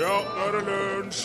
Ja, 0.00 0.06
nå 0.08 0.44
er 0.46 0.54
det 0.54 0.60
lunsj! 0.64 1.24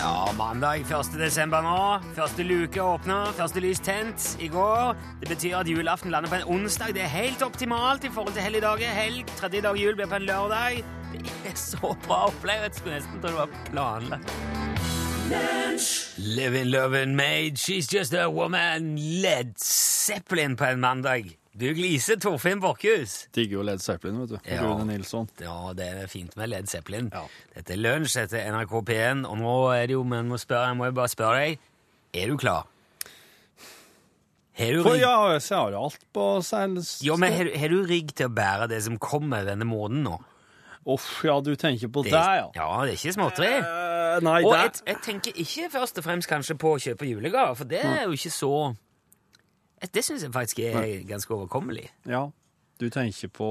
Ja, 0.00 0.32
mandag 0.36 0.86
1. 0.88 1.10
desember 1.20 1.60
nå. 1.64 1.80
Første 2.16 2.44
luke 2.46 2.80
åpna, 2.80 3.18
første 3.36 3.60
lys 3.60 3.82
tent 3.84 4.36
i 4.40 4.48
går. 4.48 4.94
Det 5.20 5.28
betyr 5.28 5.58
at 5.58 5.68
julaften 5.68 6.10
lander 6.10 6.32
på 6.32 6.38
en 6.38 6.46
onsdag. 6.54 6.94
Det 6.96 7.02
er 7.04 7.12
helt 7.12 7.42
optimalt 7.44 8.04
i 8.04 8.12
forhold 8.14 8.32
til 8.32 8.46
helligdager. 8.46 8.94
Helg, 8.96 9.28
tredje 9.36 9.60
dag 9.66 9.76
jul 9.76 9.98
blir 9.98 10.08
på 10.08 10.20
en 10.22 10.26
lørdag. 10.30 10.80
Det 11.12 11.52
er 11.52 11.58
så 11.60 11.92
bra 12.06 12.22
opplegg. 12.30 12.64
Jeg 12.64 12.78
skulle 12.78 12.96
nesten 12.96 13.20
tro 13.20 13.28
det 13.28 13.36
var 13.42 13.48
planlagt. 13.68 14.32
Living, 16.16 16.72
loving 16.72 17.14
maid, 17.16 17.60
she's 17.60 17.92
just 17.92 18.14
a 18.14 18.30
woman. 18.30 18.96
Led 18.96 19.52
Zeppelin 19.60 20.56
på 20.56 20.64
en 20.64 20.80
mandag. 20.80 21.39
Du 21.52 21.66
gliser, 21.74 22.14
Torfinn 22.22 22.60
Borchhus. 22.62 23.26
Digger 23.34 23.58
jo 23.58 23.62
Led 23.66 23.82
Zeppelin, 23.82 24.20
vet 24.22 24.30
du. 24.30 24.36
Ja. 24.46 24.62
Rune 24.62 24.84
Nilsson. 24.86 25.26
Ja, 25.42 25.72
det 25.74 25.88
er 26.04 26.06
fint 26.10 26.36
med 26.38 26.52
Led 26.52 26.68
Zeppelin. 26.70 27.08
Ja. 27.12 27.24
Dette 27.56 27.74
er 27.74 27.80
lunsj 27.80 28.20
etter 28.22 28.44
NRK 28.54 28.74
P1, 28.86 29.24
og 29.26 29.40
nå 29.40 29.54
er 29.74 29.88
det 29.90 29.96
jo, 29.96 30.04
men 30.06 30.30
må 30.30 30.38
spørre, 30.38 30.68
jeg 30.70 30.78
må 30.78 30.86
jo 30.92 30.94
bare 31.00 31.10
spørre 31.10 31.40
deg, 31.42 31.64
er 32.14 32.30
du 32.30 32.36
klar? 32.38 32.68
Har 34.60 34.74
du 34.76 34.82
For 34.84 34.94
rigg, 34.94 35.02
ja, 35.02 35.14
jeg 35.32 35.42
har 35.56 35.74
alt 35.78 36.02
på 36.14 36.24
seg. 36.44 36.78
jo, 37.06 37.16
men 37.18 37.32
har, 37.32 37.48
har 37.62 37.72
du 37.72 37.78
rigg 37.88 38.12
til 38.14 38.28
å 38.28 38.34
bære 38.34 38.68
det 38.70 38.82
som 38.86 38.98
kommer 39.00 39.46
denne 39.48 39.66
måneden 39.66 40.04
nå? 40.06 40.18
Uff, 40.90 41.08
ja, 41.26 41.34
du 41.44 41.54
tenker 41.60 41.90
på 41.92 42.02
Det, 42.06 42.12
det, 42.14 42.20
ja. 42.40 42.46
ja, 42.56 42.68
det 42.86 42.94
er 42.94 42.98
ikke 42.98 43.14
småtteri. 43.16 43.50
Eh, 43.58 44.20
nei, 44.24 44.38
Og 44.44 44.54
det 44.54 44.60
jeg, 44.62 44.76
jeg 44.86 45.00
tenker 45.04 45.42
ikke 45.44 45.66
først 45.74 45.98
og 46.00 46.06
fremst 46.06 46.30
kanskje 46.30 46.56
på 46.60 46.74
å 46.76 46.80
kjøpe 46.82 47.08
julegaver, 47.10 47.58
for 47.58 47.68
det 47.68 47.82
er 47.84 48.06
jo 48.06 48.14
ikke 48.16 48.32
så 48.32 48.52
Det 49.80 50.04
syns 50.04 50.22
jeg 50.26 50.32
faktisk 50.34 50.60
er 50.66 51.02
ganske 51.08 51.32
overkommelig. 51.34 51.88
Ja, 52.08 52.26
du 52.80 52.88
tenker 52.92 53.32
på 53.32 53.50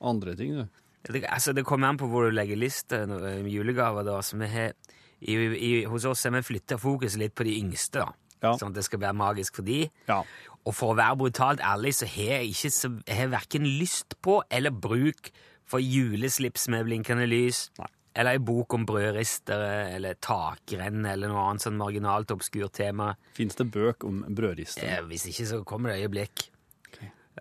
andre 0.00 0.34
ting, 0.38 0.56
du. 0.58 0.66
Det, 1.08 1.22
altså, 1.24 1.54
det 1.54 1.64
kommer 1.64 1.88
an 1.88 1.98
på 2.00 2.08
hvor 2.10 2.26
du 2.26 2.34
legger 2.34 2.58
liste 2.58 3.04
med 3.06 3.46
julegaver. 3.48 4.02
da, 4.04 4.18
så 4.22 4.36
vi 4.36 4.46
har, 4.50 4.74
i, 5.20 5.34
i, 5.34 5.84
Hos 5.88 6.04
oss 6.04 6.24
har 6.26 6.34
vi 6.34 6.42
flytta 6.42 6.76
fokuset 6.78 7.20
litt 7.22 7.34
på 7.38 7.46
de 7.46 7.54
yngste, 7.60 8.02
da. 8.02 8.12
Ja. 8.42 8.52
sånn 8.54 8.70
at 8.70 8.78
det 8.78 8.84
skal 8.86 9.00
være 9.02 9.16
magisk 9.18 9.56
for 9.58 9.66
de. 9.66 9.88
Ja. 10.06 10.20
Og 10.62 10.74
for 10.76 10.92
å 10.92 10.98
være 10.98 11.16
brutalt 11.18 11.62
ærlig, 11.64 11.96
så 11.98 12.06
har 12.06 12.36
jeg 12.38 12.52
ikke 12.52 12.70
så, 12.70 12.90
jeg 13.06 13.16
har 13.18 13.32
verken 13.32 13.66
lyst 13.80 14.14
på 14.22 14.40
eller 14.50 14.74
bruk 14.74 15.30
for 15.68 15.82
juleslips 15.82 16.68
med 16.72 16.86
blinkende 16.86 17.26
lys, 17.28 17.68
Nei. 17.80 17.88
Eller 18.18 18.34
ei 18.34 18.42
bok 18.42 18.74
om 18.74 18.84
brødristere, 18.88 19.92
eller 19.94 20.18
takrenn, 20.18 21.04
eller 21.06 21.30
noe 21.30 21.44
annet 21.46 21.62
sånn 21.62 21.78
marginalt 21.78 22.32
obskurt 22.34 22.74
tema. 22.80 23.12
Fins 23.36 23.54
det 23.58 23.68
bøk 23.70 24.06
om 24.08 24.24
brødristere? 24.26 24.96
Eh, 24.98 25.04
hvis 25.06 25.28
ikke, 25.30 25.46
så 25.46 25.60
kommer 25.68 25.92
det 25.92 26.02
øyeblikk. 26.02 26.48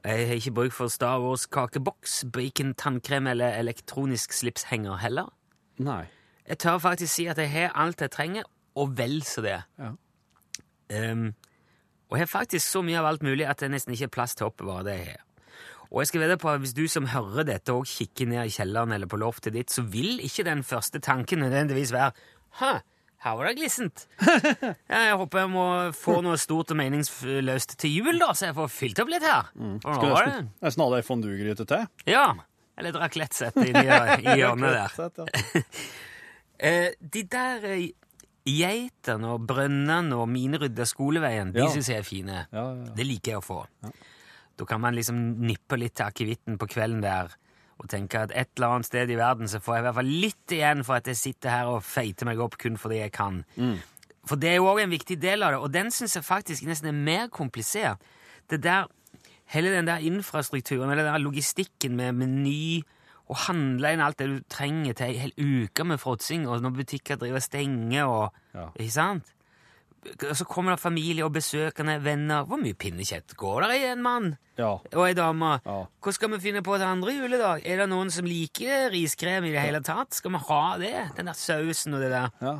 Jeg 0.03 0.27
har 0.29 0.35
ikke 0.37 0.53
bruk 0.53 0.75
for 0.77 0.93
Star 0.93 1.17
Wars 1.23 1.47
kakeboks, 1.49 2.19
bacon, 2.33 2.75
tannkrem 2.77 3.27
eller 3.31 3.57
elektronisk 3.57 4.35
slipshenger 4.37 4.99
heller. 5.01 5.31
Nei. 5.81 6.03
Jeg 6.47 6.61
tør 6.61 6.77
faktisk 6.77 7.13
si 7.13 7.25
at 7.27 7.41
jeg 7.41 7.49
har 7.51 7.73
alt 7.75 8.01
jeg 8.01 8.13
trenger, 8.13 8.45
og 8.77 8.93
vel 8.97 9.23
så 9.25 9.41
det. 9.41 9.57
Ja. 9.81 9.91
Um, 10.93 11.33
og 12.07 12.17
jeg 12.17 12.27
har 12.27 12.31
faktisk 12.31 12.69
så 12.69 12.83
mye 12.85 12.99
av 13.01 13.09
alt 13.09 13.25
mulig 13.25 13.47
at 13.49 13.59
det 13.59 13.71
nesten 13.73 13.97
ikke 13.97 14.07
er 14.07 14.13
plass 14.13 14.37
til 14.37 14.47
å 14.47 14.51
oppbevare 14.53 14.85
det 14.87 14.95
jeg 14.99 15.07
har. 15.09 15.23
Og 15.91 16.01
jeg 16.03 16.07
skal 16.11 16.21
vedde 16.25 16.37
på 16.41 16.49
at 16.51 16.59
hvis 16.63 16.73
du 16.77 16.83
som 16.91 17.05
hører 17.13 17.45
dette 17.47 17.73
og 17.73 17.85
kikker 17.87 18.27
ned 18.27 18.45
i 18.49 18.53
kjelleren 18.53 18.91
eller 18.95 19.07
på 19.07 19.19
loftet 19.21 19.53
ditt, 19.55 19.71
så 19.71 19.83
vil 19.87 20.19
ikke 20.25 20.43
den 20.47 20.63
første 20.67 20.99
tanken 20.99 21.39
nødvendigvis 21.45 21.93
være 21.95 22.11
Hæ, 22.59 22.73
her 23.23 23.35
var 23.37 23.47
det 23.49 23.55
glissent. 23.59 24.07
Ja, 24.91 24.99
jeg 25.11 25.15
håper 25.19 25.39
jeg 25.43 25.49
må 25.53 25.65
få 25.97 26.19
noe 26.25 26.37
stort 26.41 26.71
og 26.73 26.77
meningsløst 26.79 27.77
til 27.81 27.95
jul, 27.99 28.19
da, 28.21 28.31
så 28.37 28.49
jeg 28.49 28.55
får 28.57 28.67
fylt 28.73 28.99
opp 29.03 29.09
litt 29.13 29.25
her. 29.25 29.49
Mm. 29.55 29.77
det 29.83 29.95
nesten- 30.03 30.51
nesten 30.65 30.83
ha 30.85 30.89
deg 30.95 31.05
fondue-gryte 31.07 31.65
til? 31.69 31.87
Ja. 32.09 32.25
Eller 32.77 32.93
et 32.93 32.99
raclette-sett 33.01 33.57
i, 33.63 33.71
i 33.73 34.35
hjørnet 34.41 34.75
der. 34.75 34.99
Ja. 35.17 35.63
Eh, 36.57 36.87
de 37.13 37.21
der 37.29 37.65
eh, 37.69 37.83
geitene 38.49 39.29
og 39.35 39.43
brønnene 39.45 40.17
og 40.17 40.25
minerydda 40.33 40.87
skoleveien, 40.89 41.51
de 41.53 41.59
Ja. 41.61 41.67
syns 41.69 41.89
jeg 41.91 41.99
er 42.01 42.07
fine. 42.07 42.37
Ja, 42.51 42.63
ja, 42.71 42.85
ja. 42.87 42.93
Det 42.97 43.05
liker 43.05 43.31
jeg 43.35 43.37
å 43.37 43.45
få. 43.45 43.59
Da 44.57 44.65
kan 44.65 44.81
man 44.81 44.95
liksom 44.97 45.19
nippe 45.45 45.77
litt 45.77 45.95
til 45.99 46.07
akevitten 46.07 46.57
på 46.57 46.69
kvelden 46.71 47.03
der 47.05 47.35
og 47.77 47.85
tenke 47.91 48.23
at 48.25 48.31
et 48.33 48.49
eller 48.57 48.73
annet 48.73 48.87
sted 48.89 49.11
i 49.13 49.17
verden 49.19 49.45
så 49.47 49.59
får 49.61 49.75
jeg 49.75 49.81
i 49.83 49.85
hvert 49.85 49.97
fall 49.99 50.07
litt 50.23 50.53
igjen 50.55 50.79
for 50.83 50.97
at 50.97 51.07
jeg 51.11 51.19
sitter 51.19 51.53
her 51.53 51.67
og 51.69 51.83
feiter 51.85 52.25
meg 52.25 52.39
opp 52.41 52.57
kun 52.57 52.77
fordi 52.81 53.03
jeg 53.03 53.11
kan. 53.13 53.43
For 54.25 54.35
det 54.41 54.49
er 54.49 54.55
jo 54.57 54.65
òg 54.71 54.81
en 54.81 54.89
viktig 54.95 55.19
del 55.21 55.45
av 55.45 55.53
det, 55.53 55.59
og 55.61 55.69
den 55.75 55.91
syns 55.93 56.17
jeg 56.17 56.25
faktisk 56.25 56.65
nesten 56.65 56.89
er 56.89 56.97
mer 56.97 57.27
komplisert. 57.29 58.01
Det 58.49 58.63
der, 58.65 58.89
Hele 59.47 59.69
den 59.71 59.87
der 59.87 60.01
infrastrukturen, 60.03 60.89
eller 60.91 61.05
den 61.05 61.13
der 61.13 61.21
logistikken 61.23 61.93
med 61.95 62.17
meny 62.19 62.81
og 63.29 63.37
handle 63.45 63.93
inn 63.95 64.01
alt 64.03 64.17
det 64.19 64.27
du 64.27 64.41
trenger 64.51 64.91
til 64.97 65.05
ei 65.07 65.21
hel 65.21 65.31
uke 65.39 65.85
med 65.87 66.01
fråtsing, 66.01 66.43
og 66.49 66.59
når 66.65 66.73
butikker 66.81 67.15
driver 67.15 67.39
og 67.39 67.45
stenger 67.45 68.05
og 68.11 68.33
Ja. 68.57 68.65
Ikke 68.75 68.91
sant? 68.91 69.23
Så 70.33 70.45
kommer 70.47 70.71
det 70.75 70.79
familie 70.81 71.25
og 71.25 71.33
besøkende, 71.35 71.97
venner. 72.03 72.45
Hvor 72.47 72.59
mye 72.61 72.73
pinnekjøtt 72.79 73.35
går 73.37 73.61
der 73.65 73.73
i 73.75 73.83
en 73.91 74.01
mann 74.01 74.29
Ja. 74.57 74.69
og 74.93 75.03
ei 75.07 75.13
dame? 75.13 75.59
Ja. 75.65 75.75
Hva 76.01 76.13
skal 76.15 76.31
vi 76.31 76.39
finne 76.39 76.61
på 76.65 76.77
til 76.79 76.87
andre 76.87 77.13
juledag? 77.17 77.61
Er 77.65 77.77
det 77.83 77.89
noen 77.91 78.09
som 78.11 78.25
liker 78.25 78.89
riskrem 78.93 79.45
i 79.45 79.51
det 79.51 79.61
hele 79.61 79.81
tatt? 79.85 80.13
Skal 80.17 80.31
vi 80.31 80.37
ha 80.47 80.61
det? 80.81 80.93
Den 81.17 81.25
der 81.29 81.33
sausen 81.37 81.93
og 81.93 82.01
det 82.01 82.09
der. 82.11 82.29
Ja. 82.41 82.55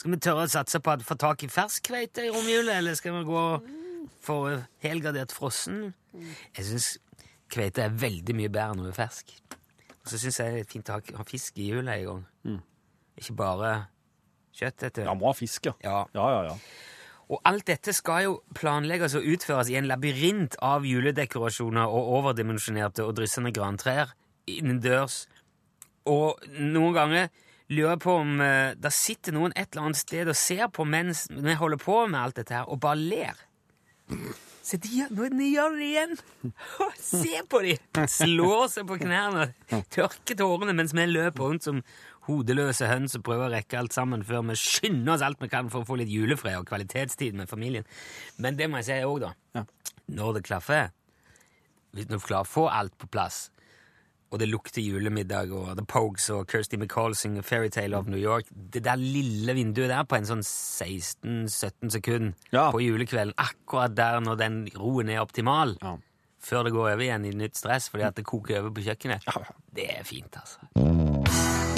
Skal 0.00 0.10
vi 0.10 0.16
tørre 0.24 0.46
å 0.46 0.50
satse 0.50 0.80
på 0.80 0.94
å 0.96 1.04
få 1.06 1.18
tak 1.20 1.44
i 1.44 1.48
fersk 1.52 1.84
kveite 1.90 2.24
i 2.26 2.32
romjula, 2.34 2.78
eller 2.80 2.94
skal 2.98 3.18
vi 3.20 3.24
gå 3.28 3.44
for 4.20 4.64
helgardert 4.82 5.32
frossen? 5.32 5.92
Jeg 6.56 6.64
syns 6.66 6.90
kveite 7.50 7.82
er 7.84 7.94
veldig 7.94 8.34
mye 8.38 8.48
bedre 8.50 8.72
enn 8.74 8.82
noe 8.84 8.92
fersk. 8.96 9.30
Og 10.00 10.08
så 10.10 10.18
syns 10.18 10.38
jeg 10.40 10.52
det 10.54 10.60
er 10.64 10.70
fint 10.70 10.88
å 10.90 10.98
ha, 10.98 11.24
fisk 11.28 11.58
i 11.60 11.70
jula 11.70 11.94
en 12.00 12.04
gang. 12.06 12.60
Ikke 13.20 13.34
bare 13.36 13.72
kjøtt. 14.56 14.82
etter. 14.90 15.04
Ja, 15.08 15.14
må 15.14 15.30
ha 15.30 15.34
fisk, 15.36 15.66
ja. 15.70 15.74
Ja. 15.84 15.98
Ja, 16.14 16.28
ja, 16.36 16.42
ja. 16.50 16.56
Og 17.30 17.38
alt 17.46 17.68
dette 17.70 17.92
skal 17.94 18.24
jo 18.24 18.32
planlegges 18.58 19.14
og 19.14 19.26
utføres 19.30 19.68
i 19.70 19.76
en 19.78 19.86
labyrint 19.86 20.56
av 20.66 20.82
juledekorasjoner 20.88 21.86
og 21.86 22.08
overdimensjonerte 22.18 23.04
og 23.06 23.14
dryssende 23.20 23.52
grantrær 23.54 24.10
innendørs. 24.50 25.28
Og 26.10 26.40
noen 26.58 26.96
ganger 26.96 27.28
lurer 27.70 27.92
jeg 27.92 28.00
på 28.02 28.16
om 28.24 28.40
eh, 28.42 28.72
det 28.74 28.90
sitter 28.96 29.36
noen 29.36 29.52
et 29.54 29.68
eller 29.70 29.86
annet 29.92 30.00
sted 30.00 30.26
og 30.32 30.34
ser 30.34 30.66
på 30.74 30.82
mens 30.90 31.28
vi 31.30 31.54
holder 31.54 31.78
på 31.78 32.00
med 32.10 32.18
alt 32.18 32.40
dette 32.40 32.56
her, 32.56 32.66
og 32.66 32.80
bare 32.82 32.98
ler. 32.98 33.38
Se, 34.66 34.76
de, 34.82 34.90
gjør- 34.90 35.30
de 35.38 35.46
gjør 35.52 35.76
det 35.78 35.86
igjen! 35.86 36.16
Se 36.98 37.40
på 37.50 37.60
de! 37.62 37.76
Slår 38.10 38.66
seg 38.74 38.88
på 38.90 38.98
knærne, 39.04 39.52
tørker 39.94 40.34
tårene 40.42 40.74
mens 40.74 40.92
vi 40.98 41.06
løper 41.06 41.46
rundt 41.46 41.66
som 41.68 41.78
hodeløse 42.28 42.86
høns 42.90 43.14
og 43.16 43.22
prøver 43.24 43.48
å 43.48 43.52
rekke 43.54 43.78
alt 43.78 43.92
sammen 43.96 44.22
før 44.26 44.42
vi 44.50 44.54
skynder 44.60 45.14
oss 45.14 45.22
alt 45.26 45.40
vi 45.40 45.48
kan 45.48 45.70
for 45.72 45.82
å 45.82 45.88
få 45.88 45.96
litt 46.00 46.10
julefred 46.12 46.58
og 46.60 46.66
kvalitetstid 46.68 47.34
med 47.34 47.48
familien. 47.48 47.84
Men 48.38 48.56
det 48.56 48.68
må 48.70 48.76
jeg 48.82 48.84
si 48.90 48.98
òg, 49.06 49.20
da. 49.20 49.32
Ja. 49.56 49.64
Når 50.10 50.34
det 50.40 50.44
klaffer, 50.44 50.90
hvis 51.94 52.06
du 52.10 52.18
klarer 52.18 52.44
å 52.44 52.50
få 52.50 52.68
alt 52.70 52.96
på 52.98 53.08
plass, 53.10 53.48
og 54.30 54.38
det 54.38 54.46
lukter 54.46 54.78
julemiddag, 54.84 55.50
og 55.50 55.72
The 55.74 55.82
Pogues 55.90 56.28
og 56.30 56.44
Kirsty 56.46 56.76
MacColl 56.78 57.16
synger 57.18 57.42
Fairytale 57.42 57.98
of 57.98 58.06
New 58.06 58.20
York 58.20 58.46
Det 58.54 58.78
der 58.86 58.94
lille 59.00 59.56
vinduet 59.58 59.90
der 59.90 60.04
på 60.06 60.14
en 60.20 60.28
sånn 60.28 60.44
16-17 60.46 61.90
sekunder 61.96 62.34
Ja. 62.54 62.70
på 62.70 62.78
julekvelden, 62.78 63.34
akkurat 63.34 63.94
der 63.98 64.20
når 64.20 64.38
den 64.38 64.60
roen 64.76 65.10
er 65.10 65.18
optimal, 65.24 65.76
Ja. 65.82 65.96
før 66.40 66.62
det 66.64 66.72
går 66.72 66.92
over 66.92 67.02
igjen 67.02 67.26
i 67.26 67.34
nytt 67.34 67.56
stress 67.58 67.88
fordi 67.90 68.04
at 68.06 68.14
det 68.14 68.24
koker 68.24 68.60
over 68.60 68.70
på 68.70 68.86
kjøkkenet, 68.86 69.26
det 69.74 69.90
er 69.98 70.04
fint, 70.04 70.30
altså. 70.36 71.69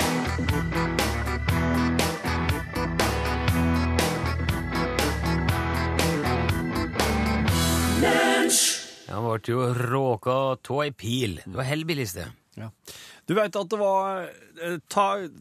Det 9.12 9.20
ble 9.20 9.54
jo 9.54 9.64
råka 9.74 10.32
av 10.52 10.78
ei 10.84 10.92
pil. 10.92 11.38
Det 11.44 11.56
var 11.56 11.64
hellbillies, 11.64 12.12
det. 12.16 12.26
Ja. 12.60 12.68
Du 13.24 13.34
vet 13.38 13.54
at 13.56 13.68
det 13.70 13.78
var 13.80 14.26
eh, 14.60 14.78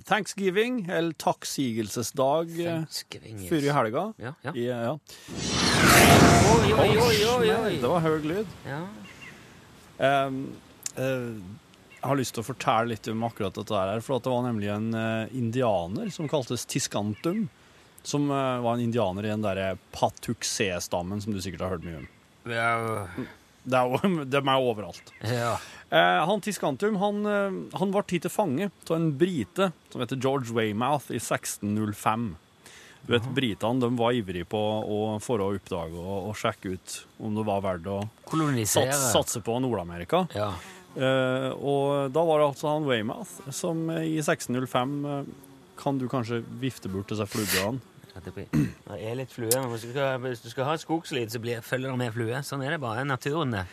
thanksgiving, 0.08 0.86
eller 0.90 1.12
takksigelsesdag, 1.20 2.54
eh, 2.62 3.02
før 3.50 3.68
i 3.68 3.74
helga. 3.76 4.04
Ja, 4.22 4.34
ja. 4.46 4.54
I, 4.56 4.68
ja. 4.70 4.94
Oi, 6.56 6.72
oi, 6.72 6.90
oi, 6.96 7.18
oi, 7.34 7.50
oi. 7.58 7.74
Det 7.82 7.90
var 7.92 8.06
høy 8.06 8.20
lyd. 8.32 8.56
Ja. 8.70 8.82
Um, 10.02 10.40
eh, 10.96 11.04
jeg 11.04 11.61
har 12.02 12.18
lyst 12.20 12.36
til 12.36 12.44
å 12.44 12.48
fortelle 12.48 12.94
litt 12.94 13.08
om 13.12 13.24
akkurat 13.28 13.58
dette 13.58 13.78
her, 13.78 14.02
for 14.06 14.18
at 14.18 14.26
det 14.26 14.34
var 14.34 14.46
nemlig 14.48 14.70
en 14.74 14.88
eh, 14.98 15.34
indianer 15.38 16.10
som 16.14 16.30
kaltes 16.32 16.66
Tiskantum, 16.70 17.46
som 18.04 18.26
eh, 18.32 18.58
var 18.64 18.74
en 18.78 18.86
indianer 18.88 19.28
i 19.28 19.34
den 19.34 19.46
derre 19.46 19.76
Patuxé-stammen 19.94 21.22
som 21.22 21.36
du 21.36 21.42
sikkert 21.44 21.66
har 21.68 21.76
hørt 21.76 21.86
mye 21.86 22.02
om. 22.02 22.10
Ja. 22.50 23.06
Det 23.62 23.78
er 23.78 23.92
jo, 23.94 24.24
de 24.26 24.40
er 24.42 24.64
overalt. 24.72 25.14
ja. 25.22 25.56
Eh, 25.92 26.22
han 26.26 26.40
Tiskantum 26.42 26.96
han, 27.02 27.26
eh, 27.28 27.58
han 27.78 27.92
ble 27.92 28.02
tatt 28.08 28.24
til 28.26 28.32
fange 28.34 28.70
av 28.88 28.96
en 28.96 29.10
brite 29.20 29.72
som 29.92 30.02
heter 30.02 30.18
George 30.24 30.54
Weymouth 30.56 31.12
i 31.12 31.20
1605. 31.20 32.32
Du 33.02 33.16
vet, 33.16 33.26
Britene 33.34 33.82
de 33.82 33.90
var 33.98 34.14
ivrige 34.14 34.46
på 34.46 34.60
å 34.62 34.98
for 35.26 35.42
å 35.42 35.50
oppdage 35.56 35.98
og, 35.98 36.30
og 36.30 36.38
sjekke 36.38 36.76
ut 36.78 36.98
om 37.20 37.34
det 37.36 37.46
var 37.48 37.64
verdt 37.66 37.90
å 37.90 37.98
satse 39.10 39.42
på 39.44 39.56
Nord-Amerika. 39.64 40.28
Ja. 40.38 40.52
Eh, 40.92 41.52
og 41.56 42.12
da 42.12 42.24
var 42.28 42.42
det 42.42 42.50
altså 42.50 42.74
han 42.74 42.88
Weymouth 42.88 43.52
som 43.56 43.86
eh, 43.94 44.10
i 44.10 44.18
1605 44.20 44.98
eh, 45.08 45.30
Kan 45.80 46.02
du 46.02 46.10
kanskje 46.12 46.42
vifte 46.60 46.92
bort 46.92 47.08
disse 47.08 47.24
fluene? 47.32 47.80
Ja, 48.12 48.20
det, 48.26 48.44
det 48.52 48.98
er 49.00 49.16
litt 49.16 49.32
flue. 49.32 49.56
Hvis 49.72 49.86
du 50.44 50.50
skal, 50.52 50.66
ha 50.68 50.76
skogslid, 50.76 51.32
så 51.32 51.40
blir, 51.40 51.64
følger 51.64 51.94
det 51.94 52.02
med 52.02 52.12
flue. 52.12 52.42
Sånn 52.44 52.66
er 52.66 52.76
det 52.76 52.82
bare. 52.84 53.06
Naturen, 53.08 53.56
det. 53.56 53.64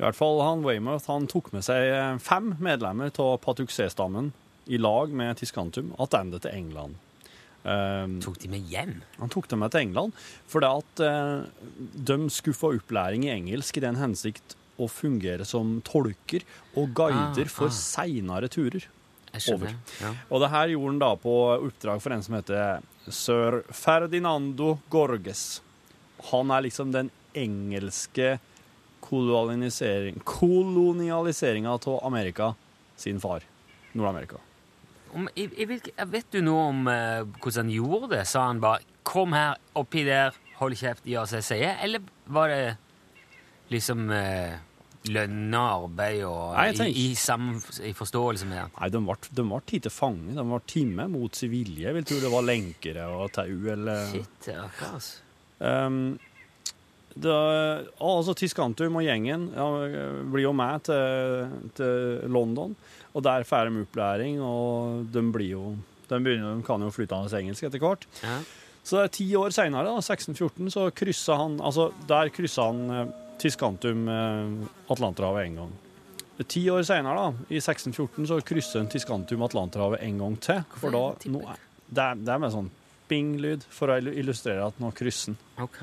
I 0.00 0.02
hvert 0.02 0.18
fall 0.18 0.42
han 0.42 0.64
Weymouth 0.66 1.06
han 1.06 1.28
tok 1.30 1.52
med 1.54 1.62
seg 1.62 2.18
fem 2.24 2.56
medlemmer 2.58 3.14
av 3.22 3.36
Patuxé-stammen 3.44 4.32
i 4.66 4.80
lag 4.80 5.14
med 5.14 5.38
Tiskantum 5.38 5.92
tilbake 5.94 6.42
til 6.42 6.50
England. 6.50 6.98
Um, 7.60 8.14
Tok 8.24 8.38
de 8.40 8.48
med 8.48 8.64
hjem? 8.72 9.02
han 9.20 9.28
tok 9.28 9.50
dem 9.50 9.60
med 9.60 9.68
til 9.74 9.82
England 9.82 10.14
fordi 10.48 10.68
at 10.80 11.00
uh, 11.04 11.42
de 12.08 12.16
skulle 12.32 12.56
få 12.56 12.70
opplæring 12.78 13.26
i 13.26 13.34
engelsk 13.34 13.76
i 13.76 13.82
den 13.84 13.98
hensikt 14.00 14.54
å 14.80 14.88
fungere 14.90 15.46
som 15.48 15.78
tolker 15.86 16.46
og 16.74 16.94
guider 16.96 17.46
Ah, 17.46 17.52
for 17.52 17.68
ah. 17.68 17.76
seinere 17.76 18.50
turer. 18.52 18.88
Over. 19.30 19.76
Ja. 20.00 20.10
Og 20.26 20.40
det 20.42 20.50
her 20.50 20.72
gjorde 20.72 20.90
han 20.90 21.02
da 21.04 21.10
på 21.22 21.34
oppdrag 21.54 22.00
for 22.02 22.14
en 22.16 22.22
som 22.26 22.34
heter 22.34 22.80
sir 23.14 23.60
Ferdinando 23.70 24.72
Gorges. 24.90 25.62
Han 26.32 26.50
er 26.50 26.66
liksom 26.66 26.90
den 26.90 27.12
engelske 27.38 28.40
kolonialisering, 29.00 30.18
kolonialiseringa 30.24 31.72
av 31.78 32.04
Amerika 32.04 32.54
sin 32.96 33.20
far. 33.20 33.46
Nord-Amerika. 33.92 34.38
Vet 36.06 36.30
du 36.30 36.42
noe 36.46 36.66
om 36.70 36.86
uh, 36.86 37.26
hvordan 37.40 37.64
han 37.64 37.72
gjorde 37.74 38.12
det? 38.12 38.24
Sa 38.30 38.46
han 38.46 38.60
bare 38.62 38.84
'kom 39.02 39.32
her, 39.34 39.56
oppi 39.74 40.04
der, 40.06 40.36
hold 40.60 40.76
kjeft, 40.78 41.06
gjør 41.06 41.26
som 41.26 41.40
jeg 41.40 41.48
sier'? 41.48 41.78
Eller 41.82 42.02
var 42.26 42.48
det 42.48 42.76
liksom 43.70 44.10
uh, 44.10 44.54
lønna 45.08 45.60
arbeid 45.78 46.18
og 46.28 46.50
Nei, 46.52 46.66
jeg 46.68 46.74
i, 46.74 46.78
tenker- 46.80 46.98
i, 47.00 47.06
sam, 47.16 47.46
i 47.88 47.92
forståelse 47.96 48.48
med 48.50 48.58
det? 48.60 48.64
Nei, 48.76 48.88
de 48.92 49.00
ble, 49.06 49.16
de 49.38 49.44
ble 49.48 49.60
tid 49.70 49.86
til 49.86 49.94
fange. 49.94 50.34
De 50.36 50.44
ble 50.44 50.58
time 50.68 51.06
mot 51.08 51.34
sin 51.38 51.52
vilje. 51.54 51.86
Jeg 51.86 51.96
vil 51.96 52.04
tro 52.10 52.18
det 52.20 52.32
var 52.34 52.44
lenkere 52.44 53.06
og 53.08 53.30
tau 53.32 53.46
eller 53.72 54.10
Shit, 54.12 54.50
er 54.52 54.60
akkurat, 54.66 54.98
altså. 54.98 55.22
Um, 55.60 56.18
det, 57.20 57.32
altså 58.00 58.32
Tiskantum 58.38 58.96
og 59.00 59.02
gjengen 59.04 59.48
ja, 59.56 59.64
blir 60.30 60.44
jo 60.46 60.52
med 60.56 60.84
til, 60.86 61.50
til 61.76 62.28
London, 62.32 62.76
og 63.12 63.24
der 63.26 63.44
får 63.48 63.68
de 63.72 63.82
opplæring, 63.82 64.38
og 64.44 65.08
de 65.12 65.24
blir 65.34 65.50
jo 65.56 65.64
de, 66.10 66.18
begynner, 66.20 66.56
de 66.60 66.64
kan 66.66 66.82
jo 66.82 66.92
flytende 66.94 67.40
engelsk 67.40 67.66
etter 67.66 67.82
hvert. 67.82 68.06
Ja. 68.22 68.38
Så 68.86 68.96
det 68.96 69.02
er 69.04 69.12
ti 69.18 69.26
år 69.36 69.52
seinere, 69.54 69.92
1614, 70.00 70.70
så 70.72 70.86
kryssa 70.96 71.36
han 71.42 71.58
Altså, 71.60 71.90
der 72.08 72.30
kryssa 72.32 72.70
han 72.70 72.80
eh, 72.94 73.10
Tiskantum 73.40 74.08
eh, 74.08 74.92
Atlanterhavet 74.92 75.46
en 75.48 75.56
gang. 75.62 75.72
Ti 76.48 76.62
år 76.72 76.84
seinere, 76.88 77.24
i 77.52 77.58
1614, 77.60 78.26
så 78.30 78.38
krysser 78.48 78.80
en 78.80 78.88
Tiskantum 78.92 79.42
Atlanterhavet 79.44 80.00
en 80.06 80.20
gang 80.22 80.36
til. 80.40 80.62
For 80.80 80.94
da 80.94 81.02
nå 81.28 81.42
det, 81.90 82.04
er, 82.04 82.20
det 82.20 82.32
er 82.32 82.40
med 82.40 82.54
sånn 82.54 82.70
bing-lyd 83.10 83.64
for 83.74 83.90
å 83.92 83.98
illustrere 84.00 84.68
at 84.70 84.78
nå 84.80 84.92
krysser 84.96 85.34
den. 85.34 85.40
Ok. 85.66 85.80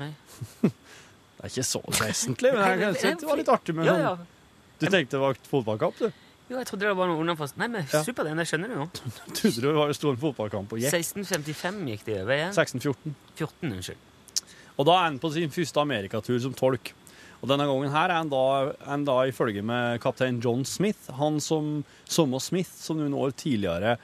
Det 1.38 1.44
er 1.46 1.52
ikke 1.52 1.66
så 1.68 1.82
vesentlig, 1.86 2.50
men 2.56 2.64
jeg 2.72 2.80
kan 2.82 3.18
det 3.20 3.28
var 3.28 3.38
litt 3.38 3.52
artig 3.54 3.74
med 3.78 3.86
Ja, 3.86 3.92
sånn. 3.94 4.06
ja. 4.08 4.74
Du 4.78 4.86
tenkte 4.90 5.14
det 5.16 5.20
var 5.22 5.38
fotballkamp, 5.50 6.00
du? 6.02 6.24
Jo, 6.48 6.56
jeg 6.56 6.66
trodde 6.70 6.86
det 6.88 6.94
var 6.96 7.10
noe 7.10 7.20
underfast. 7.22 7.58
Nei, 7.60 7.66
men 7.70 7.84
Ja. 7.92 8.00
supert, 8.06 8.26
den, 8.30 8.40
jeg 8.42 8.48
skjønner 8.50 8.70
det 8.72 8.78
nå. 8.80 8.86
Trodde 9.38 9.62
det 9.66 9.74
var 9.76 9.92
stor 9.94 10.16
fotballkamp 10.22 10.72
og 10.74 10.80
gikk. 10.80 10.94
1655 10.96 11.82
gikk 11.92 12.06
det 12.06 12.16
over 12.22 12.34
igjen. 12.38 12.54
1614. 12.56 13.14
14, 13.36 13.74
unnskyld. 13.76 14.46
Og 14.78 14.86
da 14.88 14.94
er 14.96 15.04
han 15.10 15.18
på 15.22 15.30
sin 15.34 15.52
første 15.52 15.82
amerikatur 15.82 16.38
som 16.42 16.54
tolk. 16.56 16.94
Og 17.38 17.46
denne 17.50 17.68
gangen 17.68 17.92
her 17.94 18.10
er 18.10 18.18
han 18.18 18.30
da, 18.32 18.44
han 18.88 19.04
da 19.06 19.20
i 19.28 19.34
følge 19.34 19.62
med 19.62 20.00
kaptein 20.02 20.40
John 20.42 20.64
Smith, 20.66 21.10
han 21.20 21.38
som 21.42 21.84
samme 22.08 22.40
Smith 22.42 22.72
som 22.82 22.98
noen 22.98 23.14
år 23.14 23.34
tidligere 23.38 23.94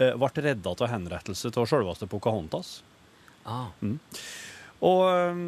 eh, 0.00 0.14
ble 0.16 0.44
redda 0.46 0.72
til 0.78 0.88
henrettelse 0.88 1.52
av 1.52 1.68
selveste 1.68 2.08
Pocahontas. 2.08 2.78
Ah, 3.48 3.68
Og 4.80 5.02
eh, 5.12 5.44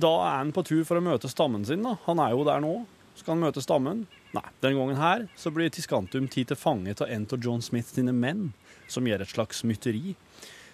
da 0.00 0.12
er 0.24 0.40
han 0.40 0.52
på 0.56 0.64
tur 0.66 0.82
for 0.88 0.98
å 0.98 1.04
møte 1.04 1.28
stammen 1.30 1.64
sin. 1.68 1.84
da. 1.84 1.98
Han 2.08 2.22
er 2.24 2.32
jo 2.32 2.46
der 2.48 2.64
nå. 2.64 2.74
Skal 3.14 3.36
han 3.36 3.44
møte 3.44 3.62
stammen? 3.62 4.06
Nei. 4.34 4.48
Denne 4.64 4.80
gangen 4.80 4.98
her 4.98 5.28
så 5.38 5.52
blir 5.54 5.70
Tiskantum 5.70 6.26
tatt 6.26 6.50
til 6.50 6.58
fange 6.58 6.96
av 6.98 7.06
en 7.06 7.28
av 7.30 7.44
John 7.44 7.62
Smith 7.62 7.92
sine 7.94 8.10
menn, 8.16 8.48
som 8.90 9.06
gjør 9.06 9.22
et 9.22 9.30
slags 9.30 9.62
mytteri. 9.62 10.16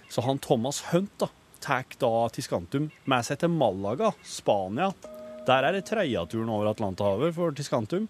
Så 0.08 0.24
han 0.24 0.40
Thomas 0.40 0.80
Hunt 0.94 1.12
da, 1.20 1.28
tar 1.60 1.84
da 2.00 2.12
Tiskantum 2.32 2.88
med 3.04 3.26
seg 3.28 3.42
til 3.42 3.52
Malaga, 3.52 4.14
Spania. 4.24 4.94
Der 5.50 5.66
er 5.66 5.74
det 5.74 5.86
tredjeturen 5.88 6.50
over 6.52 6.70
Atlanterhavet 6.70 7.34
for 7.34 7.54
Tiskantum. 7.56 8.06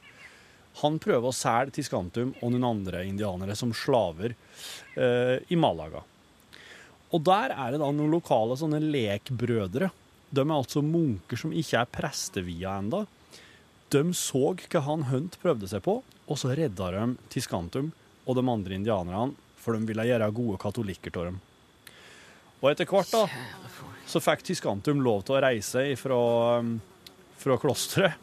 Han 0.83 0.99
prøver 1.03 1.31
å 1.31 1.35
selge 1.35 1.79
Tiskantum 1.79 2.35
og 2.41 2.53
noen 2.53 2.67
andre 2.69 3.05
indianere 3.09 3.57
som 3.59 3.73
slaver 3.75 4.35
eh, 4.95 5.39
i 5.49 5.59
Malaga. 5.59 6.03
Og 7.11 7.25
der 7.27 7.55
er 7.57 7.73
det 7.73 7.81
da 7.83 7.89
noen 7.91 8.13
lokale 8.13 8.59
sånne 8.61 8.83
lekbrødre. 8.85 9.89
De 10.31 10.45
er 10.45 10.55
altså 10.55 10.83
munker 10.85 11.41
som 11.41 11.55
ikke 11.55 11.81
er 11.81 11.91
prestevia 11.91 12.77
enda. 12.79 13.03
De 13.91 14.03
så 14.15 14.53
hva 14.55 14.83
han 14.87 15.09
Hunt 15.09 15.41
prøvde 15.43 15.71
seg 15.71 15.83
på, 15.83 15.97
og 16.05 16.39
så 16.39 16.53
redda 16.55 16.93
de 16.95 17.07
Tiskantum 17.33 17.91
og 18.29 18.37
de 18.39 18.45
andre 18.45 18.77
indianerne, 18.77 19.35
for 19.59 19.75
de 19.75 19.89
ville 19.89 20.07
gjøre 20.07 20.31
gode 20.37 20.61
katolikker 20.63 21.17
av 21.19 21.33
dem. 21.33 21.41
Og 22.61 22.69
etter 22.71 22.87
hvert 22.87 23.11
da, 23.11 23.25
så 24.07 24.23
fikk 24.23 24.45
Tiskantum 24.47 25.03
lov 25.03 25.25
til 25.27 25.39
å 25.39 25.43
reise 25.43 25.89
fra, 25.99 26.21
fra 27.41 27.59
klosteret. 27.61 28.19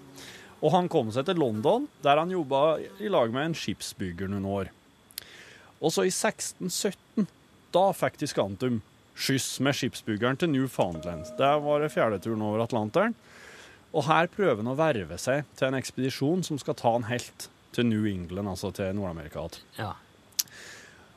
Og 0.58 0.72
han 0.74 0.88
kom 0.90 1.12
seg 1.14 1.28
til 1.28 1.38
London, 1.38 1.86
der 2.02 2.18
han 2.18 2.34
jobba 2.34 2.80
i 2.98 3.12
lag 3.14 3.30
med 3.34 3.52
en 3.52 3.58
skipsbygger 3.58 4.30
noen 4.32 4.48
år. 4.50 4.72
Og 5.78 5.94
så 5.94 6.08
i 6.08 6.14
1617 6.14 7.28
da 7.76 7.84
fikk 7.94 8.18
Tiskantum 8.18 8.80
skyss 9.18 9.60
med 9.66 9.78
skipsbyggeren 9.78 10.40
til 10.42 10.50
Newfoundland. 10.54 11.30
Der 11.38 11.60
var 11.62 11.84
det 11.84 11.92
fjerde 11.94 12.20
turen 12.24 12.42
over 12.46 12.64
Atlanteren. 12.66 13.14
Og 13.94 14.06
her 14.10 14.30
prøver 14.34 14.62
han 14.62 14.74
å 14.74 14.78
verve 14.78 15.18
seg 15.22 15.46
til 15.58 15.70
en 15.70 15.78
ekspedisjon 15.78 16.44
som 16.46 16.60
skal 16.62 16.78
ta 16.78 16.96
han 16.96 17.08
helt 17.12 17.48
til 17.76 17.88
New 17.90 18.10
England, 18.10 18.50
altså 18.50 18.74
til 18.74 18.94
Nord-Amerika. 18.98 19.48
ja. 19.78 19.94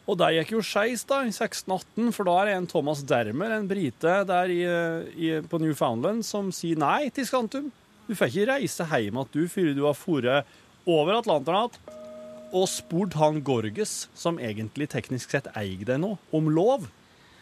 Og 0.09 0.17
det 0.19 0.33
gikk 0.35 0.57
jo 0.57 0.63
skeis 0.65 1.05
da, 1.07 1.21
i 1.23 1.31
1618, 1.31 2.09
for 2.17 2.27
da 2.27 2.33
er 2.41 2.49
det 2.49 2.55
en 2.59 2.65
Thomas 2.67 3.03
Dermer, 3.07 3.53
en 3.55 3.69
brite 3.71 4.15
der 4.27 4.51
i, 4.51 4.63
i, 5.15 5.29
på 5.47 5.61
Newfoundland, 5.63 6.25
som 6.27 6.49
sier 6.55 6.81
nei 6.81 7.13
til 7.15 7.29
Skantum. 7.29 7.69
Du 8.11 8.17
får 8.19 8.27
ikke 8.27 8.47
reise 8.49 8.85
hjem 8.91 9.19
at 9.21 9.29
du, 9.31 9.45
før 9.47 9.69
du 9.71 9.85
har 9.87 9.95
fôret 9.95 10.49
over 10.91 11.15
Atlanteren 11.21 11.69
igjen, 11.69 11.99
og 12.51 12.65
spurt 12.67 13.15
han 13.15 13.37
Gorges, 13.47 14.09
som 14.19 14.41
egentlig 14.43 14.89
teknisk 14.91 15.31
sett 15.31 15.47
eier 15.55 15.85
deg 15.87 16.01
nå, 16.03 16.17
om 16.35 16.49
lov 16.51 16.89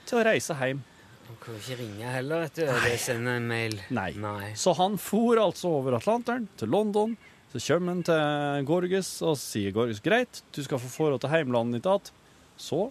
til 0.05 0.19
å 0.19 0.25
reise 0.29 0.53
hjem. 0.59 0.83
Han 1.31 1.39
kan 1.41 1.57
jo 1.57 1.63
ikke 1.63 1.79
ringe 1.79 2.11
heller, 2.13 2.43
vet 2.45 2.59
du. 2.59 2.63
Eller 2.67 2.99
sende 3.01 3.39
en 3.41 3.47
mail. 3.49 3.79
Nei. 3.97 4.11
Nei. 4.21 4.51
Så 4.61 4.75
han 4.77 4.99
for 5.01 5.41
altså 5.41 5.71
over 5.79 5.97
Atlanteren 5.97 6.45
til 6.61 6.69
London. 6.75 7.15
Så 7.49 7.63
kommer 7.65 7.95
han 7.95 8.03
til 8.05 8.69
Gorges 8.69 9.13
og 9.25 9.39
sier 9.41 9.73
Gorges 9.73 10.03
greit, 10.05 10.43
du 10.53 10.61
skal 10.67 10.83
få 10.83 10.91
forhold 10.93 11.23
til 11.25 11.33
heimlandet 11.33 11.81
ditt 11.81 11.89
igjen. 11.89 12.13
Så 12.61 12.83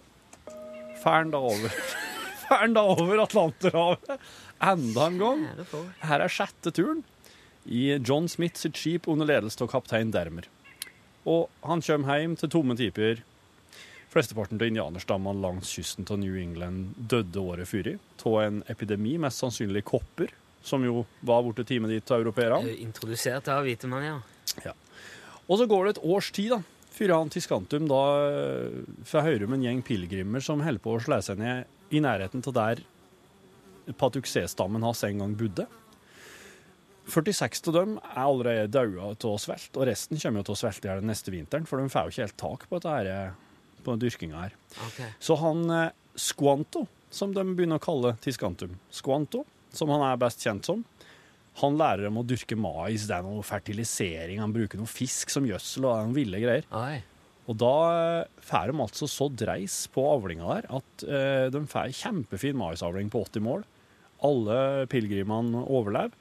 fer 0.98 1.20
han 1.20 1.30
da 1.30 1.44
over 1.46 1.78
Fer 2.48 2.64
han 2.64 2.74
da 2.74 2.82
over 2.90 3.22
Atlanterhavet 3.22 4.18
enda 4.66 5.06
en 5.06 5.22
gang. 5.22 5.46
Her 6.02 6.26
er 6.26 6.32
sjette 6.32 6.74
turen 6.74 7.04
i 7.64 7.98
John 7.98 8.28
Smith 8.28 8.60
sitt 8.60 8.76
skip 8.76 9.08
under 9.08 9.28
ledelse 9.28 9.60
av 9.64 9.70
kaptein 9.72 10.12
Dermer. 10.14 10.48
Og 11.28 11.48
han 11.66 11.82
kommer 11.84 12.20
hjem 12.20 12.36
til 12.40 12.52
tomme 12.52 12.76
tiper. 12.78 13.22
Flesteparten 14.08 14.56
av 14.56 14.68
indianerstammene 14.70 15.42
langs 15.42 15.68
kysten 15.76 16.06
av 16.08 16.20
New 16.22 16.36
England 16.40 16.94
døde 16.96 17.42
året 17.42 17.68
før 17.68 17.90
av 18.30 18.38
en 18.46 18.62
epidemi, 18.72 19.18
mest 19.20 19.42
sannsynlig 19.42 19.84
kopper, 19.88 20.32
som 20.64 20.84
jo 20.84 21.04
var 21.20 21.44
borte 21.44 21.66
timen 21.68 21.92
dit 21.92 22.04
til 22.04 22.22
europeerne. 22.22 22.62
Eh, 22.72 22.82
Introdusert 22.86 23.50
av 23.52 23.66
hvitemann, 23.66 24.22
ja. 24.64 24.74
Og 25.48 25.60
så 25.60 25.68
går 25.68 25.84
det 25.84 25.96
et 25.96 26.04
års 26.04 26.30
tid, 26.32 26.54
da, 26.56 26.62
før 26.92 27.14
han 27.14 27.32
Tiskantum 27.32 27.88
da 27.88 28.02
eh, 28.28 28.78
får 29.08 29.26
høre 29.28 29.48
om 29.48 29.56
en 29.56 29.66
gjeng 29.68 29.82
pilegrimer 29.84 30.44
som 30.44 30.64
holder 30.64 30.82
på 30.84 30.96
å 30.96 31.02
slå 31.04 31.20
seg 31.24 31.40
ned 31.40 31.92
i 31.92 32.00
nærheten 32.04 32.44
av 32.48 32.56
der 32.56 32.82
Patuxé-stammen 33.98 34.84
hans 34.84 35.04
en 35.06 35.22
gang 35.22 35.36
bodde. 35.38 35.64
46 37.08 37.68
av 37.68 37.74
dem 37.76 37.96
er 38.02 38.20
allerede 38.22 38.70
daua 38.72 39.12
av 39.14 39.38
svelt, 39.40 39.70
og 39.76 39.86
resten 39.88 40.20
kommer 40.20 40.42
jo 40.42 40.48
til 40.48 40.56
å 40.56 40.60
svelte 40.60 40.88
i 40.88 40.90
hjel 40.90 41.06
neste 41.08 41.32
vinteren, 41.32 41.66
for 41.68 41.80
de 41.80 41.92
får 41.92 42.08
jo 42.08 42.14
ikke 42.14 42.26
helt 42.26 42.40
tak 42.42 42.66
på 42.68 42.80
dette 42.84 43.14
eh, 43.14 43.80
på 43.86 43.96
dyrkinga 44.02 44.44
her. 44.44 44.56
Okay. 44.90 45.10
Så 45.22 45.38
han 45.40 45.64
eh, 45.72 45.90
Squanto, 46.18 46.84
som 47.14 47.32
de 47.32 47.44
begynner 47.46 47.80
å 47.80 47.84
kalle 47.84 48.16
Tiscantum, 48.20 48.76
Squanto, 48.92 49.44
som 49.72 49.92
han 49.94 50.04
er 50.04 50.20
best 50.20 50.44
kjent 50.44 50.68
som, 50.68 50.84
han 51.58 51.78
lærer 51.78 52.06
dem 52.06 52.20
å 52.20 52.26
dyrke 52.26 52.54
mais, 52.58 53.08
det 53.08 53.16
er 53.16 53.24
noe 53.26 53.42
fertilisering, 53.46 54.42
han 54.42 54.54
bruker 54.54 54.78
noe 54.78 54.90
fisk 54.90 55.32
som 55.32 55.46
gjødsel 55.48 55.86
og 55.86 55.88
det 55.88 55.94
er 55.96 56.04
noen 56.06 56.18
ville 56.18 56.42
greier. 56.44 56.68
Oi. 56.76 57.00
Og 57.48 57.56
da 57.58 57.74
eh, 57.94 58.42
får 58.44 58.70
de 58.70 58.84
altså 58.84 59.08
så 59.10 59.30
dreis 59.32 59.80
på 59.94 60.04
avlinga 60.04 60.52
der 60.52 60.70
at 60.78 61.08
de 61.54 61.64
får 61.70 61.96
kjempefin 61.96 62.58
maisavling 62.60 63.08
på 63.10 63.24
80 63.24 63.46
mål. 63.46 63.64
Alle 64.28 64.58
pilegrimene 64.92 65.64
overlever. 65.64 66.12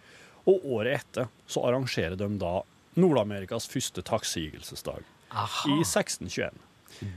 Og 0.48 0.63
året 0.77 1.01
etter 1.01 1.27
så 1.50 1.66
arrangerer 1.68 2.16
de 2.20 2.27
da 2.39 2.54
Nord-Amerikas 2.98 3.68
første 3.70 4.01
takksigelsesdag 4.08 5.04
Aha. 5.36 5.70
i 5.70 5.82
1621. 5.84 6.56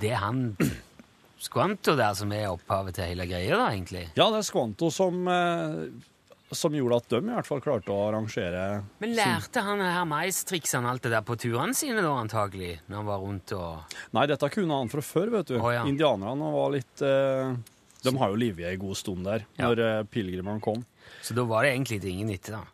Det 0.02 0.10
er 0.12 0.20
han 0.24 0.40
Skvanto 1.40 1.94
der 1.96 2.12
som 2.18 2.32
er 2.36 2.50
opphavet 2.50 2.98
til 2.98 3.06
hele 3.14 3.24
greia, 3.30 3.56
da, 3.56 3.70
egentlig. 3.72 4.02
Ja, 4.18 4.26
det 4.34 4.42
er 4.42 4.44
Skvanto 4.50 4.90
som, 4.92 5.22
eh, 5.30 5.86
som 6.52 6.74
gjorde 6.76 6.98
at 7.00 7.06
de 7.14 7.20
i 7.22 7.30
hvert 7.30 7.48
fall 7.48 7.62
klarte 7.64 7.94
å 7.94 8.02
arrangere 8.10 8.82
Men 9.00 9.14
lærte 9.16 9.62
han 9.64 9.80
her 9.80 10.04
maistriksene 10.10 10.90
alt 10.90 11.06
det 11.06 11.14
der 11.14 11.24
på 11.24 11.38
turene 11.40 11.72
sine, 11.78 12.02
da, 12.04 12.12
antagelig? 12.20 12.74
Når 12.90 12.96
han 13.00 13.08
var 13.08 13.22
rundt 13.24 13.54
og 13.56 13.96
Nei, 14.18 14.26
dette 14.28 14.50
kunne 14.52 14.82
han 14.82 14.92
fra 14.92 15.00
før, 15.06 15.32
vet 15.38 15.54
du. 15.54 15.56
Oh, 15.62 15.70
ja. 15.72 15.86
Indianerne 15.88 16.50
var 16.52 16.74
litt 16.76 17.06
eh, 17.06 17.54
De 18.04 18.14
har 18.20 18.34
jo 18.34 18.42
livet 18.42 18.66
i 18.66 18.68
ei 18.74 18.76
god 18.82 18.98
stund 19.00 19.24
der, 19.24 19.46
Ja. 19.56 19.70
når 19.70 19.84
eh, 19.86 20.02
pilegrimene 20.12 20.60
kom. 20.60 20.84
Så 21.24 21.32
da 21.38 21.46
var 21.48 21.64
det 21.64 21.72
egentlig 21.72 22.02
ingen 22.04 22.28
nytte, 22.34 22.52
da. 22.58 22.66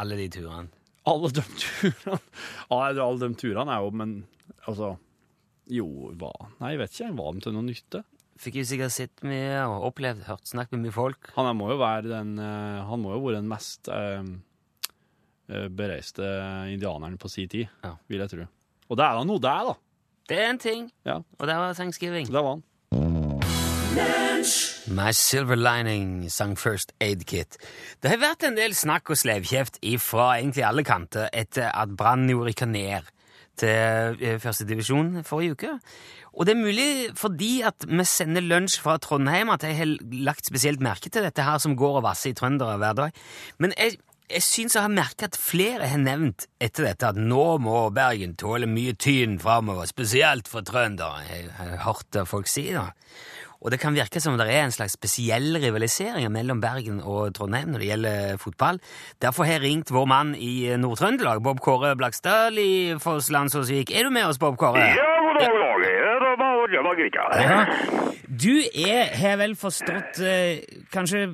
Alle 0.00 0.16
de 0.18 0.28
turene. 0.28 0.68
Alle 1.06 1.28
de 1.36 1.42
turene 1.60 2.18
Ja, 2.70 2.78
alle 3.04 3.18
de 3.20 3.28
turene 3.38 3.74
er 3.76 3.82
jo 3.84 3.90
Men 3.92 4.14
altså 4.66 4.94
Jo, 5.70 5.86
hva 6.16 6.30
Nei, 6.60 6.70
jeg 6.74 6.80
vet 6.80 6.94
ikke. 6.96 7.10
Var 7.18 7.32
de 7.36 7.44
til 7.44 7.54
noe 7.56 7.66
nytte? 7.66 8.00
Fikk 8.40 8.56
jo 8.58 8.64
sikkert 8.66 8.90
sett 8.94 9.22
mye 9.22 9.60
og 9.70 9.84
opplevd, 9.92 10.24
hørt 10.26 10.48
snakk 10.50 10.72
med 10.74 10.80
mye 10.82 10.94
folk. 10.96 11.28
Han 11.36 11.52
må 11.56 11.68
jo 11.70 11.76
være 11.78 12.08
den 12.10 12.32
eh, 12.42 12.80
Han 12.88 13.00
må 13.04 13.12
jo 13.14 13.20
være 13.28 13.38
den 13.38 13.46
mest 13.52 13.86
eh, 13.94 14.24
eh, 15.52 15.68
bereiste 15.70 16.26
indianeren 16.72 17.14
på 17.22 17.30
si 17.30 17.46
tid, 17.46 17.68
Ja. 17.84 17.92
vil 18.10 18.24
jeg 18.24 18.32
tro. 18.34 18.48
Og 18.90 18.98
det 18.98 19.06
er 19.06 19.14
da 19.20 19.22
noe 19.28 19.38
der, 19.40 19.70
da. 19.70 19.76
Det 20.28 20.38
er 20.40 20.50
en 20.50 20.58
ting. 20.58 20.88
Ja, 21.06 21.20
Og 21.38 21.46
der 21.46 21.60
var 21.62 21.76
thanksgiving. 21.78 22.26
det 22.26 22.34
var 22.42 22.56
han. 22.56 22.64
My 24.94 25.12
Silver 25.12 25.56
Lining 25.56 26.30
sang 26.30 26.56
First 26.58 26.92
Aid 27.00 27.24
Kit. 27.26 27.56
Det 28.02 28.10
har 28.12 28.20
vært 28.20 28.44
en 28.46 28.56
del 28.58 28.74
snakk 28.76 29.10
og 29.10 29.18
slevkjeft 29.18 29.80
fra 30.02 30.34
egentlig 30.38 30.64
alle 30.66 30.84
kanter 30.86 31.28
etter 31.32 31.70
at 31.70 31.94
Brann 31.96 32.28
jo 32.30 32.44
rykka 32.44 32.66
ned 32.68 33.08
til 33.60 34.18
eh, 34.20 34.38
førstedivisjon 34.42 35.22
forrige 35.26 35.56
uke. 35.56 35.72
Og 36.34 36.46
det 36.46 36.54
er 36.54 36.62
mulig 36.62 36.88
fordi 37.18 37.52
at 37.66 37.86
vi 37.86 38.06
sender 38.08 38.42
lunsj 38.42 38.80
fra 38.82 38.96
Trondheim 38.98 39.52
at 39.54 39.66
jeg 39.66 39.78
har 39.78 39.94
lagt 40.26 40.50
spesielt 40.50 40.82
merke 40.82 41.10
til 41.10 41.24
dette 41.24 41.46
her 41.46 41.60
som 41.62 41.76
går 41.78 42.00
og 42.00 42.06
vasser 42.08 42.32
i 42.32 42.38
trøndere 42.38 42.78
hver 42.82 42.98
dag. 42.98 43.22
Men 43.62 43.74
jeg, 43.78 43.98
jeg 44.30 44.42
syns 44.42 44.74
jeg 44.74 44.86
har 44.86 44.92
merket 44.92 45.28
at 45.30 45.38
flere 45.38 45.86
har 45.90 46.02
nevnt 46.02 46.48
etter 46.62 46.88
dette 46.88 47.12
at 47.14 47.20
nå 47.20 47.46
må 47.62 47.86
Bergen 47.94 48.34
tåle 48.40 48.66
mye 48.70 48.96
tyn 48.98 49.38
framover, 49.42 49.86
spesielt 49.86 50.50
for 50.50 50.66
trøndere. 50.66 51.22
Jeg 51.30 51.52
har 51.60 51.76
hørt 51.86 52.10
det 52.12 52.26
folk 52.28 52.50
si 52.50 52.66
da. 52.74 52.90
Og 53.64 53.72
det 53.72 53.80
kan 53.80 53.96
virke 53.96 54.20
som 54.20 54.36
det 54.36 54.44
er 54.52 54.66
en 54.66 54.74
slags 54.74 54.92
spesiell 54.98 55.56
rivalisering 55.56 56.28
mellom 56.32 56.60
Bergen 56.60 57.00
og 57.00 57.32
Trondheim 57.36 57.72
når 57.72 57.80
det 57.80 57.88
gjelder 57.88 58.40
fotball. 58.42 58.80
Derfor 59.24 59.48
har 59.48 59.56
jeg 59.56 59.64
ringt 59.64 59.92
vår 59.94 60.08
mann 60.10 60.34
i 60.36 60.68
Nord-Trøndelag, 60.76 61.40
Bob 61.42 61.62
Kåre 61.64 61.94
Blaksdal 61.96 62.60
i 62.60 62.74
Fosslandsåsvik. 63.00 63.94
Er 63.96 64.04
du 64.04 64.12
med 64.12 64.28
oss, 64.28 64.38
Bob 64.38 64.60
Kåre? 64.60 64.84
Ja, 64.92 65.08
god 65.24 65.40
dag, 65.40 65.48
god. 65.56 65.84
Ja. 67.40 67.64
Du 68.28 68.52
er, 68.60 69.14
har 69.16 69.36
vel 69.40 69.56
forstått, 69.56 70.20
eh, 70.20 70.60
kanskje 70.92 71.28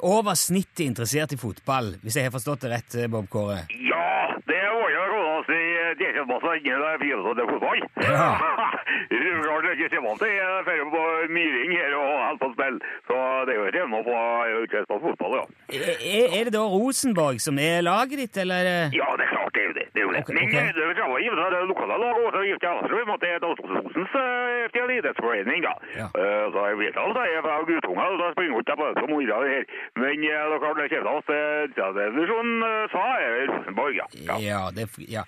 over 0.00 0.34
snittet 0.34 0.86
interessert 0.86 1.32
i 1.32 1.38
fotball, 1.38 1.94
hvis 2.02 2.16
jeg 2.16 2.26
har 2.26 2.34
forstått 2.34 2.66
det 2.66 2.70
rett, 2.72 2.94
eh, 2.94 3.10
Bob 3.10 3.28
Kåre? 3.30 3.66
Ja, 3.70 4.34
det 4.48 4.62
var 4.74 4.90
jo 4.96 5.06
kona 5.14 5.36
si 5.46 5.79
deltidsmasse 6.00 6.56
inni 6.60 6.76
der 6.84 7.00
fire 7.02 7.34
til 7.40 7.46
fotball. 7.52 7.80
Ja. 8.06 8.28
Er 9.10 9.42
klart 9.42 9.64
det 9.64 9.70
er 9.70 9.76
ikke 9.78 9.96
kommer 9.96 10.18
til 10.20 10.32
jeg 10.34 10.64
fer 10.66 10.80
på 10.94 11.02
myring 11.36 11.72
her 11.76 11.94
og 11.98 12.06
holder 12.10 12.40
på 12.40 12.48
å 12.48 12.54
spille, 12.54 12.78
så 13.08 13.16
det 13.46 13.54
er 13.54 13.58
jo 13.60 13.66
trevende 13.74 14.00
å 14.00 14.06
få 14.08 14.18
utreist 14.64 14.90
på 14.90 14.98
fotball, 15.04 15.36
ja. 15.38 15.44
Er, 15.70 16.26
er 16.38 16.48
det 16.48 16.54
da 16.56 16.64
Rosenborg 16.74 17.40
som 17.42 17.58
er 17.62 17.84
laget 17.86 18.24
ditt, 18.24 18.40
eller? 18.42 18.70
er 18.70 18.96
Ja, 18.96 19.08
det 19.18 19.26
er 19.26 19.32
klart 19.34 19.54
det 19.54 19.62
er 19.62 19.68
jo 19.68 19.74
det. 19.78 19.86
det, 19.94 20.00
er 20.00 20.06
jo 20.06 20.12
det. 20.14 20.22
Ok, 20.24 20.32
Men 20.36 20.44
eh, 20.48 20.70
det 20.74 20.82
er 20.82 20.88
jo 20.90 21.36
det 21.40 21.58
er 21.60 21.68
lokale 21.70 21.96
lag 22.04 22.16
og 22.20 22.30
så 22.34 22.42
det 23.20 23.30
er 23.30 23.38
uh, 24.14 24.96
idrettsforening, 25.00 25.60
da. 25.68 25.74
Ja. 26.00 26.06
Eh, 26.20 26.46
så 26.52 26.58
jeg 26.68 26.76
vet 26.82 26.98
at 27.00 27.18
jeg 27.20 27.36
er 27.38 27.42
fra 27.46 27.54
guttunger, 27.68 28.16
da 28.20 28.26
springer 28.34 28.60
ikke 28.60 28.72
jeg 28.72 28.78
på 28.80 28.86
det 28.88 28.94
som 29.00 29.10
mora 29.14 29.38
her. 29.50 29.64
Men 30.02 30.16
eh, 30.28 30.42
det 30.48 30.54
er 30.56 30.62
klart 30.64 30.78
det 30.80 30.88
kommer 30.92 31.12
oss 31.18 31.26
til 31.30 31.74
tredjedivisjon, 31.76 32.50
uh, 32.64 32.84
sa 32.94 33.04
jeg 33.24 33.48
Rosenborg, 33.50 33.94
ja. 34.00 34.06
ja. 34.28 34.36
Ja, 34.50 34.62
det, 34.76 34.84
ja. 35.16 35.24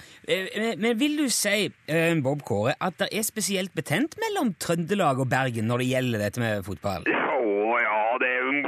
Men, 0.56 0.80
men 0.82 0.98
vil 1.00 1.16
du 1.16 1.26
si, 1.32 1.70
eh, 1.88 2.14
Bob 2.24 2.42
Kåre, 2.46 2.74
at 2.80 2.98
det 3.00 3.08
er 3.12 3.24
spesielt 3.26 3.72
betent 3.76 4.16
mellom 4.20 4.52
Trøndelag 4.60 5.22
og 5.22 5.30
Bergen 5.32 5.68
når 5.70 5.82
det 5.82 5.88
gjelder 5.92 6.24
dette 6.26 6.42
med 6.42 6.66
fotball? 6.66 7.06
Å 7.08 7.78
ja, 7.80 8.00
det 8.20 8.28
er 8.28 8.40
jo 8.42 8.52
en 8.52 8.62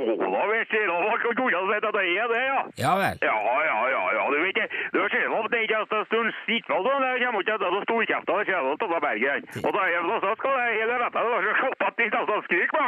du. 0.71 0.95
Ikke 1.15 1.35
kunne 1.39 1.63
si 1.69 1.77
at 1.79 1.87
det 1.97 2.05
er 2.05 2.29
det, 2.33 2.43
ja. 2.45 2.61
Ja 2.85 2.93
vel. 3.01 3.19
Ja, 3.25 3.37
ja, 3.69 3.79
ja, 3.95 4.03
ja, 4.17 4.25
du 4.33 4.37
vet 4.41 4.53
ikke, 4.55 4.67
var 4.95 5.13
skjedd 5.13 5.35
om 5.39 5.49
det 5.53 5.61
ikke 5.65 5.81
er 5.81 5.97
en 5.99 6.07
stund 6.11 6.31
sikkert, 6.45 6.89
sånn, 6.89 7.05
det 7.05 7.13
kommer 7.25 7.45
ikke 7.45 7.59
til 7.63 7.79
å 7.79 7.83
storkjefte 7.87 8.39
det 8.39 8.47
kommer 8.51 8.79
til 8.81 8.95
å 8.95 9.01
Bergen. 9.05 9.49
Og 9.65 9.71
da 9.77 9.83
er 9.85 10.07
det 10.09 10.21
sånn, 10.25 10.39
skal 10.41 10.57
det 10.59 10.69
hele 10.79 11.01
rette 11.05 11.25
da 11.25 11.41
skal 11.45 11.51
jeg 11.55 11.75
at 11.89 11.99
de 12.01 12.07
tar 12.15 12.29
sånn 12.31 12.45
skrik 12.49 12.75
på 12.75 12.85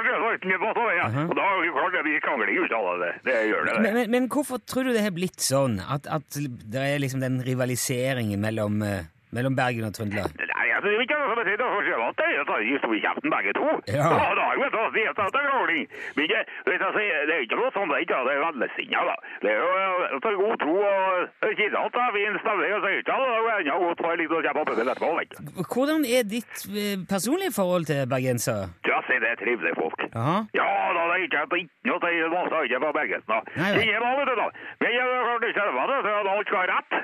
sånn, 0.76 0.92
ja. 0.96 1.08
Og 1.26 1.34
da 1.36 1.48
er 1.50 1.60
det 1.64 1.74
klart 1.76 1.96
det 1.96 2.04
blir 2.06 2.22
krangling 2.24 2.62
ut 2.62 2.76
av 2.76 2.88
det, 3.02 3.12
det 3.26 3.36
gjør 3.50 3.68
det. 3.68 3.76
Men, 3.86 3.98
men, 4.00 4.10
men 4.14 4.30
hvorfor 4.32 4.62
tror 4.62 4.88
du 4.88 4.94
det 4.96 5.04
har 5.06 5.14
blitt 5.16 5.42
sånn? 5.44 5.78
At, 5.82 6.08
at 6.10 6.40
det 6.40 6.82
er 6.82 7.02
liksom 7.02 7.22
den 7.24 7.40
rivaliseringen 7.46 8.40
mellom, 8.42 8.80
eh, 8.86 9.06
mellom 9.34 9.56
Bergen 9.58 9.88
og 9.88 9.94
Trøndelag? 9.96 10.30
Nei, 10.38 10.66
altså, 10.76 10.88
det 10.88 10.96
er 10.96 11.04
ikke 11.06 11.18
noe 11.20 11.30
som 11.30 11.40
betyr 11.40 11.56
det, 11.60 11.68
for 11.72 11.82
selv 11.86 12.04
at 12.06 12.20
det 12.20 12.28
er 12.36 12.80
så 12.82 12.90
i 12.96 13.00
kjeften 13.04 13.32
begge 13.34 13.52
to. 13.58 13.66
Ja. 13.90 14.08
Da, 14.12 14.26
da 14.38 14.44
er 14.46 14.60
jo 14.60 14.68
det 14.74 14.82
å 14.82 14.90
si 14.94 15.04
at 15.10 15.20
det 15.20 15.40
er 15.40 15.48
krangling. 15.50 15.86
Men 16.16 16.30
det, 16.32 16.42
vet 16.68 16.84
du, 16.84 16.88
det 16.96 17.34
er 17.36 17.44
ikke 17.46 17.60
noe 17.60 17.72
sånt, 17.74 17.90
det 17.92 17.98
er 17.98 18.04
ikke 18.06 18.20
er 18.20 18.42
veldesinnet, 18.44 19.10
da. 19.10 19.16
Det 19.42 19.52
er 19.52 19.58
jo 19.62 19.70
eh, 19.76 20.16
til 20.26 20.38
god 20.42 20.56
tro 20.62 20.76
og 20.86 21.56
kidnatt, 21.60 22.00
fin 22.16 22.38
stemning 22.44 22.76
og 22.76 22.86
seiertall, 22.86 23.24
og 23.26 23.48
det 23.48 23.54
er 23.54 23.64
enda 23.64 23.78
godt 23.82 24.04
for 24.06 24.22
litt 24.22 24.36
å 24.36 24.42
kjempe 24.46 24.64
oppe 24.64 24.76
til 24.78 24.92
etterpå, 24.94 25.12
vet 25.20 25.34
du. 25.34 25.62
Hvordan 25.74 26.06
er 26.18 26.28
ditt 26.36 26.66
eh, 26.70 26.94
personlige 27.10 27.56
forhold 27.56 27.90
til 27.90 28.04
bergensere? 28.10 28.70
Ja, 28.86 29.00
se, 29.08 29.18
det 29.22 29.32
er 29.34 29.40
trivelige 29.42 29.76
folk. 29.80 30.06
Ja, 30.16 30.44
da, 30.54 31.02
det 31.10 31.16
er 31.16 31.26
ikke, 31.26 31.44
er 31.44 31.60
ikke 31.60 31.90
noe 31.90 32.00
si, 32.04 32.14
det 32.22 32.30
var 32.32 32.70
ikke 32.70 32.82
på 32.86 32.94
Bergensen, 32.96 33.32
da. 33.32 33.40
Ingen 33.82 34.00
var, 34.04 34.16
vet 34.20 34.30
du, 34.30 34.34
da. 34.40 34.48
Men 34.80 34.94
jeg 34.96 35.10
har 35.10 35.28
hørt 35.30 35.48
ikke 35.50 35.66
det, 35.66 35.98
så 36.06 36.16
alt 36.36 36.50
skal 36.50 36.62
ha 36.62 36.66
rett. 36.72 36.98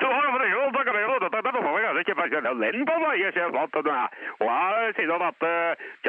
Så 0.00 0.08
har 0.10 0.22
jeg 0.24 0.32
for 0.32 0.42
eksempel 0.46 0.76
takket 0.76 1.25
meg, 1.32 1.84
og 1.90 1.94
det 1.96 2.04
bare 2.18 2.28
ikke 2.30 2.42
bare 2.42 2.86
på 2.90 2.96
meg, 3.02 3.20
jeg 3.20 3.32
ser 3.36 3.50
at. 3.62 3.78
Og 4.40 4.46
jeg 4.46 4.94
sier 4.98 5.24
at, 5.26 5.48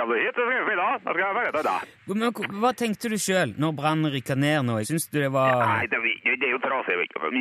du 0.10 0.14
hit, 0.18 0.36
så 0.36 0.44
skal 0.44 0.56
jeg 0.58 0.66
spille, 0.68 0.84
da 0.84 1.14
skal 1.14 1.24
jeg 1.24 1.38
være 1.40 1.64
til. 1.68 1.96
Men 2.08 2.32
hva- 2.62 2.76
tenkte 2.78 3.10
du 3.12 3.18
sjøl 3.22 3.56
når 3.58 3.76
brannen 3.80 4.12
rykka 4.14 4.36
ned 4.38 4.66
nå? 4.68 4.78
Syns 4.88 5.08
du 5.12 5.20
det 5.22 5.32
var 5.34 5.64
Nei, 5.64 5.88
det, 5.92 6.00
det 6.26 6.48
er 6.48 6.54
jo 6.56 6.62
trasig, 6.64 6.96
altså, 7.02 7.32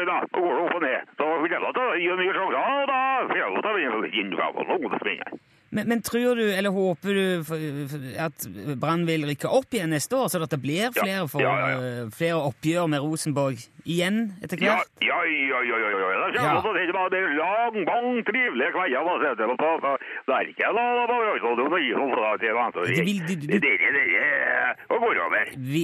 det 0.00 0.06
da. 0.06 0.18
Så 0.32 0.38
går 0.38 0.52
det 0.54 0.62
opp 0.62 0.74
og 0.78 0.82
ned. 0.86 1.10
Så 1.18 1.26
vil 1.42 1.50
jeg 1.56 1.74
da 1.76 1.84
gi 1.98 2.08
en 2.12 2.20
ny 2.22 2.28
sjanse, 2.36 2.62
da 2.92 3.02
får 3.26 3.36
jeg 3.42 3.50
og 4.56 4.70
noe 4.70 4.98
spennende. 5.00 5.40
men, 5.76 5.88
men 5.90 6.00
tror 6.06 6.38
du, 6.38 6.44
eller 6.56 6.70
håper 6.72 7.16
du, 7.18 7.24
for, 7.44 7.64
for, 7.90 8.04
at 8.26 8.46
Brann 8.80 9.02
vil 9.08 9.26
rykke 9.28 9.50
opp 9.50 9.74
igjen 9.74 9.90
neste 9.92 10.16
år, 10.16 10.28
så 10.32 10.40
at 10.46 10.54
det 10.54 10.60
blir 10.62 10.92
flere, 10.94 11.26
for, 11.28 11.42
Ja, 11.42 11.54
ja, 11.58 11.80
ja. 11.82 12.04
flere 12.14 12.38
oppgjør 12.46 12.86
med 12.94 13.02
Rosenborg 13.04 13.58
igjen 13.86 14.16
etter 14.42 14.58
Ja, 14.60 14.74
hvert? 14.76 14.90
ja, 15.00 15.18
ja, 15.24 15.58
ja, 15.62 15.76
ja, 15.78 15.88
ja. 15.90 15.98
Ja. 16.34 16.42
ja. 16.42 17.08
det 17.10 17.18
er 17.22 17.34
lang, 17.38 17.76
mange 17.86 18.22
trivelige 18.26 18.72
kvelder 18.74 19.00
på 19.56 19.92
det 20.26 20.34
er 20.34 20.48
ikke 20.50 20.70
noe 20.74 21.06
på 21.10 21.16
Røysvold 21.22 21.60
og 21.66 21.78
gi 21.80 21.92
noe 21.94 22.10
fra 22.16 22.30
til 22.42 22.54
venstre. 22.56 22.86
Det 22.86 23.04
vil- 23.06 23.26
du- 23.28 23.46
du- 23.46 23.46
Det 23.46 23.72
er 23.74 23.92
det 23.96 24.06
er 24.16 24.74
å 24.90 24.98
gå 24.98 25.08
over. 25.26 25.44
Vi, 25.56 25.82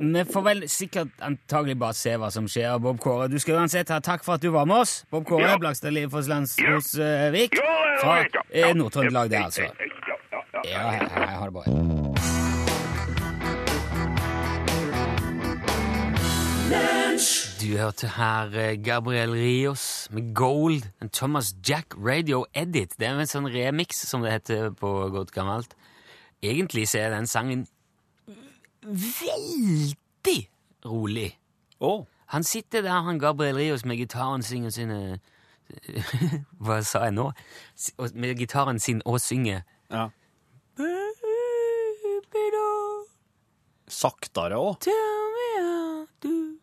vi 0.00 0.24
får 0.32 0.42
vel 0.44 0.62
sikkert 0.68 1.10
antagelig 1.20 1.78
bare 1.78 1.92
se 1.94 2.10
hva 2.16 2.30
som 2.32 2.46
skjer, 2.46 2.78
Bob 2.80 2.98
Kåre. 3.00 3.28
Du 3.30 3.38
skal 3.38 3.54
uansett 3.60 3.88
ha 3.88 3.98
takk 4.00 4.24
for 4.24 4.34
at 4.34 4.40
du 4.40 4.50
var 4.50 4.64
med 4.66 4.76
oss. 4.76 5.04
Bob 5.10 5.24
Kåre 5.24 5.40
Ja. 5.48 5.58
Blakstad 5.58 5.92
Livforslands 5.92 6.56
Ja. 6.58 6.74
hos 6.74 6.94
eh, 6.98 7.30
Vik. 7.32 7.54
Ja, 7.54 7.60
det 7.62 8.00
Fra 8.00 8.16
ja. 8.22 8.40
eh, 8.52 8.60
Ja. 8.68 8.72
Nord-Trøndelag, 8.74 9.28
det, 9.30 9.38
Ja, 9.38 9.44
altså. 9.44 9.62
ja, 9.62 9.68
ja, 10.08 10.16
ja. 10.32 10.60
Ja, 10.64 10.90
hei, 10.90 11.08
hei, 11.08 12.13
Du 16.64 17.76
hørte 17.76 18.08
her 18.08 18.54
eh, 18.56 18.84
Gabriel 18.84 19.32
Rios 19.32 20.08
med 20.10 20.34
Gold, 20.34 20.82
en 21.02 21.08
Thomas 21.08 21.54
Jack 21.68 21.94
Radio 21.96 22.46
Edit. 22.54 22.94
Det 22.98 23.06
er 23.08 23.20
en 23.20 23.28
sånn 23.28 23.48
remix, 23.52 24.00
som 24.08 24.24
det 24.24 24.32
heter 24.32 24.70
på 24.76 24.90
godt 25.12 25.32
gammelt. 25.36 25.76
Egentlig 26.44 26.86
så 26.88 27.02
er 27.02 27.12
den 27.12 27.28
sangen 27.28 27.66
veldig 28.80 30.38
rolig. 30.88 31.30
Oh. 31.80 32.04
Han 32.32 32.44
sitter 32.44 32.82
der, 32.82 33.04
han 33.04 33.20
Gabriel 33.20 33.60
Rios, 33.60 33.84
med 33.84 34.00
gitaren 34.00 34.42
sin 34.42 34.64
og 34.64 34.72
sine 34.78 35.20
Hva 36.64 36.80
sa 36.84 37.06
jeg 37.06 37.16
nå? 37.16 37.30
Med 38.12 38.36
gitaren 38.40 38.80
sin 38.80 39.04
og 39.04 39.20
synger. 39.20 39.64
ja. 39.92 40.08
Saktere 43.88 44.56
òg. 44.58 44.80
tell 44.80 45.24
me 45.36 45.48
how 45.62 46.06
to 46.20 46.58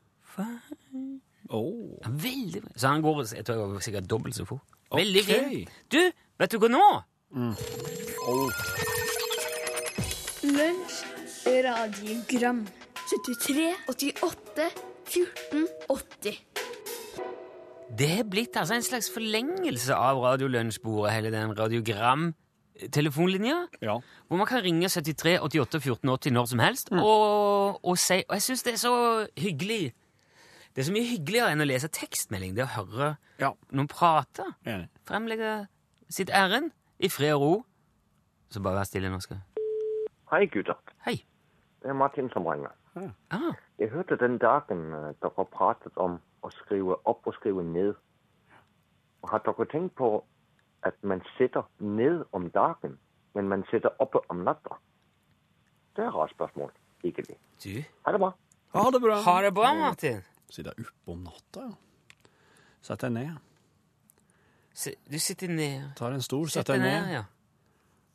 Å. 1.51 1.61
Veldig 2.07 2.61
bra. 2.63 2.71
Så 2.79 2.87
han 2.87 3.01
går 3.03 3.15
jeg 3.35 3.43
tror 3.45 3.55
jeg 3.57 3.61
går 3.73 3.79
sikkert 3.87 4.07
dobbelt 4.09 4.35
så 4.37 4.45
fort. 4.47 4.63
Veldig 4.91 5.21
Ok. 5.21 5.27
fin. 5.27 5.67
Du, 5.91 6.11
vet 6.39 6.51
du 6.51 6.57
hva 6.59 6.67
nå? 6.71 6.85
Å. 7.31 7.33
Lunsj, 10.43 11.05
radiogram 11.65 12.63
73, 13.11 13.75
88, 13.91 14.69
1480. 15.11 16.37
Det 17.97 18.09
er 18.19 18.23
blitt 18.23 18.55
altså 18.55 18.73
en 18.77 18.83
slags 18.85 19.09
forlengelse 19.11 19.93
av 19.95 20.17
radiolunsjbordet, 20.23 21.11
hele 21.13 21.31
den 21.33 21.51
radiogram-telefonlinja. 21.57 23.57
Ja. 23.83 23.97
Hvor 24.27 24.37
man 24.39 24.47
kan 24.47 24.63
ringe 24.63 24.87
73 24.89 25.39
88 25.43 25.79
14 25.83 26.09
80 26.09 26.31
når 26.31 26.45
som 26.53 26.59
helst 26.63 26.91
og, 26.95 27.79
og 27.83 27.97
si 27.99 28.21
Og 28.29 28.33
jeg 28.37 28.41
syns 28.47 28.63
det 28.63 28.73
er 28.73 28.77
så 28.77 29.27
hyggelig. 29.37 29.91
Det 30.75 30.81
er 30.81 30.87
så 30.87 30.93
mye 30.95 31.07
hyggeligere 31.09 31.51
enn 31.51 31.61
å 31.63 31.67
lese 31.67 31.89
tekstmelding. 31.91 32.55
Det 32.55 32.63
å 32.63 32.73
høre 32.77 33.17
Ja. 33.39 33.53
noen 33.71 33.87
prate. 33.87 34.45
Enig. 34.65 34.87
Fremlegge 35.05 35.67
sitt 36.09 36.29
ærend 36.29 36.71
i 36.99 37.07
fred 37.09 37.33
og 37.33 37.41
ro. 37.41 37.65
Så 38.49 38.61
bare 38.61 38.75
vær 38.79 38.83
stille 38.87 39.09
nå, 39.09 39.19
skal 39.21 39.37
Hei, 40.31 40.45
gutter. 40.47 40.75
Hei. 41.05 41.25
Det 41.81 41.89
er 41.89 41.93
Martin 41.93 42.29
som 42.31 42.45
ringer. 42.47 42.71
Ah, 43.31 43.51
Jeg 43.79 43.89
hørte 43.89 44.17
den 44.17 44.37
dagen 44.37 44.93
eh, 44.93 45.13
dere 45.21 45.45
pratet 45.45 45.97
om 45.97 46.19
å 46.43 46.49
skrive 46.51 46.95
opp 47.05 47.27
og 47.27 47.33
skrive 47.33 47.63
ned. 47.63 47.95
Og 49.23 49.29
har 49.29 49.39
dere 49.39 49.65
tenkt 49.71 49.95
på 49.95 50.23
at 50.83 50.93
man 51.03 51.21
sitter 51.37 51.63
ned 51.79 52.23
om 52.33 52.49
dagen, 52.49 52.97
men 53.35 53.47
man 53.49 53.63
sitter 53.71 53.89
oppe 53.99 54.19
om 54.29 54.43
natta? 54.43 54.77
Det 55.95 56.03
er 56.03 56.07
et 56.07 56.13
rart 56.15 56.31
spørsmål, 56.31 56.71
egentlig. 57.03 57.37
du. 57.63 57.83
Ha 58.05 58.11
det 58.11 58.19
bra. 58.19 58.31
Ha 58.73 58.91
det 58.91 59.01
bra. 59.01 59.21
Ha 59.21 59.41
det 59.41 59.53
bra, 59.53 59.73
Martin. 59.73 60.23
Sitter 60.51 60.73
jeg 60.75 60.87
oppe 60.89 61.13
om 61.13 61.21
natta, 61.23 61.67
ja. 61.69 62.27
Sett 62.83 63.03
deg 63.05 63.13
ned. 63.15 63.37
Si- 64.73 64.95
Du 65.09 65.17
sitter 65.19 65.47
ned. 65.51 65.91
Tar 65.95 66.11
en 66.15 66.21
stol, 66.25 66.47
Sett 66.49 66.65
sett 66.65 66.73
deg 66.75 66.81
ned. 66.81 67.11
ja. 67.13 67.23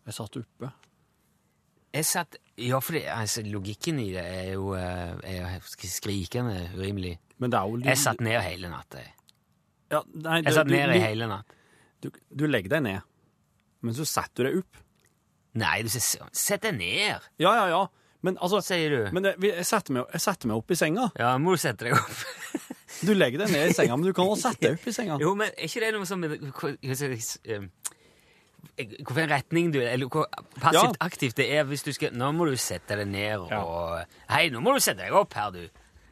Jeg 0.06 0.14
satt 0.14 0.36
oppe. 0.40 0.72
Jeg 1.96 2.04
satt 2.04 2.36
Ja, 2.58 2.78
for 2.80 2.92
det, 2.96 3.02
altså, 3.12 3.42
logikken 3.44 3.98
i 4.00 4.10
det 4.14 4.22
er 4.24 4.52
jo, 4.54 4.70
eh, 4.72 5.16
er 5.24 5.58
jo 5.58 5.60
skrikende 5.66 6.70
urimelig. 6.74 7.18
Men 7.38 7.50
det 7.50 7.58
er 7.58 7.68
jo 7.68 7.80
Jeg 7.84 7.98
satt 7.98 8.20
ned 8.20 8.40
hele 8.42 8.68
natta. 8.70 8.98
jeg. 8.98 9.12
ja, 9.90 10.02
nei, 10.14 10.42
Jeg 10.42 10.54
satt 10.54 10.66
ned 10.68 10.94
i 10.96 10.98
hele 11.00 11.26
natt. 11.28 11.44
du, 12.00 12.10
du 12.34 12.46
legger 12.46 12.68
deg 12.70 12.82
ned, 12.82 13.02
men 13.82 13.94
så 13.94 14.06
setter 14.06 14.44
du 14.44 14.50
deg 14.50 14.58
opp. 14.58 14.76
Nei, 15.54 15.82
du 15.82 15.88
sier 15.88 16.28
Sett 16.32 16.62
deg 16.62 16.74
ned, 16.78 17.20
Ja, 17.38 17.52
ja, 17.54 17.66
ja. 17.68 17.86
Men 18.26 18.38
altså 18.42 18.58
sier 18.66 18.90
du. 18.90 19.00
men 19.14 19.22
det, 19.28 19.34
vi- 19.42 19.52
jeg, 19.54 19.66
setter 19.68 19.94
meg, 19.96 20.06
jeg 20.16 20.24
setter 20.26 20.50
meg 20.50 20.56
opp 20.60 20.70
i 20.74 20.78
senga. 20.78 21.08
Ja, 21.20 21.32
må 21.38 21.54
du 21.54 21.62
sette 21.62 21.86
deg 21.88 21.94
opp. 21.98 22.10
Du 23.06 23.10
legger 23.12 23.42
deg 23.42 23.50
ned 23.52 23.70
i 23.70 23.74
senga, 23.76 23.96
men 23.98 24.06
du 24.08 24.14
kan 24.16 24.24
også 24.30 24.50
sette 24.54 24.62
deg 24.70 24.78
opp 24.78 24.86
i 24.88 24.92
senga. 24.94 25.18
Jo, 25.20 25.34
men 25.36 25.50
er 25.52 25.66
ikke 25.68 25.82
det 25.84 25.90
noe 25.94 26.06
som 26.08 26.22
hva- 26.24 26.38
hva 26.40 26.94
skal 26.96 27.12
jeg 27.12 27.20
s- 27.20 27.38
eh, 27.44 27.66
Hvilken 28.76 29.28
retning 29.30 29.70
du 29.72 29.78
Eller 29.80 30.08
hvor 30.10 30.26
passivt 30.60 30.96
aktivt 31.04 31.36
det 31.38 31.46
er 31.56 31.64
hvis 31.68 31.84
du 31.86 31.92
skal 31.96 32.12
Nå 32.16 32.30
må 32.36 32.48
du 32.48 32.56
sette 32.60 32.96
deg 32.98 33.08
ned 33.08 33.36
og 33.38 33.52
Ja. 33.52 34.04
Hei, 34.32 34.48
nå 34.52 34.60
må 34.64 34.74
du 34.74 34.80
sette 34.84 35.04
deg 35.04 35.14
opp 35.16 35.32
her, 35.38 35.50
du. 35.54 35.60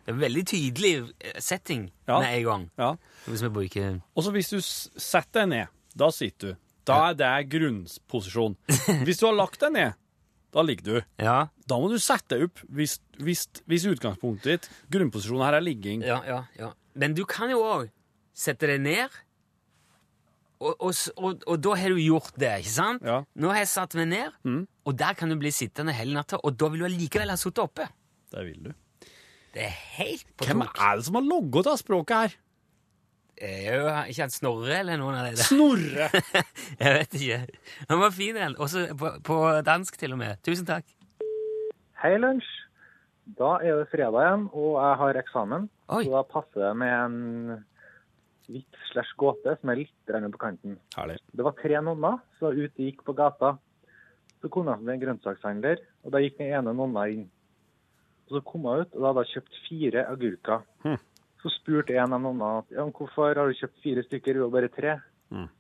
Det 0.05 0.13
er 0.13 0.15
en 0.15 0.21
veldig 0.21 0.45
tydelig 0.53 0.93
eh, 1.25 1.41
setting 1.41 1.87
Ja. 2.09 2.21
med 2.21 2.29
en 2.39 2.45
gang. 2.45 2.65
Ja. 2.79 2.91
Hvis 3.27 3.43
vi 3.43 3.49
bruker 3.59 4.01
Og 4.15 4.25
så 4.25 4.33
hvis 4.37 4.51
du 4.53 4.59
s- 4.61 4.89
setter 4.97 5.41
deg 5.45 5.49
ned, 5.49 5.69
da 5.97 6.11
sitter 6.11 6.53
du. 6.53 6.57
Da 6.85 6.99
er 7.11 7.15
det 7.17 7.49
grunnposisjon. 7.51 8.57
Hvis 9.09 9.19
du 9.23 9.27
har 9.27 9.33
lagt 9.39 9.61
deg 9.65 9.73
ned, 9.73 9.95
da 10.55 10.63
ligger 10.63 10.85
du. 10.87 10.97
Ja, 11.19 11.49
Da 11.67 11.79
må 11.83 11.89
du 11.91 11.97
sette 11.99 12.37
deg 12.37 12.45
opp 12.49 12.61
hvis, 12.71 12.99
hvis, 13.19 13.47
hvis 13.67 13.87
utgangspunktet 13.91 14.47
ditt, 14.53 14.69
grunnposisjonen 14.95 15.43
her, 15.49 15.57
er 15.59 15.65
ligging. 15.67 16.05
ja, 16.07 16.21
ja, 16.29 16.41
ja. 16.61 16.73
Men 16.95 17.15
du 17.19 17.25
kan 17.27 17.51
jo 17.51 17.59
òg 17.67 17.89
sette 18.35 18.69
deg 18.71 18.81
ned, 18.85 19.11
og, 20.65 20.77
og, 20.79 20.95
og, 21.19 21.43
og 21.51 21.59
da 21.61 21.75
har 21.77 21.93
du 21.93 21.99
gjort 22.01 22.37
det, 22.41 22.53
ikke 22.63 22.73
sant? 22.73 23.03
Ja. 23.05 23.19
Nå 23.37 23.51
har 23.51 23.59
jeg 23.65 23.73
satt 23.73 23.97
meg 23.99 24.09
ned, 24.13 24.37
Mm. 24.47 24.63
og 24.87 24.97
der 25.01 25.17
kan 25.19 25.29
du 25.33 25.37
bli 25.41 25.51
sittende 25.53 25.93
hele 25.97 26.15
natta, 26.15 26.39
og 26.43 26.55
da 26.57 26.69
vil 26.73 26.85
du 26.85 26.87
allikevel 26.89 27.33
ha 27.33 27.37
sittet 27.41 27.65
oppe. 27.65 27.89
Det 28.33 28.45
vil 28.47 28.63
du. 28.69 28.73
Det 29.55 29.67
er 29.69 29.75
helt 29.99 30.25
på 30.37 30.47
Hvem 30.49 30.63
er 30.67 30.97
det 30.99 31.05
som 31.07 31.15
har 31.19 31.27
logget 31.27 31.69
av 31.71 31.77
språket 31.79 32.17
her? 32.23 32.33
Er 33.43 33.63
jo 33.75 33.87
ikke 34.11 34.23
han 34.23 34.33
Snorre 34.33 34.77
eller 34.79 34.99
noen 35.01 35.17
av 35.19 35.27
de 35.27 35.35
der? 35.35 35.47
Snorre! 35.49 36.09
Jeg 36.83 36.93
vet 36.99 37.17
ikke. 37.19 37.39
Han 37.91 38.03
var 38.03 38.15
fin, 38.15 38.37
en. 38.39 38.57
Også 38.63 38.87
på, 38.99 39.11
på 39.27 39.39
dansk, 39.67 39.99
til 39.99 40.15
og 40.15 40.21
med. 40.21 40.39
Tusen 40.47 40.69
takk. 40.69 40.87
Hei, 42.03 42.15
lunsj. 42.21 42.51
Da 43.39 43.55
er 43.65 43.81
det 43.81 43.89
fredag 43.89 44.21
igjen, 44.21 44.43
og 44.53 44.75
jeg 44.77 44.97
har 45.01 45.17
eksamen. 45.17 45.71
Oi. 45.97 46.03
Så 46.05 46.13
da 46.13 46.21
passer 46.29 46.61
det 46.61 46.73
med 46.77 46.93
en 46.93 47.63
vits 48.53 48.91
slash 48.91 49.17
gåte 49.17 49.55
som 49.57 49.73
er 49.73 49.81
litt 49.81 50.13
på 50.35 50.41
kanten. 50.43 50.77
Herlig. 50.99 51.17
Det 51.33 51.47
var 51.47 51.57
tre 51.57 51.81
nonner 51.81 52.19
som 52.37 52.51
var 52.51 52.59
ute 52.59 52.77
og 52.77 52.85
gikk 52.85 53.01
på 53.07 53.17
gata. 53.17 53.55
Så 54.45 54.51
kom 54.53 54.69
de 54.69 54.77
til 54.77 54.93
en 54.93 55.01
grønnsakshandler, 55.01 55.81
og 56.05 56.13
da 56.13 56.21
gikk 56.21 56.37
den 56.43 56.53
ene 56.53 56.77
nonna 56.77 57.07
inn. 57.09 57.25
Og 58.29 58.37
så 58.37 58.45
kom 58.45 58.69
hun 58.69 58.85
ut, 58.85 58.93
og 58.93 59.01
da 59.01 59.09
hadde 59.09 59.25
hun 59.25 59.33
kjøpt 59.33 59.61
fire 59.65 60.05
agurker. 60.13 60.67
Hm. 60.85 61.01
Så 61.45 61.53
spurte 61.53 61.93
en 62.01 62.17
av 62.17 62.23
noen 62.25 62.41
at 62.41 62.73
ja, 62.73 62.87
hvorfor 62.89 63.37
har 63.37 63.51
du 63.51 63.59
kjøpt 63.59 63.83
fire 63.85 64.05
stykker, 64.07 64.39
og 64.47 64.55
bare 64.55 64.71
tre. 64.73 64.97
Mm. 65.29 65.51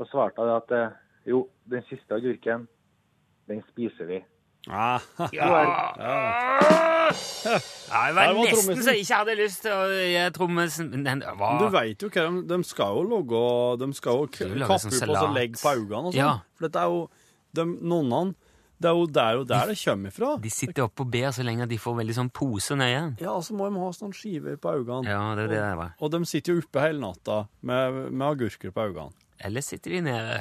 Da 0.00 0.06
svarte 0.10 0.42
jeg 0.42 0.56
at 0.58 0.74
eh, 0.74 0.96
jo, 1.30 1.44
den 1.70 1.84
siste 1.86 2.16
agurken, 2.18 2.64
den 3.46 3.62
spiser 3.70 4.10
vi. 4.10 4.18
Ah, 4.66 5.02
Ja, 5.30 5.30
det 5.34 5.48
var 5.50 5.66
det 7.12 8.26
var 8.26 8.36
nesten 8.38 8.82
så 8.82 8.92
jeg 8.94 9.02
ikke 9.02 9.16
hadde 9.18 9.34
lyst 9.40 9.64
til 9.64 9.74
å 9.74 9.88
gjøre 9.90 10.34
trommisen 10.36 10.90
men 10.92 11.02
den 11.06 11.24
var... 11.38 11.58
du 11.58 11.66
veit 11.74 12.04
jo 12.04 12.10
hva 12.12 12.28
de, 12.28 12.42
de 12.46 12.58
skal 12.64 13.00
jo 13.00 13.02
logge 13.10 13.40
De 13.82 13.88
skal 13.98 14.20
jo 14.22 14.28
kappe 14.30 14.62
på 14.68 14.76
opp 14.78 15.18
og 15.18 15.34
legge 15.34 15.58
på 15.58 15.74
øynene 15.74 15.98
og 15.98 16.14
sånn. 16.14 16.20
Ja. 16.20 16.30
For 16.56 16.68
dette 16.68 16.84
er 16.84 16.94
jo 16.94 17.02
de, 17.58 17.66
Nonnene 17.82 18.41
Det 18.82 18.90
er 18.90 18.98
jo 18.98 19.06
der 19.06 19.38
og 19.40 19.46
der 19.48 19.70
det 19.70 19.76
kommer 19.84 20.10
ifra. 20.12 20.30
De 20.42 20.50
sitter 20.50 20.82
oppe 20.88 21.04
og 21.06 21.10
ber 21.14 21.30
så 21.36 21.44
lenge 21.46 21.62
at 21.66 21.70
de 21.70 21.78
får 21.78 21.94
veldig 22.00 22.16
sånn 22.18 22.30
pose 22.34 22.74
nøye. 22.78 23.02
Ja, 23.22 23.28
Ja, 23.28 23.34
så 23.46 23.54
må 23.54 23.68
de 23.70 23.78
ha 23.80 23.90
sånne 23.94 24.16
skiver 24.18 24.56
på 24.58 24.72
øynene. 24.80 25.06
Ja, 25.08 25.20
det 25.38 25.44
er 25.46 25.52
det 25.54 25.60
det 25.62 25.76
var. 25.78 25.92
Og 26.02 26.10
de 26.16 26.22
sitter 26.26 26.56
jo 26.56 26.64
oppe 26.64 26.82
hele 26.82 27.00
natta 27.02 27.44
med, 27.62 28.00
med 28.10 28.26
agurker 28.32 28.74
på 28.74 28.88
øynene. 28.90 29.14
Eller 29.42 29.60
sitter 29.64 29.90
de 29.96 30.00
nede. 30.06 30.40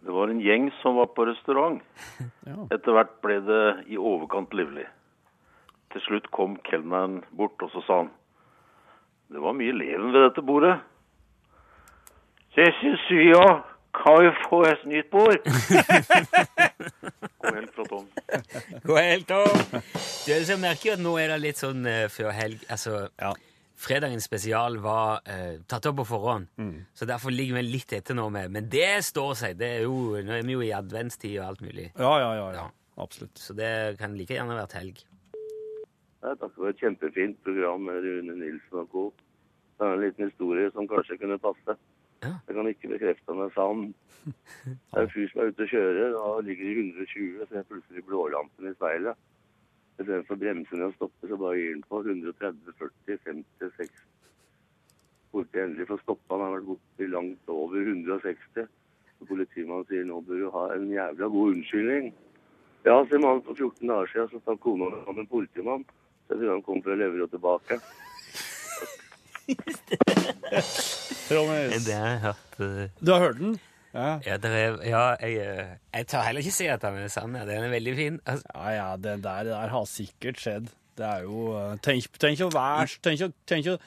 Det 0.00 0.12
var 0.16 0.30
en 0.32 0.40
gjeng 0.40 0.70
som 0.80 0.96
var 0.96 1.10
på 1.16 1.26
restaurant. 1.28 1.82
Ja. 2.50 2.56
Etter 2.72 2.94
hvert 2.96 3.12
ble 3.22 3.36
det 3.46 3.64
i 3.92 3.98
overkant 4.00 4.54
livlig. 4.56 4.86
Til 5.92 6.02
slutt 6.06 6.30
kom 6.34 6.56
kelneren 6.66 7.20
bort, 7.36 7.60
og 7.62 7.70
så 7.74 7.82
sa 7.86 7.98
han 8.00 8.08
Det 9.30 9.38
var 9.44 9.54
mye 9.54 9.74
leven 9.76 10.10
ved 10.14 10.24
dette 10.24 10.42
bordet. 10.42 10.78
Det 12.56 12.66
syns 12.80 13.04
vi 13.12 13.28
òg. 13.36 13.60
Kan 13.96 14.20
vi 14.22 14.30
få 14.46 14.60
et 14.68 14.82
nytt 14.86 15.08
bord? 15.10 15.38
God 17.40 17.54
helg 17.56 17.70
fra 17.74 17.84
Tom. 17.90 18.06
God 18.86 18.98
helg, 19.00 19.24
Tom. 19.26 19.62
Du, 19.74 20.30
så 20.30 20.52
jeg 20.54 20.60
merker 20.62 20.94
at 20.94 21.02
nå 21.02 21.14
er 21.18 21.32
det 21.32 21.38
litt 21.42 21.58
sånn 21.60 21.82
uh, 21.88 22.04
før 22.12 22.30
helg 22.36 22.62
Altså, 22.70 23.00
Ja. 23.20 23.32
fredagens 23.80 24.26
spesial 24.28 24.76
var 24.84 25.22
uh, 25.26 25.56
tatt 25.70 25.88
opp 25.90 25.98
på 26.02 26.06
forhånd, 26.12 26.50
så 26.94 27.08
derfor 27.08 27.32
ligger 27.34 27.58
vi 27.58 27.64
litt 27.70 27.92
etter 27.96 28.14
nå 28.18 28.28
med 28.30 28.52
Men 28.52 28.68
det 28.72 29.00
står 29.08 29.34
seg. 29.42 29.56
Det 29.60 29.70
er 29.78 29.86
jo, 29.88 30.16
nå 30.22 30.36
er 30.38 30.44
vi 30.46 30.52
jo 30.58 30.62
i 30.66 30.72
adventstid 30.76 31.38
og 31.40 31.46
alt 31.48 31.64
mulig. 31.64 31.88
Ja, 31.98 32.12
ja, 32.20 32.30
ja, 32.36 32.50
ja. 32.52 32.52
Ja. 32.60 32.68
Absolutt. 33.00 33.38
Så 33.40 33.54
det 33.56 33.96
kan 33.98 34.12
like 34.18 34.34
gjerne 34.36 34.58
vært 34.58 34.74
helg. 34.76 34.98
Nei, 36.20 36.34
takk 36.36 36.52
for 36.52 36.68
et 36.68 36.76
kjempefint 36.82 37.38
program 37.46 37.86
med 37.88 38.02
Rune 38.04 38.34
Nilsen 38.36 38.82
og 38.82 38.90
co. 38.92 39.04
Det 39.80 39.86
er 39.88 39.94
en 39.96 40.02
liten 40.04 40.26
historie 40.28 40.68
som 40.74 40.84
kanskje 40.90 41.16
kunne 41.22 41.38
passe. 41.40 41.78
Ja. 42.22 42.34
Jeg 42.46 42.56
kan 42.56 42.68
ikke 42.68 42.88
bekrefte 42.88 43.32
om 43.32 43.38
det 43.40 43.46
er 43.48 43.56
sand. 43.56 43.94
Det 44.64 44.98
er 44.98 45.06
en 45.06 45.14
fyr 45.14 45.28
som 45.30 45.40
er 45.40 45.50
ute 45.50 45.64
og 45.64 45.72
kjører, 45.72 46.16
og 46.20 46.44
ligger 46.44 46.66
i 46.68 46.74
120, 46.76 47.46
så 47.48 47.58
er 47.58 47.68
plutselig 47.68 48.02
blålampen 48.04 48.68
i 48.68 48.76
speilet. 48.76 49.20
Istedenfor 50.00 50.40
bremsene 50.42 50.88
og 50.88 50.96
stoppe, 50.98 51.28
så 51.28 51.38
bare 51.40 51.56
gir 51.56 51.72
han 51.72 51.86
på 51.88 52.02
130, 52.02 52.74
40, 52.78 53.18
50, 53.24 53.72
60. 53.78 54.04
Politiet 55.32 55.64
endelig 55.64 55.88
får 55.88 56.02
stoppa 56.02 56.36
han, 56.36 56.44
har 56.44 56.54
vært 56.58 56.68
borte 56.68 57.10
langt 57.14 57.54
over 57.56 57.80
160. 57.80 58.68
Så 59.16 59.32
politimannen 59.32 59.88
sier 59.88 60.08
nå 60.08 60.20
bør 60.26 60.44
du 60.44 60.48
ha 60.58 60.64
en 60.76 60.86
jævla 60.92 61.32
god 61.32 61.56
unnskyldning. 61.56 62.12
Ja, 62.84 63.00
sier 63.08 63.24
mannen 63.24 63.44
for 63.48 63.56
14 63.56 63.88
dager 63.88 64.12
siden, 64.12 64.32
så 64.34 64.44
tar 64.44 64.60
kona 64.60 64.92
ham 65.08 65.20
en 65.20 65.32
politimann. 65.32 65.88
Så 66.26 66.36
jeg 66.36 66.42
tror 66.42 66.56
han 66.58 66.66
kom 66.68 66.84
fra 66.84 67.00
Leverå 67.00 67.32
tilbake. 67.32 67.80
Trond, 71.30 71.50
Det 71.86 71.94
har 71.96 72.08
jeg 72.14 72.22
hørt 72.26 72.60
eh, 72.66 72.90
Du 73.00 73.12
har 73.14 73.24
hørt 73.28 73.38
den? 73.40 73.54
Ja. 73.94 74.10
Ja, 74.22 74.36
er, 74.38 74.76
ja 74.86 75.04
jeg, 75.18 75.38
eh, 75.42 75.70
jeg 75.96 76.06
tar 76.12 76.22
heller 76.28 76.44
ikke 76.44 76.54
si 76.54 76.68
at 76.70 76.84
den 76.84 76.98
er 77.04 77.08
sann. 77.10 77.32
ja. 77.34 77.46
Den 77.48 77.64
er 77.66 77.72
veldig 77.72 77.94
fin. 77.98 78.20
Altså, 78.28 78.46
Ja, 78.54 78.68
ja, 78.76 78.90
det 78.96 79.16
der, 79.24 79.48
det 79.48 79.54
der 79.56 79.72
har 79.72 79.88
sikkert 79.90 80.38
skjedd. 80.42 80.68
Det 81.00 81.06
er 81.08 81.24
jo 81.26 81.48
eh, 81.58 81.72
Tenk, 81.82 82.06
tenk 82.22 82.44
å 82.46 82.50
være 82.54 82.86
tenk, 83.02 83.24
å- 83.26 83.32
tenk 83.50 83.72
å 83.72 83.78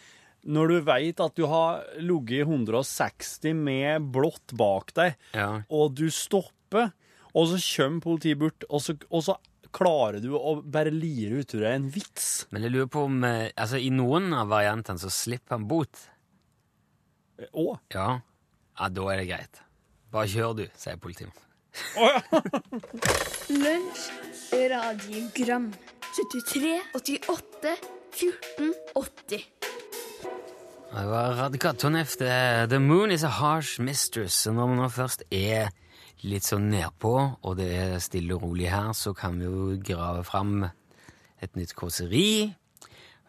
Når 0.43 0.73
du 0.73 0.75
veit 0.89 1.21
at 1.23 1.35
du 1.39 1.45
har 1.47 1.85
ligget 2.03 2.41
i 2.41 2.43
160 2.49 3.53
med 3.55 4.09
blått 4.11 4.51
bak 4.59 4.91
deg, 4.97 5.13
ja. 5.37 5.61
og 5.71 5.93
du 5.95 6.09
stopper, 6.11 6.89
og 7.33 7.47
så 7.53 7.59
kommer 7.63 8.03
politiet 8.03 8.41
bort, 8.41 8.65
og 8.69 8.81
så, 8.83 8.97
og 9.07 9.23
så 9.23 9.37
klarer 9.73 10.19
du 10.21 10.33
å 10.35 10.57
bare 10.61 10.91
lire 10.93 11.39
ut 11.41 11.55
av 11.55 11.63
deg 11.63 11.77
en 11.79 11.87
vits. 11.95 12.27
Men 12.51 12.67
jeg 12.67 12.73
lurer 12.75 12.91
på 12.91 13.05
om 13.07 13.23
altså, 13.23 13.79
I 13.79 13.87
noen 13.95 14.27
av 14.35 14.51
variantene 14.51 14.99
så 15.01 15.09
slipper 15.09 15.55
han 15.55 15.63
bot. 15.71 16.03
Å, 17.53 17.77
Ja. 17.93 18.07
ja, 18.79 18.89
da 18.89 19.07
er 19.13 19.17
det 19.21 19.27
greit. 19.29 19.61
Bare 20.13 20.27
kjør, 20.29 20.55
du, 20.61 20.65
sier 20.77 20.97
politimannen. 21.01 21.39
Lunsj, 23.49 24.03
radiogram 24.71 25.71
73 26.13 26.73
88 26.95 27.73
14 28.13 28.73
80. 28.95 29.45
Det 30.93 31.05
var 31.09 31.33
Radka 31.39 31.71
Tonef, 31.73 32.13
det 32.21 32.69
The 32.69 32.77
Moon 32.79 33.11
is 33.11 33.23
a 33.25 33.31
Harsh 33.39 33.79
Mistress. 33.81 34.43
Når 34.45 34.69
vi 34.69 34.75
nå 34.77 34.89
først 34.93 35.23
er 35.33 35.71
litt 36.23 36.45
sånn 36.45 36.69
nedpå, 36.69 37.13
og 37.41 37.57
det 37.57 37.69
er 37.73 37.95
stille 38.03 38.35
og 38.37 38.45
rolig 38.45 38.69
her, 38.69 38.91
så 38.93 39.15
kan 39.17 39.39
vi 39.41 39.49
jo 39.49 39.71
grave 39.83 40.21
fram 40.27 40.67
et 41.41 41.57
nytt 41.57 41.73
kåseri. 41.75 42.53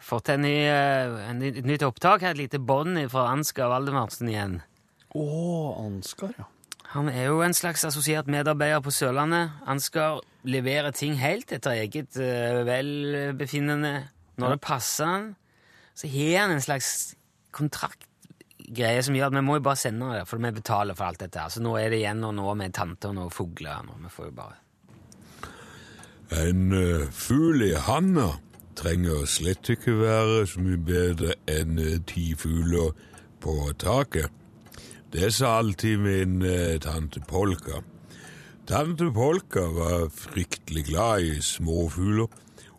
Fått 0.04 0.28
en, 0.28 0.42
ny, 0.44 0.56
eh, 0.68 1.14
en, 1.30 1.38
ny- 1.40 1.54
et 1.62 1.64
nytt 1.64 1.84
opptak 1.86 2.26
et 2.28 2.36
lite 2.36 2.60
bånd 2.60 2.98
fra 3.08 3.30
Ansgar 3.32 3.70
Valdemarsen 3.72 4.28
igjen. 4.28 4.58
Å, 5.16 5.28
Ansgar, 5.80 6.34
ja. 6.36 6.50
Han 6.94 7.08
er 7.10 7.30
jo 7.30 7.40
en 7.42 7.56
slags 7.56 7.82
assosiert 7.88 8.28
medarbeider 8.30 8.82
på 8.84 8.92
Sørlandet. 8.94 9.56
Ansgar 9.66 10.20
leverer 10.46 10.94
ting 10.94 11.16
helt 11.18 11.50
etter 11.56 11.80
eget 11.80 12.14
uh, 12.20 12.60
velbefinnende. 12.68 13.94
Når 14.38 14.54
det 14.54 14.60
passer 14.62 15.08
han, 15.08 15.26
så 15.96 16.10
har 16.10 16.44
han 16.44 16.54
en 16.54 16.62
slags 16.62 17.16
kontraktgreie 17.54 19.02
som 19.06 19.16
gjør 19.16 19.32
at 19.32 19.38
vi 19.38 19.44
må 19.46 19.58
jo 19.58 19.64
bare 19.66 19.80
sende 19.80 20.12
det, 20.12 20.22
for 20.30 20.42
vi 20.42 20.54
betaler 20.54 20.98
for 20.98 21.08
alt 21.08 21.24
dette. 21.24 21.48
Så 21.50 21.64
nå 21.64 21.74
er 21.80 21.90
det 21.90 22.02
igjen 22.02 22.22
og 22.28 22.36
nå 22.38 22.54
med 22.60 22.76
tanter 22.76 23.10
og 23.10 23.18
noen 23.18 23.34
fugler. 23.34 23.82
Nå. 23.88 23.98
Vi 24.04 24.14
får 24.14 24.30
jo 24.30 24.36
bare... 24.38 24.60
En 26.44 26.66
uh, 26.70 27.10
fugl 27.10 27.66
i 27.72 27.74
handa 27.88 28.34
trenger 28.76 29.26
slett 29.26 29.68
ikke 29.70 29.98
være 30.00 30.46
så 30.46 30.62
mye 30.62 30.78
bedre 30.78 31.34
enn 31.50 31.78
eh, 31.78 31.98
ti 32.06 32.32
fugler 32.38 32.94
på 33.44 33.56
taket. 33.78 34.30
Det 35.14 35.30
sa 35.34 35.58
alltid 35.58 35.98
min 36.02 36.42
eh, 36.42 36.78
tante 36.82 37.20
Polka. 37.28 37.82
Tante 38.66 39.10
Polka 39.12 39.60
var 39.60 40.08
fryktelig 40.08 40.84
glad 40.84 41.22
i 41.22 41.40
småfugler 41.42 42.26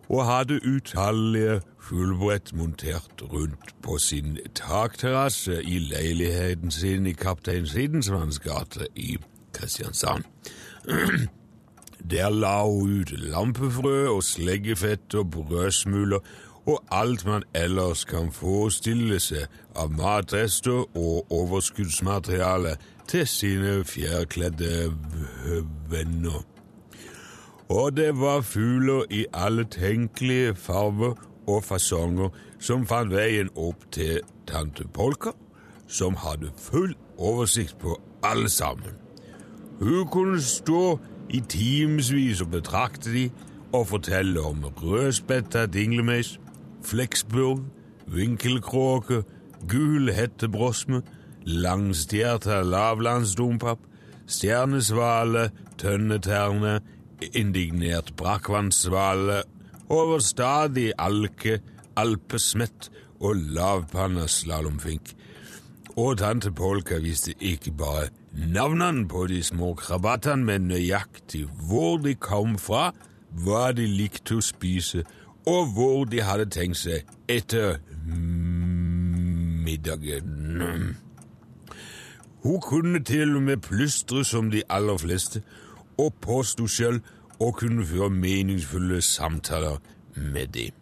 og 0.10 0.26
hadde 0.26 0.60
utallige 0.66 1.62
fuglebrett 1.82 2.54
montert 2.54 3.22
rundt 3.22 3.74
på 3.82 3.98
sin 3.98 4.38
takterrasse 4.56 5.62
i 5.64 5.80
leiligheten 5.80 6.72
sin 6.72 7.06
i 7.06 7.14
Kaptein 7.14 7.68
Sidensmanns 7.68 8.40
gate 8.40 8.88
i 8.96 9.18
Kristiansand. 9.54 10.24
Der 12.12 12.30
la 12.30 12.64
hun 12.64 13.00
ut 13.00 13.12
lampefrø 13.12 14.08
og 14.10 14.24
sleggefett 14.24 15.16
og 15.16 15.32
brødsmuler 15.32 16.20
og 16.66 16.84
alt 16.92 17.26
man 17.26 17.44
ellers 17.54 18.04
kan 18.06 18.32
forestille 18.34 19.20
seg 19.22 19.46
av 19.78 19.94
matrester 19.94 20.86
og 20.98 21.32
overskuddsmateriale 21.34 22.76
til 23.08 23.28
sine 23.30 23.84
fjærkledde 23.86 24.92
venner. 25.90 26.42
Og 27.70 27.98
det 27.98 28.12
var 28.20 28.42
fugler 28.42 29.06
i 29.10 29.26
alle 29.34 29.66
tenkelige 29.66 30.56
farver 30.56 31.14
og 31.48 31.64
fasonger 31.64 32.30
som 32.60 32.86
fant 32.90 33.14
veien 33.14 33.50
opp 33.56 33.86
til 33.94 34.22
tante 34.50 34.88
Polka, 34.94 35.34
som 35.88 36.18
hadde 36.18 36.50
full 36.58 36.96
oversikt 37.18 37.78
på 37.82 37.98
alle 38.24 38.50
sammen. 38.50 38.98
Hun 39.80 40.08
kunne 40.10 40.42
stå 40.42 40.98
i 41.30 41.40
timevis 41.40 42.42
og 42.42 42.52
betrakte 42.54 43.14
de 43.14 43.30
og 43.74 43.88
fortelle 43.88 44.42
om 44.42 44.64
rødspetta 44.64 45.66
dinglemeis, 45.66 46.40
fleksburv, 46.86 47.66
vinkelkråke, 48.08 49.24
gul 49.70 50.12
hettebrosme, 50.14 51.02
langstjerta 51.46 52.62
lavlandsdompap, 52.62 53.80
stjernesvale, 54.28 55.50
tønneterne, 55.78 56.80
indignert 57.34 58.14
brakkvannssvale, 58.18 59.42
overstadig 59.90 60.92
alke, 60.98 61.60
alpesmett 61.96 62.90
og 63.20 63.36
lavpanna 63.56 64.28
slalåmfink. 64.28 65.14
Og 65.96 66.18
tante 66.20 66.52
Polka 66.52 67.00
visste 67.00 67.34
ikke 67.40 67.72
bare 67.72 68.10
navnene 68.36 69.08
på 69.08 69.28
de 69.28 69.44
små 69.44 69.74
krabattene, 69.80 70.46
men 70.46 70.68
nøyaktig 70.68 71.46
hvor 71.68 71.98
de 72.04 72.16
kom 72.16 72.58
fra, 72.60 72.92
hva 73.36 73.72
de 73.76 73.88
likte 73.88 74.40
å 74.40 74.44
spise, 74.44 75.04
og 75.46 75.74
hvor 75.76 76.06
de 76.10 76.22
hadde 76.26 76.50
tenkt 76.52 76.82
seg 76.82 77.06
etter 77.32 77.80
middagen. 79.66 80.96
Hun 82.46 82.62
kunne 82.62 83.04
til 83.04 83.36
og 83.36 83.42
med 83.42 83.58
plystre 83.66 84.26
som 84.26 84.52
de 84.54 84.64
aller 84.70 84.98
fleste, 84.98 85.42
og 85.98 86.14
påsto 86.22 86.68
sjøl 86.68 87.00
å 87.40 87.52
kunne 87.56 87.86
føre 87.88 88.10
meningsfulle 88.12 89.02
samtaler 89.02 89.80
med 90.16 90.48
dem. 90.56 90.74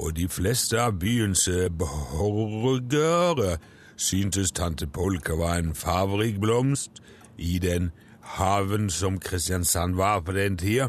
Og 0.00 0.16
de 0.16 0.28
fleste 0.32 0.80
av 0.80 0.96
byens 1.00 1.48
borgere 1.76 3.58
syntes 4.00 4.52
tante 4.56 4.86
Polka 4.88 5.36
var 5.36 5.58
en 5.60 5.74
farverik 5.76 6.40
blomst 6.40 7.02
i 7.38 7.58
den 7.60 7.90
haven 8.20 8.90
som 8.90 9.18
Kristiansand 9.20 9.94
var 9.94 10.20
på 10.20 10.32
den 10.32 10.56
tida. 10.56 10.88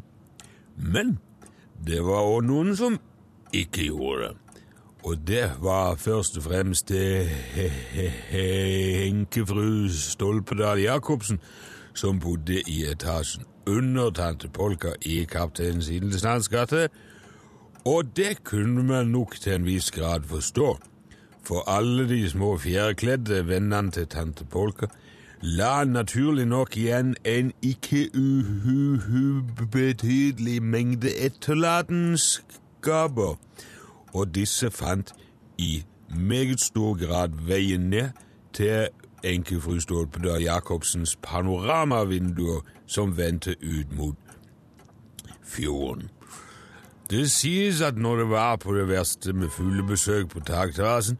Men 0.77 1.17
det 1.85 1.99
var 2.05 2.23
òg 2.23 2.45
noen 2.47 2.75
som 2.77 2.99
ikke 3.53 3.89
gjorde 3.89 4.29
det. 4.29 4.37
Og 5.03 5.27
det 5.27 5.47
var 5.59 5.95
først 5.97 6.37
og 6.37 6.43
fremst 6.43 6.89
det 6.89 7.29
enkefru 9.07 9.89
Stolpedal 9.89 10.79
Jacobsen, 10.79 11.39
som 11.93 12.19
bodde 12.19 12.61
i 12.69 12.83
etasjen 12.91 13.43
under 13.67 14.09
tante 14.09 14.49
Polka 14.49 14.93
i 15.01 15.23
Kaptein 15.23 15.81
Sidenslands 15.81 16.49
gate, 16.49 16.89
og 17.85 18.15
det 18.15 18.43
kunne 18.43 18.83
man 18.83 19.07
nok 19.07 19.35
til 19.41 19.55
en 19.57 19.65
viss 19.65 19.91
grad 19.91 20.21
forstå, 20.29 20.77
for 21.43 21.69
alle 21.69 22.09
de 22.09 22.29
små 22.29 22.57
fjærkledde 22.57 23.47
vennene 23.47 23.91
til 23.91 24.07
tante 24.07 24.45
Polka 24.45 24.85
la 25.41 25.83
naturlig 25.83 26.45
nok 26.45 26.77
igjen 26.77 27.15
en 27.25 27.53
ikke 27.61 28.09
ubetydelig 29.73 30.63
mengde 30.63 31.25
etterlatenskaper, 31.25 33.35
og 34.13 34.35
disse 34.35 34.71
fant 34.71 35.13
i 35.57 35.83
meget 36.15 36.61
stor 36.61 37.07
grad 37.07 37.29
veien 37.47 37.89
ned 37.89 38.09
til 38.53 38.87
enkefru 39.23 39.79
Stolpedal 39.79 40.41
Jacobsens 40.41 41.17
panoramavinduer 41.23 42.61
som 42.87 43.17
vendte 43.17 43.55
ut 43.63 43.97
mot 43.97 44.15
fjorden. 45.43 46.09
Det 47.09 47.31
sies 47.31 47.81
at 47.81 47.97
når 47.97 48.15
det 48.15 48.29
var 48.29 48.55
på 48.55 48.75
det 48.75 48.87
verste 48.87 49.33
med 49.33 49.49
fuglebesøk 49.49 50.29
på 50.29 50.39
takterrassen, 50.39 51.17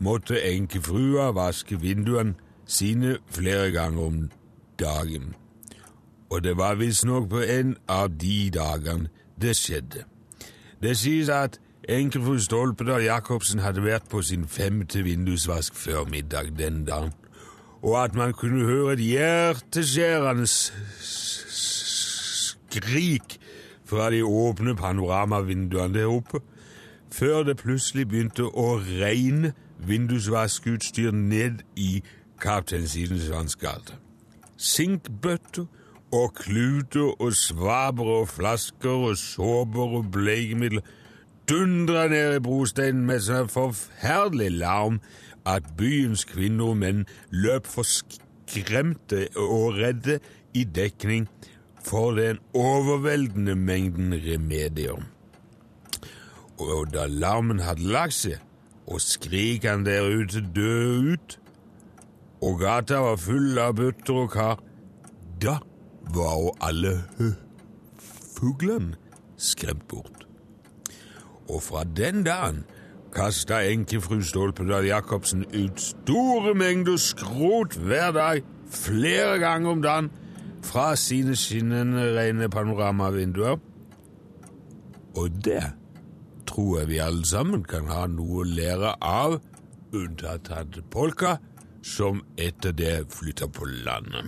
måtte 0.00 0.40
enkefrua 0.42 1.30
vaske 1.36 1.80
vinduene 1.80 2.34
sine 2.66 3.18
flere 3.28 3.70
ganger 3.70 4.02
om 4.02 4.30
dagen. 4.80 5.34
Og 6.30 6.44
det 6.44 6.56
var 6.56 6.74
visstnok 6.74 7.28
på 7.30 7.40
en 7.40 7.76
av 7.88 8.08
de 8.20 8.50
dagene 8.54 9.08
det 9.40 9.56
skjedde. 9.56 10.04
Det 10.82 10.96
sies 10.96 11.28
at 11.28 11.58
enkefru 11.88 12.38
Stolpedal 12.38 13.02
Jacobsen 13.04 13.60
hadde 13.60 13.84
vært 13.84 14.08
på 14.08 14.22
sin 14.22 14.46
femte 14.48 15.02
vindusvask 15.04 15.74
før 15.74 16.04
middag 16.08 16.52
den 16.58 16.84
dagen, 16.84 17.12
og 17.82 18.04
at 18.04 18.14
man 18.14 18.32
kunne 18.32 18.64
høre 18.64 18.92
et 18.92 19.00
hjerteskjærende 19.04 20.46
skrik 22.70 23.38
fra 23.84 24.10
de 24.10 24.22
åpne 24.24 24.76
panoramavinduene 24.76 25.94
der 25.94 26.06
oppe, 26.06 26.40
før 27.10 27.42
det 27.42 27.56
plutselig 27.58 28.08
begynte 28.08 28.44
å 28.46 28.78
regne 28.78 29.52
vindusvaskeutstyr 29.86 31.10
ned 31.10 31.64
i 31.76 32.02
kapteinsidens 32.40 33.22
Sidensvanns 33.22 33.56
gate. 33.56 33.96
Sinkbøtter 34.56 35.66
og 36.12 36.34
kluter 36.34 37.22
og 37.22 37.34
svaber 37.34 38.04
og 38.04 38.28
flasker 38.28 38.90
og 39.10 39.16
såper 39.16 39.96
og 40.00 40.10
bleikemidler 40.12 40.82
dundra 41.50 42.08
ned 42.08 42.36
i 42.36 42.42
brosteinen 42.44 43.06
med 43.06 43.22
sånn 43.26 43.48
forferdelig 43.50 44.50
larm 44.60 45.00
at 45.48 45.66
byens 45.78 46.26
kvinner 46.28 46.72
og 46.72 46.80
menn 46.82 47.06
løp 47.30 47.66
forskremte 47.70 49.26
og 49.40 49.80
redde 49.80 50.20
i 50.54 50.64
dekning 50.64 51.26
for 51.84 52.14
den 52.18 52.38
overveldende 52.54 53.56
mengden 53.56 54.14
remedier. 54.14 55.00
Og 56.60 56.92
da 56.92 57.06
larmen 57.08 57.62
hadde 57.64 57.88
lagt 57.88 58.18
seg, 58.18 58.38
og 58.90 59.00
skrikene 59.00 59.84
der 59.86 60.02
ute 60.02 60.42
død 60.54 61.12
ut, 61.12 61.40
og 62.42 62.58
gata 62.58 62.98
var 63.04 63.16
full 63.20 63.58
av 63.58 63.76
bøtter 63.78 64.22
og 64.24 64.30
kar, 64.32 64.62
da 65.42 65.58
var 66.14 66.36
jo 66.40 66.52
alle 66.60 66.94
fuglene 68.36 68.96
skremt 69.36 69.86
bort. 69.88 70.26
Og 71.50 71.62
fra 71.62 71.84
den 71.84 72.24
dagen 72.24 72.64
kasta 73.14 73.60
enkefru 73.66 74.20
Stålpedal 74.22 74.86
Jacobsen 74.86 75.44
ut 75.50 75.80
store 75.80 76.54
mengder 76.54 76.96
skrot 76.96 77.76
hver 77.76 78.12
dag, 78.12 78.42
flere 78.70 79.38
ganger 79.38 79.70
om 79.70 79.82
dagen, 79.82 80.10
fra 80.62 80.96
sine 80.96 81.36
skinnende 81.36 82.10
rene 82.18 82.48
panoramavinduer. 82.48 83.56
Og 85.16 85.30
det 85.44 85.64
tror 86.50 86.78
jeg 86.78 86.88
vi 86.88 86.98
alle 86.98 87.26
sammen 87.26 87.62
kan 87.64 87.86
ha 87.90 88.06
noe 88.10 88.42
å 88.42 88.48
lære 88.48 88.94
av, 89.06 89.38
unntatt 89.94 90.48
tante 90.48 90.82
Polka, 90.90 91.36
som 91.82 92.24
etter 92.38 92.74
det 92.76 93.06
flytter 93.14 93.48
på 93.54 93.68
landet. 93.86 94.24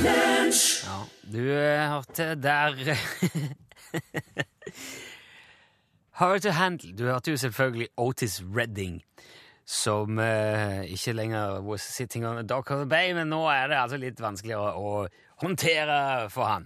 Ja, 0.00 0.96
du 1.32 1.42
eh, 1.52 1.84
hørte 1.92 2.34
der 2.40 2.74
Hard 6.20 6.40
to 6.40 6.50
handle. 6.50 6.92
Du 6.96 7.04
hørte 7.04 7.30
jo 7.30 7.36
selvfølgelig 7.36 7.88
Otis 7.96 8.42
Redding, 8.56 9.02
som 9.70 10.18
eh, 10.18 10.80
ikke 10.90 11.12
lenger 11.14 11.60
was 11.62 11.84
sitting 11.86 12.24
on 12.26 12.40
a 12.40 12.42
dock 12.42 12.72
of 12.74 12.80
the 12.82 12.88
bay, 12.90 13.12
men 13.14 13.30
nå 13.30 13.44
er 13.52 13.68
det 13.70 13.76
altså 13.78 13.98
litt 14.02 14.18
vanskeligere 14.22 14.72
å 14.74 14.94
håndtere 15.44 15.98
for 16.34 16.48
han. 16.50 16.64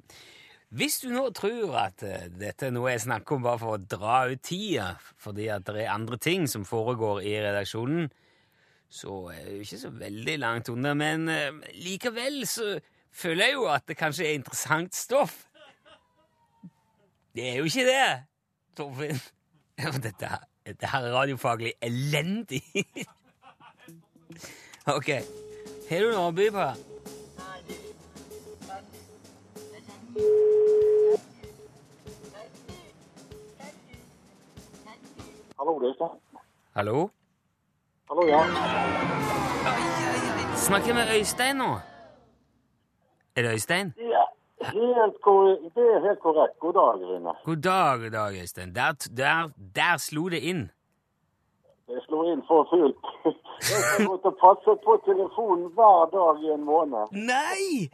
Hvis 0.75 0.97
du 1.05 1.11
nå 1.13 1.27
tror 1.37 1.77
at 1.83 2.01
eh, 2.09 2.25
dette 2.33 2.71
er 2.71 2.73
noe 2.75 2.95
jeg 2.95 3.03
snakker 3.05 3.37
om 3.37 3.45
bare 3.45 3.61
for 3.61 3.77
å 3.77 3.83
dra 3.83 4.23
ut 4.33 4.41
tida, 4.49 4.95
fordi 5.21 5.51
at 5.53 5.67
det 5.69 5.85
er 5.85 5.93
andre 5.93 6.17
ting 6.19 6.49
som 6.51 6.65
foregår 6.67 7.21
i 7.29 7.35
redaksjonen, 7.45 8.09
så 8.95 9.19
er 9.35 9.43
det 9.45 9.59
jo 9.59 9.67
ikke 9.67 9.83
så 9.85 9.93
veldig 10.01 10.39
langt 10.41 10.73
unna, 10.73 10.95
men 10.97 11.29
eh, 11.29 11.61
likevel 11.85 12.41
så 12.49 12.73
føler 13.15 13.51
jeg 13.53 13.59
jo 13.59 13.69
at 13.75 13.85
det 13.91 13.99
kanskje 14.01 14.31
er 14.31 14.39
interessant 14.41 14.97
stoff. 14.97 15.43
Det 17.35 17.51
er 17.53 17.61
jo 17.61 17.69
ikke 17.69 17.85
det, 17.91 18.03
Torfinn. 18.79 19.21
Dette, 20.09 20.33
her- 20.33 20.49
dette 20.67 20.87
her 20.87 20.99
er 20.99 21.13
radiofaglig 21.13 21.73
elendig. 21.83 22.63
ok. 24.97 25.11
Har 25.91 26.01
du 26.01 26.11
noe 26.11 26.29
å 26.31 26.33
by 26.33 26.49
på? 26.55 26.67
Hallo, 35.59 35.79
det 35.81 35.87
er 35.87 35.93
Øystein. 35.93 36.17
Hallo? 36.77 37.11
Hallo, 38.09 38.27
ja. 38.29 38.41
Snakker 40.65 40.87
jeg 40.87 40.97
med 40.97 41.13
Øystein 41.19 41.57
nå? 41.57 41.71
Er 43.37 43.43
det 43.43 43.53
Øystein? 43.53 43.93
Helt. 44.73 45.19
Det 45.75 45.85
er 45.97 46.01
helt 46.09 46.23
korrekt. 46.23 46.59
God 46.61 46.75
dag, 46.79 47.03
Rine. 47.11 47.35
God 47.45 47.57
dag, 47.57 48.13
dag, 48.13 48.41
Øystein. 48.43 48.75
Der, 48.75 48.93
der, 49.17 49.51
der 49.77 49.97
slo 49.99 50.29
det 50.29 50.41
inn. 50.41 50.71
Det 51.89 52.01
slo 52.07 52.23
inn 52.33 52.43
for 52.49 52.67
fullt. 52.71 53.01
Jeg 53.71 53.81
har 53.89 54.07
gått 54.09 54.27
og 54.29 54.37
passet 54.41 54.81
på 54.85 54.95
telefonen 55.07 55.69
hver 55.77 56.07
dag 56.13 56.41
i 56.45 56.53
en 56.55 56.65
måned. 56.65 57.13
Nei! 57.13 57.89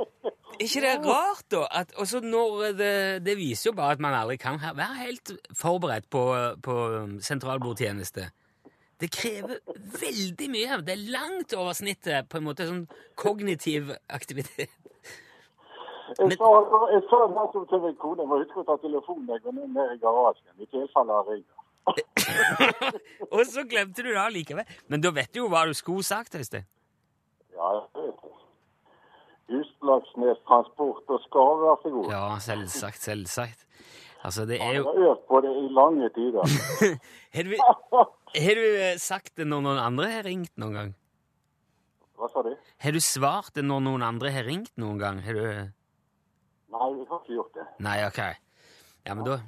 Er 0.00 0.62
ikke 0.66 0.82
det 0.84 0.92
rart, 1.06 1.46
da? 1.52 1.64
At, 1.80 1.94
når 2.22 2.76
det, 2.78 2.92
det 3.26 3.36
viser 3.38 3.70
jo 3.70 3.76
bare 3.76 3.96
at 3.96 4.04
man 4.04 4.16
aldri 4.16 4.36
kan 4.40 4.60
være 4.60 5.00
helt 5.00 5.32
forberedt 5.56 6.10
på, 6.12 6.24
på 6.62 6.76
sentralbordtjeneste. 7.24 8.28
Det 9.00 9.08
krever 9.12 9.56
veldig 10.00 10.50
mye. 10.52 10.80
Det 10.84 10.92
er 10.92 11.06
langt 11.12 11.54
over 11.56 11.72
snittet 11.72 12.28
på 12.28 12.40
en 12.40 12.44
måte 12.44 12.68
sånn 12.68 12.84
kognitiv 13.16 13.94
aktivitet. 14.12 14.79
Jeg 16.18 16.36
sa, 16.40 16.50
jeg 16.90 17.02
sa 17.10 17.18
til 17.70 17.82
min 17.84 17.96
kone 18.00 18.24
jeg 18.24 18.30
må 18.30 18.40
huske 18.40 18.62
å 18.62 18.66
ta 18.66 18.76
telefonen 18.82 19.30
jeg 19.30 19.42
går 19.44 19.56
ned 19.58 19.74
ned 19.76 19.94
i 19.94 20.00
garasjen. 20.02 20.52
I 20.58 20.66
tilfelle 20.72 21.18
han 21.18 21.28
ringer. 21.28 21.56
Og 23.34 23.46
så 23.46 23.64
glemte 23.68 24.04
du 24.04 24.10
det 24.12 24.26
likevel. 24.34 24.76
Men 24.90 25.04
da 25.04 25.12
vet 25.14 25.32
du 25.34 25.44
jo 25.44 25.48
hva 25.52 25.64
du 25.68 25.74
skulle 25.76 26.06
sagt, 26.06 26.34
Øystein. 26.34 26.66
Ja, 27.54 27.72
jeg 27.78 28.04
vet 28.04 28.22
det. 28.24 28.36
Utslagsnes 29.60 30.38
Transport 30.46 31.08
og 31.10 31.22
Skarv, 31.24 31.64
vær 31.64 31.80
så 31.82 31.90
god. 31.90 32.12
Ja, 32.12 32.22
selvsagt, 32.42 33.02
selvsagt. 33.02 33.66
Altså, 34.22 34.44
det 34.46 34.60
er 34.60 34.76
Jeg 34.76 34.84
har 34.84 35.00
øvd 35.08 35.24
på 35.28 35.40
det 35.42 35.50
i 35.56 35.66
lange 35.74 36.08
tider. 36.14 36.44
Har 37.34 37.46
du, 37.46 37.52
har 38.34 38.56
du 38.58 38.64
eh, 38.66 38.96
sagt 38.98 39.36
det 39.38 39.44
når 39.46 39.60
noen 39.62 39.78
andre 39.78 40.08
har 40.10 40.24
ringt 40.26 40.50
noen 40.58 40.72
gang? 40.74 40.88
Hva 42.18 42.26
sa 42.32 42.42
du? 42.42 42.50
Har 42.82 42.92
du 42.96 42.98
svart 42.98 43.52
det 43.54 43.62
når 43.62 43.84
noen 43.86 44.02
andre 44.02 44.32
har 44.34 44.48
ringt 44.48 44.72
noen 44.82 44.98
gang? 44.98 45.20
Har 45.22 45.38
du 45.38 45.44
Nei, 46.70 46.90
jeg 46.98 47.08
har 47.10 47.22
ikke 47.24 47.34
gjort 47.34 47.56
det. 47.58 47.66
Nei, 47.86 47.96
ok. 48.06 48.20
Ja, 49.06 49.14
men 49.14 49.24
da 49.26 49.40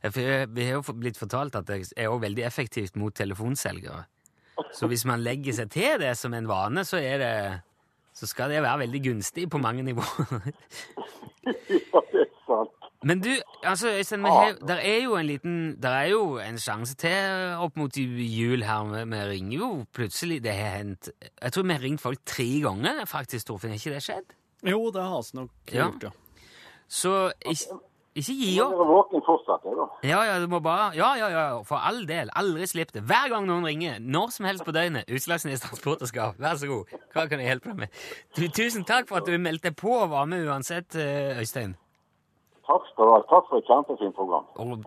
for 0.00 0.46
Vi 0.54 0.64
har 0.64 0.78
jo 0.78 0.94
blitt 0.96 1.18
fortalt 1.20 1.56
at 1.58 1.66
det 1.68 1.82
er 1.96 2.08
også 2.08 2.24
veldig 2.24 2.44
effektivt 2.46 2.96
mot 2.96 3.14
telefonselgere. 3.14 4.04
Så 4.76 4.88
hvis 4.88 5.04
man 5.08 5.20
legger 5.24 5.56
seg 5.56 5.72
til 5.72 5.98
det 6.00 6.14
som 6.16 6.34
en 6.36 6.48
vane, 6.48 6.84
så 6.84 7.00
er 7.00 7.18
det 7.20 7.34
så 8.20 8.26
skal 8.26 8.50
det 8.50 8.62
være 8.62 8.82
veldig 8.82 9.00
gunstig 9.04 9.46
på 9.50 9.58
mange 9.62 9.84
nivåer. 9.86 10.50
Ja, 11.46 12.00
det 12.10 12.24
er 12.24 12.32
sant. 12.44 12.72
Men 13.06 13.22
du, 13.24 13.30
altså, 13.64 13.88
Øystein, 13.96 14.24
vi 14.26 14.66
der 14.68 14.82
er 14.84 14.98
jo 15.04 15.14
en 15.16 15.26
liten 15.26 15.54
Der 15.82 15.88
er 15.88 16.10
jo 16.10 16.36
en 16.36 16.58
sjanse 16.58 16.96
til 17.00 17.54
opp 17.56 17.78
mot 17.80 17.96
jul 17.96 18.64
her. 18.66 18.90
Vi, 18.90 19.04
vi 19.14 19.20
ringer 19.30 19.56
jo 19.58 19.68
plutselig 19.94 20.42
Det 20.44 20.52
har 20.52 20.76
hendt 20.82 21.08
Jeg 21.42 21.52
tror 21.52 21.62
vi 21.62 21.72
har 21.72 21.82
ringt 21.82 22.00
folk 22.00 22.18
tre 22.26 22.48
ganger, 22.60 23.04
faktisk, 23.06 23.46
Torfinn. 23.46 23.70
Har 23.70 23.80
ikke 23.80 23.94
det 23.94 24.02
skjedd? 24.04 24.34
Jo, 24.68 24.90
det 24.92 25.02
har 25.02 25.24
vi 25.30 25.38
nok 25.38 25.72
gjort, 25.72 26.02
ja. 26.02 26.12
Så 26.90 27.10
ikke, 27.46 27.76
ikke 28.18 28.34
gi 28.34 28.48
Jeg 28.56 28.64
opp. 28.66 28.80
er 28.82 28.88
våken 28.90 29.22
fortsatt, 29.26 29.66
jeg, 29.68 29.76
da. 29.78 29.84
Ja, 30.08 30.22
ja, 30.26 30.38
du 30.42 30.48
må 30.50 30.58
bare 30.64 30.88
Ja, 30.98 31.12
ja, 31.20 31.28
ja, 31.30 31.44
for 31.68 31.78
all 31.78 32.00
del. 32.08 32.32
Aldri 32.36 32.66
slipp 32.66 32.90
det. 32.96 33.04
Hver 33.06 33.28
gang 33.30 33.46
noen 33.46 33.64
ringer, 33.68 34.00
når 34.02 34.32
som 34.34 34.48
helst 34.50 34.64
på 34.66 34.74
døgnet. 34.74 35.06
Utslagsnes 35.14 35.62
Transporterskap, 35.62 36.34
Vær 36.42 36.58
så 36.58 36.66
god. 36.66 36.90
Hva 37.14 37.28
kan 37.30 37.38
jeg 37.38 37.46
hjelpe 37.52 37.70
deg 37.70 37.78
med? 37.84 38.00
Du, 38.36 38.42
tusen 38.48 38.84
takk 38.88 39.06
for 39.08 39.22
at 39.22 39.30
du 39.30 39.38
meldte 39.38 39.70
på 39.72 39.94
og 40.02 40.10
var 40.10 40.26
med 40.26 40.42
uansett, 40.50 40.96
eh, 40.98 41.38
Øystein. 41.38 41.76
Takk 42.66 42.84
skal 42.92 43.06
du 43.06 43.12
ha. 43.14 43.22
Takk 43.30 43.46
for 43.50 43.58
et 43.62 43.70
kjempefint 43.70 44.14
program. 44.14 44.44
Og 44.58 44.84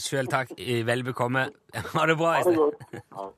sjøl 0.00 0.28
takk. 0.32 0.52
Vel 0.88 1.04
bekomme. 1.04 1.48
Ha 1.96 2.06
det 2.12 2.18
bra, 2.20 2.36
Øystein. 2.38 3.32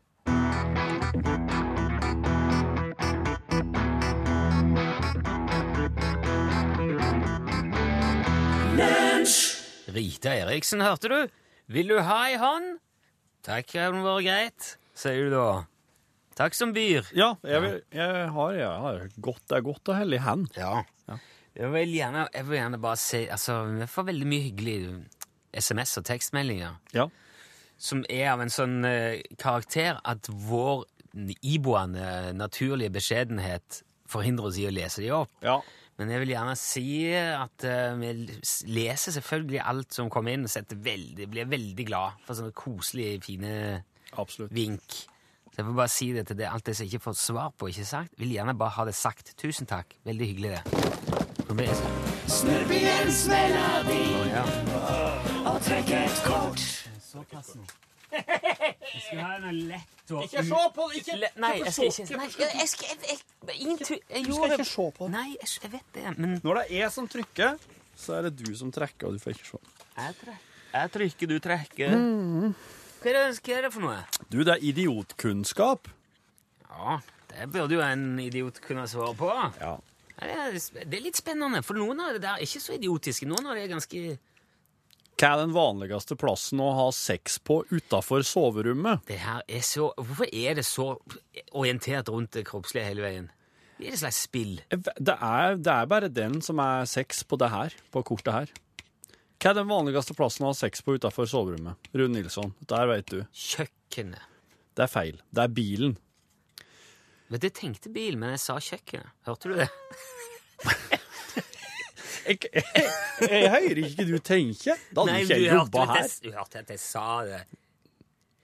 Rita 9.98 10.32
Eriksen, 10.46 10.80
hørte 10.84 11.10
du? 11.12 11.18
Vil 11.74 11.90
du 11.92 11.98
ha 12.00 12.20
ei 12.30 12.38
hånd? 12.40 12.78
Takk, 13.46 13.68
det 13.74 13.82
hadde 13.82 14.00
vært 14.04 14.24
greit, 14.26 14.70
sier 14.98 15.28
du 15.28 15.34
da. 15.36 15.48
Takk 16.38 16.54
som 16.54 16.70
byr. 16.74 17.06
Ja, 17.18 17.32
jeg, 17.42 17.60
vil, 17.64 17.78
jeg 17.98 18.26
har, 18.34 18.52
jeg 18.54 18.82
har 18.86 19.00
godt, 19.26 19.42
det 19.50 19.56
er 19.58 19.64
godt 19.66 19.90
å 19.90 19.96
helle 19.98 20.18
i 20.20 20.22
hand. 20.22 20.48
Ja. 20.56 20.84
Jeg 21.58 21.72
vil 21.74 21.94
gjerne, 21.96 22.28
jeg 22.30 22.46
vil 22.46 22.58
gjerne 22.60 22.78
bare 22.78 22.98
si 23.02 23.24
Altså, 23.34 23.54
vi 23.80 23.86
får 23.90 24.04
veldig 24.12 24.26
mye 24.30 24.44
hyggelige 24.44 24.92
SMS 25.58 25.96
og 25.98 26.04
tekstmeldinger 26.06 26.76
Ja. 26.94 27.08
som 27.82 28.04
er 28.10 28.28
av 28.36 28.44
en 28.44 28.52
sånn 28.54 28.76
eh, 28.86 29.24
karakter 29.42 29.98
at 30.06 30.28
vår 30.30 30.84
iboende 31.42 32.32
naturlige 32.38 32.92
beskjedenhet 33.00 33.80
forhindrer 34.08 34.52
oss 34.52 34.60
i 34.62 34.68
å 34.68 34.72
lese 34.76 35.02
de 35.02 35.10
opp. 35.18 35.32
ja. 35.42 35.58
Men 35.98 36.12
jeg 36.14 36.22
vil 36.22 36.32
gjerne 36.36 36.54
si 36.58 36.88
at 37.18 37.64
uh, 37.66 37.98
vi 37.98 38.12
leser 38.70 39.16
selvfølgelig 39.16 39.62
alt 39.66 39.96
som 39.96 40.10
kommer 40.12 40.36
inn, 40.36 40.46
og 40.46 40.74
veldig, 40.86 41.26
blir 41.30 41.48
veldig 41.50 41.86
glad 41.88 42.20
for 42.26 42.38
sånne 42.38 42.54
koselige, 42.54 43.22
fine 43.26 43.54
Absolutt. 44.14 44.54
vink. 44.54 45.00
Så 45.48 45.58
jeg 45.58 45.66
får 45.66 45.78
bare 45.80 45.90
si 45.90 46.12
det 46.14 46.26
til 46.28 46.38
det, 46.38 46.46
alt 46.46 46.66
det 46.68 46.76
som 46.78 46.86
jeg 46.86 46.94
ikke 46.94 47.08
får 47.08 47.18
svar 47.18 47.50
på, 47.58 47.72
ikke 47.72 47.88
sagt. 47.88 48.14
Vil 48.20 48.36
gjerne 48.36 48.54
bare 48.58 48.76
ha 48.76 48.86
det 48.86 48.94
sagt. 48.94 49.34
Tusen 49.42 49.66
takk. 49.66 49.98
Veldig 50.06 50.30
hyggelig, 50.30 50.50
det. 50.54 50.62
Nå 51.48 51.58
blir 51.58 51.66
og 55.48 55.60
trekker 55.66 56.04
et 56.04 56.16
nå. 57.58 57.87
Jeg 58.12 59.00
skal 59.04 59.18
ha 59.20 59.34
noe 59.42 59.52
lett 59.52 60.12
og 60.16 60.22
Ikke 60.24 60.42
se 60.48 60.60
på 60.76 60.86
det! 60.88 61.00
Ikke, 61.02 61.16
Le- 61.20 61.30
Nei, 61.44 61.50
jeg 61.60 61.72
skal 61.76 61.90
ikke 61.92 62.16
Nei, 62.20 62.28
jeg, 62.38 62.52
jeg 62.62 62.68
skal 62.72 62.88
jeg, 62.88 62.98
jeg, 63.10 63.56
ingen 63.60 63.78
tu- 63.78 63.98
Du 63.98 64.32
skal 64.38 64.54
ikke 64.56 64.66
se 64.70 64.86
på 64.96 65.08
det. 65.08 65.12
Nei, 65.12 65.26
jeg, 65.34 65.50
jeg 65.64 65.72
vet 65.74 65.90
det, 65.98 66.04
men 66.16 66.38
Når 66.44 66.60
det 66.60 66.64
er 66.70 66.78
jeg 66.82 66.94
som 66.94 67.08
trykker, 67.12 67.58
så 67.98 68.16
er 68.18 68.28
det 68.28 68.32
du 68.40 68.48
som 68.56 68.72
trekker, 68.72 69.08
og 69.10 69.18
du 69.18 69.22
får 69.22 69.34
ikke 69.36 69.50
se. 69.50 69.60
Jeg, 69.98 70.38
jeg 70.72 70.92
trykker, 70.96 71.30
du 71.34 71.38
trekker. 71.44 71.94
Hva, 71.98 73.12
er 73.12 73.18
det, 73.18 73.22
hva 73.44 73.58
er 73.58 73.62
det 73.68 73.72
for 73.74 73.84
noe? 73.84 73.98
Du, 74.30 74.38
det 74.46 74.54
er 74.56 74.64
idiotkunnskap. 74.70 75.88
Ja, 76.70 76.98
det 77.32 77.48
burde 77.52 77.74
jo 77.76 77.82
en 77.84 78.08
idiot 78.22 78.60
kunne 78.64 78.86
svare 78.90 79.14
på. 79.18 79.28
Ja. 79.60 79.74
Det 80.18 80.62
det 80.90 80.96
er 80.98 81.02
litt 81.04 81.18
spennende, 81.20 81.60
for 81.62 81.78
noen 81.78 82.00
av 82.02 82.16
det 82.16 82.22
der 82.24 82.38
er 82.40 82.42
ikke 82.46 82.62
så 82.62 82.74
idiotiske. 82.74 83.26
Noen 83.30 83.46
av 83.50 83.54
det 83.58 83.66
er 83.68 83.70
ganske 83.76 84.00
Hva 85.18 85.32
er 85.34 85.40
den 85.40 85.50
vanligste 85.50 86.14
plassen 86.14 86.60
å 86.62 86.68
ha 86.76 86.84
sex 86.94 87.40
på 87.42 87.64
utafor 87.72 88.22
soverommet? 88.22 89.02
Det 89.08 89.16
her 89.18 89.40
er 89.50 89.64
så 89.66 89.88
Hvorfor 89.98 90.30
er 90.30 90.54
det 90.54 90.62
så 90.62 90.92
orientert 91.58 92.12
rundt 92.14 92.36
det 92.36 92.44
kroppslige 92.46 92.86
hele 92.86 93.02
veien? 93.02 93.26
Det 93.80 93.88
er 93.88 93.96
et 93.96 94.02
slags 94.04 94.20
spill. 94.28 94.52
Det 94.70 95.16
er, 95.16 95.56
det 95.58 95.72
er 95.74 95.90
bare 95.90 96.10
den 96.10 96.38
som 96.42 96.62
er 96.62 96.86
sex 96.86 97.24
på 97.26 97.38
det 97.42 97.50
her, 97.50 97.74
på 97.90 98.04
kortet 98.06 98.36
her. 98.36 98.52
Hva 99.42 99.50
er 99.50 99.58
den 99.58 99.68
vanligste 99.70 100.14
plassen 100.18 100.46
å 100.46 100.52
ha 100.52 100.58
sex 100.58 100.86
på 100.86 100.94
utafor 100.94 101.26
soverommet? 101.30 101.90
Rune 101.98 102.14
Nilsson, 102.14 102.54
der 102.70 102.86
vet 102.90 103.10
du. 103.10 103.18
Kjøkkenet. 103.34 104.22
Det 104.78 104.86
er 104.86 104.92
feil. 104.92 105.18
Det 105.34 105.48
er 105.48 105.54
bilen. 105.58 105.98
Vet 107.26 107.42
du, 107.42 107.50
jeg 107.50 107.58
tenkte 107.58 107.90
bil, 107.90 108.14
men 108.22 108.36
jeg 108.36 108.44
sa 108.46 108.60
kjøkkenet. 108.62 109.18
Hørte 109.26 109.50
du 109.50 109.58
det? 109.58 109.68
Jeg, 112.28 112.38
jeg, 112.52 113.30
jeg 113.30 113.50
hører 113.50 113.78
ikke 113.86 114.04
du 114.08 114.18
tenker. 114.20 114.76
Da 114.92 115.00
hadde 115.00 115.12
Nei, 115.12 115.20
ikke 115.24 115.34
du 115.34 115.42
jeg 115.44 115.54
jobba 115.54 115.84
her. 115.86 116.02
jeg- 116.02 116.20
Du 116.22 116.30
hørte 116.36 116.58
at 116.62 116.68
jeg 116.74 116.80
sa 116.82 117.04
det. 117.24 117.40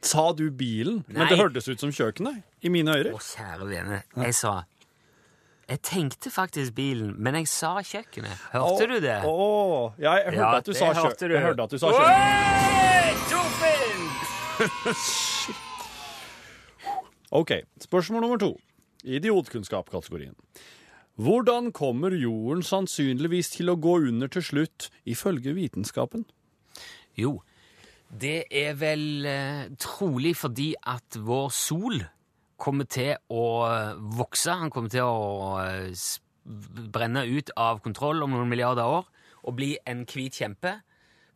Sa 0.05 0.25
du 0.37 0.51
bilen? 0.51 1.03
Men 1.09 1.29
det 1.29 1.39
hørtes 1.39 1.69
ut 1.69 1.81
som 1.81 1.91
kjøkkenet 1.93 2.43
i 2.65 2.69
mine 2.73 2.93
ører. 2.93 3.13
Å, 3.17 3.21
kjære 3.25 3.69
vene. 3.71 4.03
Jeg 4.25 4.35
sa 4.35 4.65
Jeg 5.69 5.81
tenkte 5.81 6.29
faktisk 6.31 6.75
bilen, 6.77 7.15
men 7.17 7.35
jeg 7.39 7.49
sa 7.49 7.77
kjøkkenet. 7.81 8.37
Hørte 8.53 8.85
Å, 8.85 8.89
du 8.89 9.01
det? 9.01 9.15
Å, 9.25 9.95
ja, 9.99 10.13
jeg 10.21 10.35
hørte 10.35 10.37
Ja, 10.37 10.57
at 10.59 10.65
du 10.69 10.73
sa 10.77 10.93
hørte 10.93 11.17
kjø- 11.25 11.29
du. 11.29 11.35
Jeg 11.35 11.43
hørte 11.47 11.63
at 11.65 11.71
du 11.71 11.79
sa 11.79 11.87
kjøkkenet. 11.89 13.25
Oi, 13.35 13.75
Ok, 17.35 17.51
spørsmål 17.83 18.21
nummer 18.23 18.39
to. 18.39 18.53
Idiotkunnskap-kategorien. 19.05 20.35
Hvordan 21.15 21.71
kommer 21.73 22.11
jorden 22.19 22.65
sannsynligvis 22.67 23.53
til 23.55 23.71
å 23.71 23.79
gå 23.79 24.01
under 24.09 24.31
til 24.35 24.43
slutt, 24.43 24.89
ifølge 25.07 25.55
vitenskapen? 25.55 26.25
Jo, 27.15 27.37
det 28.11 28.49
er 28.51 28.75
vel 28.79 29.27
eh, 29.27 29.69
trolig 29.79 30.35
fordi 30.37 30.73
at 30.91 31.19
vår 31.23 31.53
sol 31.55 32.03
kommer 32.59 32.89
til 32.91 33.15
å 33.31 33.45
eh, 33.69 34.01
vokse. 34.19 34.57
Han 34.59 34.73
kommer 34.75 34.91
til 34.91 35.07
å 35.07 35.61
eh, 35.63 35.95
brenne 36.95 37.25
ut 37.31 37.55
av 37.57 37.79
kontroll 37.85 38.25
om 38.27 38.35
noen 38.35 38.51
milliarder 38.51 38.99
år 38.99 39.07
og 39.45 39.57
bli 39.59 39.75
en 39.87 40.03
hvit 40.09 40.41
kjempe. 40.43 40.81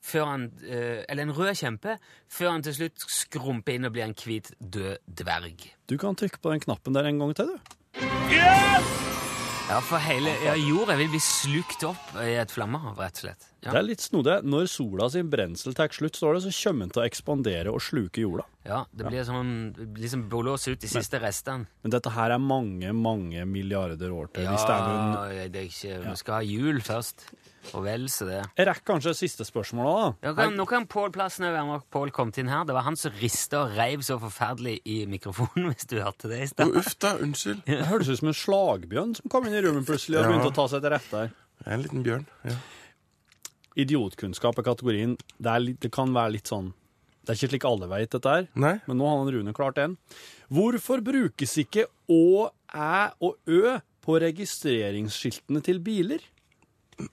Før 0.02 0.26
han, 0.30 0.48
eh, 0.62 1.04
eller 1.06 1.26
en 1.26 1.34
rød 1.34 1.54
kjempe, 1.58 1.98
før 2.30 2.54
han 2.54 2.66
til 2.66 2.76
slutt 2.80 3.06
skrumper 3.10 3.78
inn 3.78 3.86
og 3.86 3.94
blir 3.94 4.06
en 4.06 4.18
hvit, 4.18 4.50
død 4.58 5.06
dverg. 5.22 5.70
Du 5.90 5.98
kan 5.98 6.18
trykke 6.18 6.42
på 6.42 6.54
den 6.54 6.66
knappen 6.66 6.98
der 6.98 7.10
en 7.10 7.22
gang 7.22 7.34
til, 7.38 7.54
du. 7.54 9.17
Ja, 9.68 9.82
for 9.84 10.00
hele 10.00 10.32
ja, 10.40 10.54
jorda 10.56 10.94
vil 10.96 11.10
bli 11.12 11.18
slukt 11.20 11.82
opp 11.84 12.14
i 12.24 12.38
et 12.40 12.52
flammehav, 12.52 12.96
rett 12.96 13.18
og 13.20 13.26
slett. 13.26 13.48
Ja. 13.64 13.72
Det 13.72 13.78
er 13.80 13.86
litt 13.88 14.02
snodig. 14.04 14.36
Når 14.46 14.68
sola 14.70 15.08
sin 15.10 15.30
brensel 15.32 15.74
tar 15.74 15.90
slutt, 15.90 16.14
står 16.14 16.36
det, 16.38 16.42
så 16.46 16.52
kommer 16.68 16.86
den 16.86 16.92
til 16.94 17.02
å 17.02 17.06
ekspandere 17.08 17.72
og 17.74 17.80
sluke 17.82 18.22
jorda. 18.22 18.44
Ja, 18.68 18.84
det 18.94 19.08
blir 19.08 19.24
sånn 19.26 19.50
liksom 19.98 20.28
blås 20.30 20.68
ut 20.70 20.78
de 20.78 20.86
siste 20.92 21.18
restene. 21.18 21.66
Men 21.82 21.90
dette 21.96 22.12
her 22.14 22.30
er 22.36 22.38
mange, 22.38 22.92
mange 22.94 23.42
milliarder 23.50 24.12
år 24.14 24.30
til. 24.36 24.46
Hvis 24.46 24.62
det 24.68 24.76
er 24.76 24.86
noen... 24.86 25.34
Ja, 25.34 25.48
det 25.50 25.62
er 25.64 25.66
ikke, 25.72 25.98
vi 26.06 26.14
skal 26.22 26.36
ha 26.38 26.42
jul 26.46 26.78
først. 26.86 27.26
Og 27.74 27.82
vel 27.84 28.06
så 28.08 28.24
det. 28.24 28.38
Jeg 28.56 28.68
rekker 28.68 28.84
kanskje 28.94 29.12
siste 29.18 29.44
spørsmålet, 29.44 29.98
da. 30.22 30.28
Ja, 30.30 30.34
kan, 30.38 30.54
nå 30.56 30.64
kan 30.70 30.86
Pål 30.88 31.10
Plassen 31.12 31.44
være 31.50 31.66
med. 31.68 31.82
Pål 31.92 32.12
kom 32.16 32.30
inn 32.38 32.48
her. 32.48 32.62
Det 32.64 32.72
var 32.78 32.86
han 32.86 32.96
som 32.96 33.12
rista 33.18 33.64
og 33.66 33.74
reiv 33.76 34.06
så 34.06 34.16
forferdelig 34.22 34.78
i 34.88 35.00
mikrofonen, 35.10 35.66
hvis 35.74 35.90
du 35.90 35.98
hørte 35.98 36.30
det 36.30 36.38
i 36.46 36.48
stad. 36.54 36.70
Uff 36.78 36.94
da, 37.02 37.16
unnskyld. 37.26 37.66
Det 37.66 37.82
hørtes 37.90 38.14
ut 38.14 38.22
som 38.22 38.30
en 38.30 38.38
slagbjørn 38.46 39.18
som 39.18 39.34
kom 39.34 39.50
inn 39.50 39.58
i 39.58 39.66
rommet 39.66 39.84
plutselig 39.90 40.16
og 40.20 40.24
Ja. 40.24 40.30
begynte 40.30 40.52
å 40.54 40.56
ta 40.62 40.68
seg 40.72 40.86
til 40.86 40.94
rette 40.94 41.24
her. 41.26 41.34
Er 41.66 41.74
en 41.74 41.82
liten 41.84 42.06
bjørn. 42.06 42.28
ja. 42.46 42.56
Idiotkunnskap 43.78 44.58
er 44.58 44.66
kategorien. 44.66 45.16
Det, 45.38 45.50
er 45.52 45.62
litt, 45.62 45.78
det 45.84 45.90
kan 45.94 46.10
være 46.16 46.32
litt 46.36 46.50
sånn 46.50 46.72
Det 47.22 47.30
er 47.34 47.38
ikke 47.38 47.50
slik 47.52 47.66
alle 47.68 47.86
vet 47.90 48.10
dette 48.16 48.32
her, 48.32 48.46
Nei. 48.58 48.74
men 48.88 48.98
nå 48.98 49.06
har 49.06 49.18
han 49.20 49.30
Rune 49.34 49.52
klart 49.54 49.78
en. 49.82 49.96
Hvorfor 50.50 51.02
brukes 51.04 51.54
ikke 51.62 51.84
Å, 52.10 52.48
Æ 52.72 53.12
og 53.20 53.36
Ø 53.46 53.76
på 54.08 54.16
registreringsskiltene 54.24 55.60
til 55.66 55.78
biler? 55.84 56.22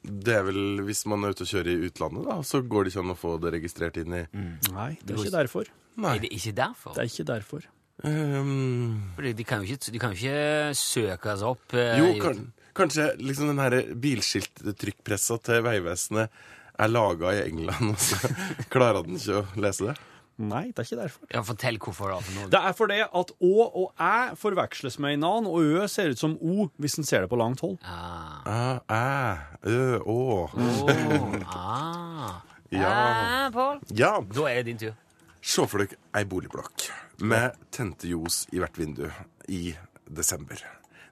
Det 0.02 0.34
er 0.34 0.46
vel 0.48 0.82
hvis 0.88 1.04
man 1.12 1.22
er 1.28 1.36
ute 1.36 1.44
og 1.46 1.50
kjører 1.52 1.70
i 1.76 1.90
utlandet, 1.92 2.24
da, 2.26 2.40
så 2.48 2.62
går 2.66 2.88
det 2.88 2.94
ikke 2.96 3.04
an 3.04 3.14
å 3.14 3.18
få 3.20 3.36
det 3.44 3.52
registrert 3.60 4.00
inn 4.02 4.16
i 4.18 4.24
Nei, 4.34 4.92
det 5.04 5.14
er 5.14 5.20
ikke 5.22 5.36
derfor. 5.36 5.70
Nei. 6.02 6.16
Er 6.18 6.24
det 6.24 6.32
ikke 6.34 6.56
derfor? 6.58 6.96
Det 6.96 7.04
er 7.04 7.12
ikke 7.12 7.28
derfor. 7.30 7.68
Um, 8.04 9.14
de 9.24 9.46
kan 9.48 9.62
jo 9.64 9.76
ikke, 9.76 9.92
de 9.94 10.00
kan 10.02 10.12
jo 10.12 10.18
ikke 10.20 10.74
søkes 10.76 11.44
opp 11.48 11.76
eh, 11.80 11.94
jo, 12.02 12.10
i- 12.16 12.20
kan, 12.20 12.42
kanskje 12.76 13.12
liksom 13.22 13.50
den 13.54 13.62
her 13.64 13.78
bilskilttrykkpressa 14.04 15.38
til 15.46 15.64
Vegvesenet 15.66 16.30
er 16.76 16.92
laga 16.92 17.32
i 17.38 17.46
England, 17.48 17.92
og 17.96 18.02
så 18.04 18.30
klarer 18.74 19.06
den 19.08 19.16
ikke 19.20 19.42
å 19.42 19.46
lese 19.64 19.90
det? 19.92 19.96
Nei, 20.36 20.66
det 20.76 20.82
er 20.82 20.88
ikke 20.90 20.98
derfor. 21.00 21.28
Ja, 21.32 21.42
Fortell 21.48 21.78
hvorfor. 21.80 22.10
da. 22.12 22.18
For. 22.20 22.50
Det 22.52 22.60
er 22.60 22.74
fordi 22.76 22.98
at 23.06 23.30
Å 23.40 23.52
og 23.80 24.02
Æ 24.04 24.34
forveksles 24.36 24.98
med 25.00 25.14
hverandre, 25.24 25.54
og 25.56 25.64
Ø 25.80 25.86
ser 25.88 26.12
ut 26.12 26.20
som 26.20 26.34
O 26.44 26.66
hvis 26.76 26.98
en 27.00 27.08
ser 27.08 27.24
det 27.24 27.30
på 27.32 27.40
langt 27.40 27.64
hold. 27.64 27.78
Ah. 27.88 28.44
Æ, 28.44 28.58
æ, 28.92 29.72
ø, 29.72 30.00
å. 30.04 30.18
Åh, 30.52 31.40
ah. 31.56 32.36
Ja. 32.76 32.92
Æ, 32.92 33.50
Pål. 33.56 33.80
Ja. 33.96 34.12
Da 34.36 34.50
er 34.52 34.60
det 34.60 34.68
din 34.74 34.82
tur. 34.84 34.98
Se 35.46 35.64
for 35.72 35.86
dere 35.86 35.96
ei 36.20 36.26
boligblokk 36.28 36.90
med 37.24 37.56
tente 37.72 38.10
ljos 38.12 38.44
i 38.52 38.60
hvert 38.60 38.76
vindu 38.82 39.06
i 39.48 39.70
desember. 40.12 40.60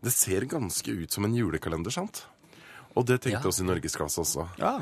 Det 0.03 0.11
ser 0.11 0.45
ganske 0.51 0.91
ut 0.91 1.11
som 1.15 1.25
en 1.25 1.35
julekalender, 1.35 1.91
sant? 1.95 2.25
Og 2.95 3.05
det 3.07 3.21
tenkte 3.23 3.43
Ja. 3.45 3.49
oss 3.49 3.59
i 3.59 3.63
Norgesklasse 3.63 4.19
også. 4.21 4.47
Ja. 4.59 4.81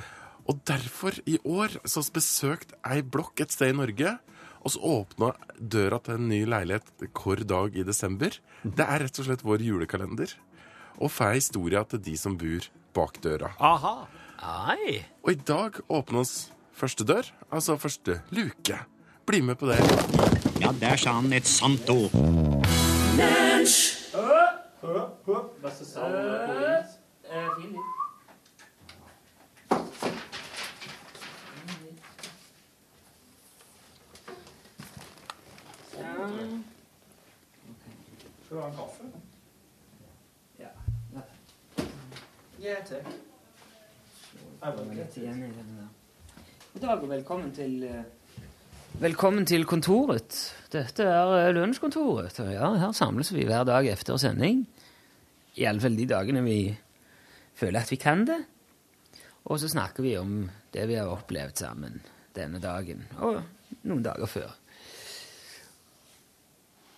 Og 0.49 0.63
derfor, 0.65 1.13
i 1.27 1.37
år, 1.45 1.77
så 1.85 2.01
besøkt 2.11 2.73
ei 2.83 3.01
blokk 3.01 3.39
et 3.39 3.51
sted 3.51 3.69
i 3.69 3.77
Norge, 3.77 4.17
og 4.63 4.71
så 4.71 4.79
åpna 4.81 5.31
døra 5.59 5.99
til 6.03 6.15
en 6.15 6.27
ny 6.29 6.45
leilighet 6.45 6.83
hver 7.13 7.43
dag 7.47 7.75
i 7.77 7.83
desember. 7.83 8.31
Det 8.65 8.79
er 8.85 8.99
rett 9.05 9.19
og 9.19 9.25
slett 9.25 9.43
vår 9.45 9.61
julekalender. 9.61 10.33
Og 10.99 11.09
får 11.09 11.33
historia 11.37 11.83
til 11.87 11.99
de 11.99 12.17
som 12.17 12.35
bor 12.37 12.67
bak 12.93 13.21
døra. 13.21 13.53
Aha. 13.59 14.07
Ai. 14.41 15.05
Og 15.23 15.31
i 15.31 15.35
dag 15.35 15.79
åpnes 15.89 16.49
første 16.73 17.05
dør, 17.05 17.23
altså 17.51 17.77
første 17.79 18.21
luke. 18.31 18.77
Bli 19.25 19.41
med 19.41 19.57
på 19.57 19.67
det. 19.69 19.79
Ja, 20.61 20.71
der 20.73 20.97
sa 20.97 21.13
han 21.13 21.31
et 21.33 21.45
sant 21.47 21.87
ord. 21.89 22.11
Skal 24.81 24.89
du 38.49 38.59
ha 38.59 38.67
en 38.67 38.75
kaffe? 38.75 39.03
Ja, 40.57 40.69
takk. 42.89 43.05
Litt 44.95 45.17
igjen 45.17 45.43
i 45.45 46.79
dag 46.81 46.97
og 46.97 47.09
velkommen 47.09 47.53
til 47.53 47.83
eh, 47.85 48.01
Velkommen 48.99 49.45
til 49.47 49.63
kontoret. 49.65 50.35
Dette 50.73 51.05
er 51.07 51.29
eh, 51.37 51.53
lunsjkontoret. 51.55 52.35
Ja, 52.51 52.73
her 52.75 52.91
samles 52.91 53.31
vi 53.33 53.45
hver 53.47 53.63
dag 53.63 53.87
efter 53.87 54.17
sending. 54.19 54.65
I 55.55 55.63
alle 55.69 55.79
fall 55.81 55.95
de 55.95 56.07
dagene 56.09 56.41
vi 56.43 56.57
føler 57.55 57.79
at 57.79 57.91
vi 57.91 57.97
kan 58.01 58.25
det. 58.27 58.37
Og 59.47 59.61
så 59.61 59.69
snakker 59.71 60.03
vi 60.03 60.17
om 60.19 60.49
det 60.75 60.87
vi 60.89 60.97
har 60.99 61.09
opplevd 61.09 61.63
sammen 61.63 62.01
denne 62.35 62.59
dagen, 62.63 63.05
og 63.19 63.39
noen 63.87 64.03
dager 64.03 64.29
før. 64.29 64.51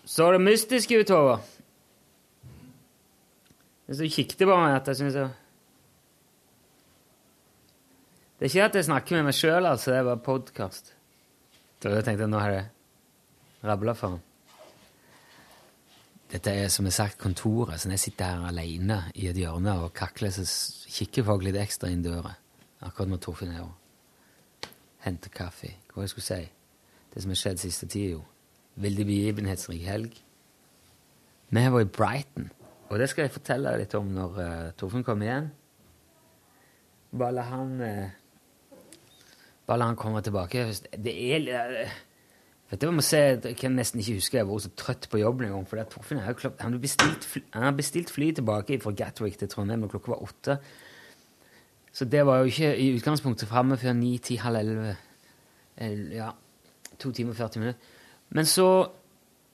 Så 0.06 0.32
det 0.34 0.42
mystiske 0.42 1.00
utover. 1.00 1.46
Hvis 3.86 4.02
du 4.02 4.10
kikket 4.10 4.44
på 4.48 4.58
meg 4.58 4.80
at 4.80 4.90
jeg 4.92 5.02
synes 5.04 5.22
jeg... 5.22 5.30
Det 8.40 8.50
er 8.50 8.52
ikke 8.52 8.66
at 8.66 8.76
jeg 8.82 8.90
snakker 8.90 9.16
med 9.16 9.30
meg 9.30 9.38
sjøl, 9.38 9.66
altså. 9.70 9.94
Det 9.94 10.02
er 10.02 10.10
bare 10.10 10.26
podkast. 10.26 10.96
Da 11.84 12.00
tenkte 12.00 12.24
jeg 12.24 12.32
nå 12.32 12.40
har 12.40 12.54
jeg 12.54 12.70
rabla 13.68 13.96
for 13.98 14.16
ham. 14.16 14.22
Dette 16.32 16.54
er 16.64 16.70
som 16.74 16.88
jeg 16.88 16.96
sagt 16.96 17.20
kontoret, 17.22 17.78
så 17.80 17.90
når 17.90 18.00
jeg 18.00 18.06
sitter 18.08 18.32
her 18.32 18.48
alene 18.50 19.04
i 19.20 19.28
et 19.30 19.38
hjørne 19.38 19.76
og 19.84 19.92
kakler, 19.94 20.32
så 20.34 20.46
kikker 20.90 21.28
folk 21.28 21.44
litt 21.46 21.60
ekstra 21.60 21.92
inn 21.94 22.02
døra. 22.06 22.32
Akkurat 22.84 23.12
når 23.12 23.22
Torfinn 23.22 23.52
er 23.54 23.66
og 23.68 24.70
henter 25.04 25.30
kaffe. 25.34 25.76
Hva 25.92 26.06
jeg 26.06 26.14
skulle 26.14 26.26
si? 26.26 26.48
Det 27.14 27.22
som 27.22 27.34
har 27.36 27.42
skjedd 27.44 27.62
siste 27.62 27.90
tida, 27.92 28.16
jo. 28.16 28.24
Veldig 28.82 29.06
begivenhetsrik 29.06 29.84
helg. 29.86 30.16
Vi 31.54 31.66
var 31.76 31.84
i 31.84 31.92
Brighton, 32.00 32.50
og 32.90 32.98
det 32.98 33.12
skal 33.12 33.28
jeg 33.28 33.36
fortelle 33.36 33.76
litt 33.78 33.94
om 34.00 34.10
når 34.16 34.40
uh, 34.40 34.72
Torfinn 34.80 35.06
kommer 35.06 35.28
igjen. 35.28 35.52
Bare 37.14 37.36
la 37.38 37.44
han 37.46 37.76
eh, 37.86 38.16
Bare 39.68 39.80
la 39.80 39.92
han 39.92 40.00
komme 40.00 40.22
tilbake. 40.24 40.66
Det 41.00 41.14
er 41.14 41.48
uh, 41.86 41.94
Vet 42.74 42.82
du 42.82 42.88
jeg 42.88 42.96
må 42.96 43.04
se, 43.06 43.18
Jeg 43.38 43.58
kan 43.60 43.76
nesten 43.78 44.02
ikke 44.02 44.16
huske 44.18 44.38
jeg 44.40 44.48
vært 44.50 44.64
så 44.66 44.72
trøtt 44.74 45.06
på 45.12 45.20
jobben 45.22 45.46
en 45.46 45.52
gang. 45.54 45.68
For 45.70 45.84
Torfinn 45.92 46.18
er 46.18 46.32
jo 46.32 46.50
han, 46.58 46.74
har 46.74 47.76
bestilt 47.78 48.10
fly, 48.10 48.32
tilbake 48.34 48.80
fra 48.82 48.96
Gatwick 48.98 49.38
til 49.38 49.52
Trondheim 49.52 49.84
når 49.84 49.92
klokka 49.94 50.16
var 50.16 50.24
åtte. 50.26 50.56
Så 51.94 52.08
det 52.10 52.24
var 52.26 52.42
jo 52.42 52.50
ikke 52.50 52.72
i 52.82 52.90
utgangspunktet 52.96 53.52
framme 53.52 53.78
før 53.78 53.94
ni, 53.94 54.16
ti, 54.18 54.40
halv 54.42 54.64
elleve. 54.64 54.96
Eh, 55.78 56.16
Ja, 56.16 56.32
to 56.98 57.12
timer 57.12 57.36
og 57.36 57.38
40 57.38 57.62
minutter. 57.62 57.94
Men 58.34 58.50
så 58.50 58.68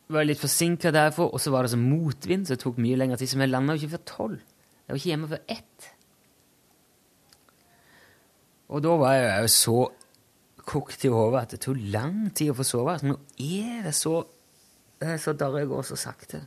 var 0.07 0.23
jeg 0.23 0.31
litt 0.31 0.41
forsinka 0.41 0.91
derfor, 0.95 1.33
og 1.33 1.43
så 1.43 1.51
var 1.51 1.67
det 1.67 1.73
så 1.73 1.81
motvind, 1.81 2.47
så 2.47 2.55
det 2.55 2.63
tok 2.63 2.79
mye 2.79 2.95
lengre 2.95 3.19
tid. 3.19 3.33
Så 3.33 3.41
vi 3.41 3.49
landa 3.49 3.75
jo 3.75 3.83
ikke 3.83 3.97
før 3.97 4.05
tolv. 4.15 4.39
Jeg 4.39 4.93
var 4.93 5.01
ikke 5.01 5.11
hjemme 5.11 5.27
før 5.33 5.43
ett. 5.57 5.89
Og 8.69 8.83
da 8.85 8.95
var 9.01 9.17
jeg 9.17 9.41
jo 9.43 9.51
så 9.53 9.79
kokt 10.69 11.05
i 11.05 11.09
hodet 11.09 11.41
at 11.41 11.55
det 11.55 11.61
tok 11.65 11.79
lang 11.93 12.29
tid 12.35 12.51
å 12.53 12.57
få 12.59 12.65
sove. 12.67 12.97
Nå 13.05 13.15
er 13.41 13.87
det 13.87 13.95
så 13.97 14.19
er 15.01 15.17
så 15.17 15.33
darrig 15.33 15.67
går 15.67 15.81
så 15.87 15.95
sakte. 15.97 16.41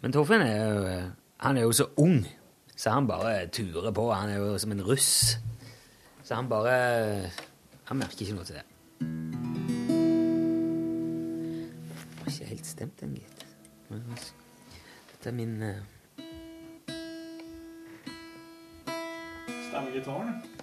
Men 0.00 0.14
Torfinn 0.14 0.44
er 0.44 0.56
jo, 0.56 0.82
eh, 0.86 1.08
han 1.42 1.56
er 1.56 1.62
jo 1.66 1.72
så 1.72 1.88
ung, 1.98 2.20
så 2.76 2.90
han 2.90 3.06
bare 3.06 3.48
turer 3.48 3.90
på. 3.90 4.12
Han 4.12 4.30
er 4.30 4.36
jo 4.36 4.58
som 4.58 4.72
en 4.72 4.84
russ. 4.86 5.38
Så 6.22 6.34
han 6.34 6.48
bare 6.48 7.30
Han 7.88 7.96
merker 7.96 8.20
ikke 8.20 8.34
noe 8.36 8.44
til 8.44 8.54
det. 8.54 8.64
Det 11.98 12.18
var 12.20 12.28
ikke 12.28 12.44
helt 12.44 12.66
stemt, 12.66 13.00
den, 13.00 13.14
gitt. 13.14 13.46
Dette 13.88 15.30
er 15.30 15.32
min 15.32 15.62
eh, 15.62 15.80
Stemmegitaren. 19.70 20.57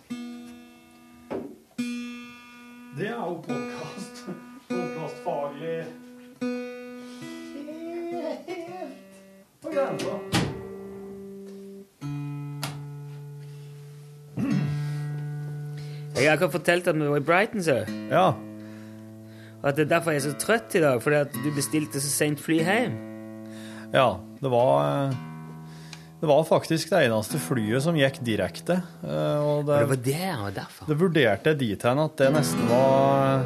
Det 2.97 3.07
er 3.07 3.15
jo 3.15 3.33
podkast. 3.43 4.25
Podkastfaglig 4.69 5.83
Helt 8.11 9.01
på 9.61 9.69
grensa. 9.73 10.13
Jeg 16.15 16.23
har 16.23 16.31
akkurat 16.31 16.51
fortalt 16.51 16.87
at 16.87 16.95
vi 16.95 17.09
var 17.09 17.17
i 17.17 17.19
Brighton, 17.19 17.63
så. 17.63 17.75
Ja. 18.09 18.31
Og 19.61 19.69
at 19.69 19.75
det 19.75 19.83
er 19.83 19.89
derfor 19.97 20.11
jeg 20.11 20.17
er 20.17 20.29
så 20.29 20.33
trøtt 20.39 20.75
i 20.75 20.81
dag, 20.81 21.01
fordi 21.01 21.15
at 21.15 21.35
du 21.43 21.51
bestilte 21.55 21.99
så 22.01 22.09
sent 22.09 22.39
fly 22.39 22.61
hjem. 22.63 22.95
Ja, 23.93 24.13
det 24.41 24.51
var 24.51 25.07
eh, 25.09 25.34
Det 26.25 26.29
var 26.31 26.43
faktisk 26.43 26.89
det 26.89 27.03
eneste 27.05 27.37
flyet 27.37 27.83
som 27.85 27.93
gikk 27.93 28.15
direkte. 28.25 28.79
eh, 29.05 29.41
Og 29.45 29.67
det, 29.67 29.75
det 29.77 29.89
var 29.91 29.99
det, 30.05 30.29
og 30.41 30.53
derfor. 30.55 30.87
det 30.89 30.95
vurderte 30.97 31.51
jeg 31.51 31.57
dit 31.59 31.83
hen 31.85 31.99
at 32.01 32.15
det 32.17 32.29
nesten 32.33 32.63
var 32.71 33.43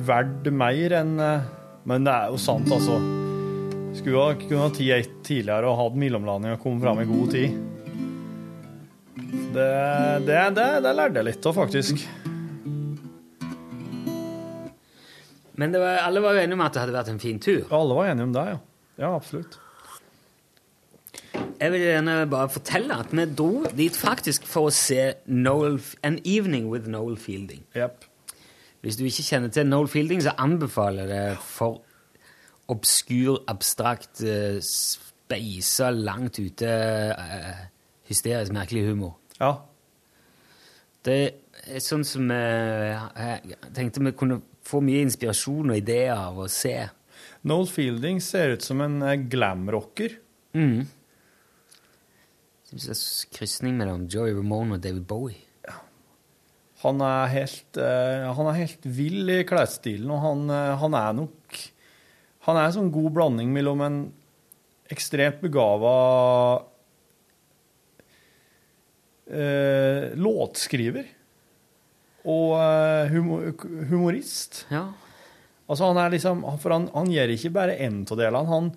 verdt 0.00 0.48
mer 0.56 0.94
enn 1.02 1.10
eh, 1.20 1.50
Men 1.84 2.06
det 2.08 2.14
er 2.14 2.30
jo 2.32 2.38
sant, 2.40 2.70
altså. 2.72 2.96
Skulle 3.98 4.22
ha 4.24 4.32
kunne 4.40 4.62
ha 4.62 4.70
tid 4.72 5.10
tidligere 5.20 5.68
og 5.68 5.76
hatt 5.82 5.98
mellomlanding 6.00 6.54
og 6.56 6.62
kommet 6.64 6.80
fram 6.86 7.02
i 7.02 7.04
god 7.10 7.34
tid. 7.34 7.58
Det, 9.52 9.68
det, 10.24 10.38
det, 10.56 10.68
det 10.86 10.94
lærte 10.96 11.20
jeg 11.20 11.26
litt 11.28 11.48
av, 11.50 11.58
faktisk. 11.60 12.00
Men 15.60 15.76
det 15.76 15.84
var, 15.84 16.00
alle 16.06 16.24
var 16.24 16.38
jo 16.38 16.46
enige 16.46 16.56
om 16.56 16.64
at 16.64 16.72
det 16.72 16.86
hadde 16.86 16.96
vært 16.96 17.12
en 17.12 17.20
fin 17.20 17.36
tur. 17.50 17.66
Alle 17.68 18.00
var 18.00 18.08
enige 18.14 18.30
om 18.30 18.32
det, 18.38 18.46
ja. 18.54 18.58
Ja, 19.04 19.12
absolutt. 19.12 19.60
Jeg 21.62 21.70
vil 21.70 21.84
gjerne 21.84 22.14
bare 22.26 22.50
fortelle 22.50 22.96
at 22.98 23.12
vi 23.14 23.24
dro 23.38 23.68
dit 23.78 23.94
faktisk 23.94 24.46
for 24.50 24.66
å 24.66 24.74
se 24.74 25.12
Noel, 25.30 25.76
An 26.02 26.16
Evening 26.26 26.66
with 26.72 26.88
Noel 26.90 27.14
Fielding. 27.14 27.62
Yep. 27.78 28.08
Hvis 28.82 28.96
du 28.98 29.04
ikke 29.06 29.22
kjenner 29.28 29.52
til 29.54 29.68
Noel 29.68 29.86
Fielding, 29.86 30.24
så 30.24 30.32
anbefaler 30.42 31.06
jeg 31.06 31.10
det 31.12 31.36
for 31.46 31.84
obskur, 32.72 33.44
abstrakt, 33.46 34.24
uh, 34.26 34.58
speisa, 34.58 35.92
langt 35.94 36.40
ute, 36.42 36.66
eh, 36.66 37.60
hysterisk 38.10 38.52
merkelig 38.52 38.82
humor. 38.88 39.14
Ja. 39.38 39.52
Det 41.06 41.18
er 41.62 41.82
sånn 41.82 42.02
som 42.06 42.30
eh, 42.34 43.06
jeg 43.46 43.60
tenkte 43.76 44.02
vi 44.02 44.14
kunne 44.18 44.40
få 44.66 44.82
mye 44.82 45.04
inspirasjon 45.06 45.70
og 45.70 45.78
ideer 45.78 46.16
av 46.16 46.42
å 46.42 46.48
se. 46.50 46.74
Noel 47.46 47.70
Fielding 47.70 48.18
ser 48.22 48.56
ut 48.56 48.66
som 48.66 48.82
en 48.82 48.98
eh, 49.06 49.20
glamrocker. 49.30 50.18
Mm. 50.58 50.90
Det 52.72 52.88
er 52.88 52.94
en 52.94 53.32
krysning 53.36 53.76
mellom 53.76 54.06
Joey 54.08 54.32
Ramone 54.32 54.78
og 54.78 54.84
David 54.84 55.04
Bowie. 55.08 55.42
Han 56.82 56.98
er 57.04 57.30
helt, 57.30 57.78
uh, 57.78 58.32
han 58.34 58.48
er 58.50 58.58
helt 58.58 58.86
vill 58.96 59.28
i 59.30 59.42
klesstilen, 59.46 60.08
og 60.10 60.22
han, 60.24 60.48
uh, 60.50 60.72
han 60.80 60.96
er 60.98 61.14
nok 61.20 61.60
Han 62.42 62.58
er 62.58 62.64
en 62.66 62.74
sånn 62.74 62.90
god 62.90 63.12
blanding 63.14 63.52
mellom 63.54 63.84
en 63.86 63.98
ekstremt 64.90 65.38
begava 65.44 65.92
uh, 69.30 70.06
låtskriver 70.18 71.06
og 72.22 72.52
eh, 72.54 73.08
humor, 73.10 73.48
humorist. 73.90 74.60
Ja. 74.70 74.84
Altså, 75.66 75.88
han 75.88 75.98
er 75.98 76.12
liksom 76.14 76.44
For 76.62 76.74
han, 76.74 76.84
han 76.94 77.10
gjør 77.10 77.32
ikke 77.34 77.50
bare 77.54 77.78
én 77.82 78.02
av 78.04 78.18
delene. 78.20 78.46
Han, 78.50 78.68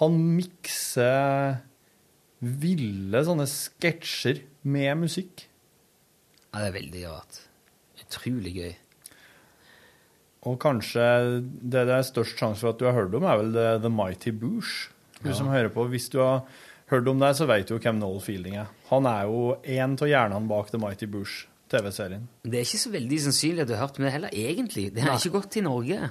han 0.00 0.18
mikser 0.36 1.62
ville 2.44 3.24
sånne 3.26 3.46
sketsjer 3.50 4.42
med 4.68 5.04
musikk. 5.04 5.46
Ja, 6.52 6.60
det 6.62 6.68
er 6.68 6.76
veldig 6.78 7.04
rart. 7.08 7.40
Utrolig 8.04 8.52
gøy. 8.54 8.74
Og 10.44 10.58
kanskje 10.60 11.04
det 11.40 11.86
det 11.88 11.94
er 11.96 12.04
størst 12.04 12.36
sjanse 12.38 12.60
for 12.60 12.74
at 12.74 12.80
du 12.80 12.84
har 12.86 12.96
hørt 12.96 13.14
om, 13.16 13.24
er 13.24 13.40
vel 13.40 13.54
The, 13.54 13.66
The 13.86 13.90
Mighty 13.92 14.34
Boosh. 14.36 14.90
Du 15.22 15.30
Ja. 15.30 15.34
som 15.34 15.48
hører 15.48 15.70
på. 15.72 15.86
Hvis 15.88 16.10
du 16.12 16.18
har 16.20 16.42
hørt 16.90 17.08
om 17.08 17.18
det, 17.18 17.36
så 17.36 17.46
vet 17.48 17.66
du 17.66 17.74
jo 17.74 17.80
hvem 17.80 17.98
Noel 17.98 18.20
Fielding 18.20 18.56
er. 18.60 18.66
Han 18.90 19.06
er 19.06 19.22
jo 19.24 19.56
en 19.64 19.96
av 19.96 20.08
hjernene 20.08 20.48
bak 20.48 20.70
The 20.70 20.78
Mighty 20.78 21.06
Boosh, 21.06 21.46
TV-serien. 21.72 22.28
Det 22.44 22.58
er 22.60 22.66
ikke 22.66 22.82
så 22.82 22.92
veldig 22.92 23.20
sannsynlig 23.24 23.64
at 23.64 23.68
du 23.68 23.74
har 23.74 23.86
hørt 23.86 23.98
om 23.98 24.04
det 24.04 24.12
heller, 24.12 24.28
egentlig. 24.36 24.92
Det 24.92 25.02
har 25.02 25.14
Nei. 25.14 25.16
ikke 25.22 25.38
gått 25.38 25.50
til 25.56 25.64
Norge. 25.64 26.10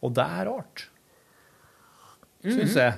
Og 0.00 0.14
det 0.14 0.22
er 0.22 0.46
rart, 0.46 0.88
syns 2.44 2.54
mm 2.54 2.68
-hmm. 2.68 2.78
jeg. 2.78 2.94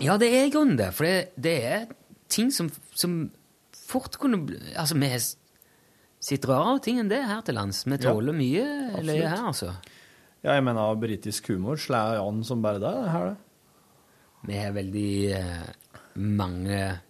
Ja, 0.00 0.16
det 0.16 0.28
er 0.32 0.46
i 0.46 0.50
grunnen 0.50 0.76
det. 0.78 0.94
For 0.94 1.04
det, 1.04 1.28
det 1.36 1.64
er 1.64 1.86
ting 2.28 2.50
som, 2.52 2.70
som 2.94 3.30
fort 3.74 4.16
kunne 4.18 4.38
Altså, 4.76 4.94
vi 4.98 5.10
sitter 6.24 6.48
rarere 6.54 6.80
ting 6.82 6.98
enn 7.02 7.10
det 7.10 7.22
her 7.28 7.42
til 7.44 7.54
lands. 7.58 7.82
Vi 7.86 7.90
Ja, 7.98 8.12
tåler 8.12 8.32
mye 8.32 8.64
absolutt. 8.64 9.06
løye 9.10 9.28
her, 9.28 9.44
altså. 9.50 9.72
Ja, 10.44 10.54
jeg 10.58 10.64
mener 10.64 10.94
britisk 11.00 11.48
humor 11.48 11.76
slår 11.80 12.18
an 12.20 12.42
som 12.44 12.62
bare 12.62 12.80
det. 12.80 13.10
her, 13.10 13.26
det. 13.26 13.36
Vi 14.46 14.54
har 14.60 14.72
veldig 14.76 15.32
eh, 15.32 15.66
mange 16.16 17.00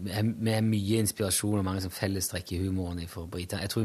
Vi 0.00 0.10
har 0.14 0.22
vi 0.22 0.52
har 0.54 0.62
mye 0.62 0.98
inspirasjon 1.02 1.58
og 1.58 1.64
mange 1.66 1.82
som 1.82 1.90
fellestrekk 1.90 2.52
i 2.52 2.60
humoren 2.62 3.02
for 3.08 3.26
britene. 3.26 3.60
Jeg 3.66 3.70
tror 3.70 3.84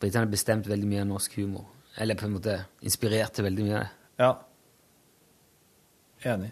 britene 0.00 0.24
har 0.24 0.32
bestemt 0.32 0.66
veldig 0.66 0.88
mye 0.88 1.00
av 1.04 1.06
norsk 1.12 1.36
humor. 1.38 1.66
Eller 1.96 2.14
på 2.18 2.26
en 2.26 2.32
måte 2.34 2.56
inspirert 2.82 3.32
til 3.36 3.44
veldig 3.46 3.64
mye 3.68 3.76
av 3.76 3.84
det. 3.84 3.90
Ja. 4.18 4.32
Enig. 6.34 6.50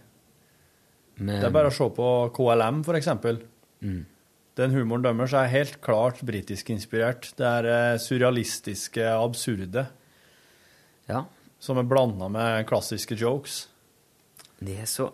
Men- 1.23 1.41
Det 1.41 1.47
er 1.49 1.55
bare 1.55 1.71
å 1.71 1.75
se 1.75 1.89
på 1.95 2.09
KLM, 2.35 2.83
for 2.85 2.95
eksempel. 2.99 3.41
Mm. 3.83 4.05
Den 4.59 4.71
humoren 4.75 5.03
deres 5.07 5.33
er 5.33 5.47
helt 5.49 5.81
klart 5.81 6.21
britisk 6.29 6.69
inspirert. 6.75 7.31
Det 7.39 7.47
er 7.47 7.65
eh, 7.73 7.99
surrealistiske, 7.99 9.07
absurde. 9.17 9.87
Ja. 11.09 11.25
Som 11.63 11.79
er 11.79 11.87
blanda 11.89 12.29
med 12.29 12.67
klassiske 12.69 13.17
jokes. 13.17 13.67
Det 14.61 14.79
er 14.83 14.87
så 14.91 15.13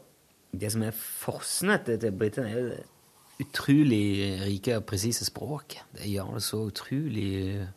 Det 0.51 0.71
som 0.73 0.83
er 0.83 0.93
forsene 0.97 1.75
til, 1.85 2.11
britene, 2.17 2.49
er 2.49 2.57
jo 2.63 2.69
det 2.71 2.85
utrolig 3.45 4.41
rike 4.41 4.79
og 4.79 4.87
presise 4.89 5.27
språket. 5.29 5.83
Det 5.95 6.09
gjør 6.09 6.35
det 6.39 6.43
så 6.43 6.63
utrolig 6.71 7.69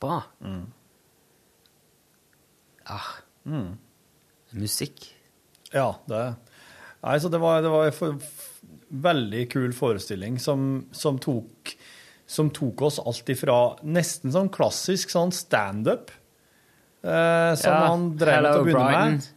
bra. 0.00 0.20
Ah. 2.86 3.08
Mm. 3.44 3.76
Musikk. 4.54 5.08
Ja, 5.72 5.96
det 6.08 6.36
Nei, 7.04 7.18
så 7.20 7.28
det 7.28 7.40
var, 7.42 7.60
det 7.62 7.70
var 7.72 7.88
en 7.88 7.96
for, 7.96 8.16
veldig 9.04 9.44
kul 9.52 9.72
forestilling 9.76 10.38
som, 10.40 10.86
som, 10.92 11.18
tok, 11.20 11.74
som 12.26 12.50
tok 12.54 12.84
oss 12.88 13.00
alt 13.02 13.28
ifra 13.34 13.58
nesten 13.84 14.32
sånn 14.32 14.50
klassisk 14.54 15.12
sånn 15.12 15.34
standup, 15.34 16.12
eh, 17.04 17.52
som 17.60 17.70
Ja, 17.70 17.80
han 17.90 18.06
drev 18.16 18.30
med 18.30 18.38
hello, 18.38 18.52
til 18.52 18.60
å 18.62 18.68
begynne 18.68 18.86
Brighton. 18.88 19.18
med. 19.18 19.30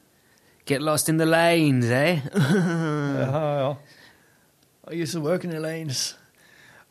Get 0.68 0.84
lost 0.84 1.10
in 1.12 1.20
the 1.20 1.28
lanes, 1.28 1.92
eh? 1.92 2.24
ja, 3.24 3.44
ja. 3.62 3.76
I 4.88 5.02
used 5.02 5.16
to 5.16 5.22
work 5.24 5.44
in 5.44 5.52
the 5.52 5.60
lanes. 5.64 6.10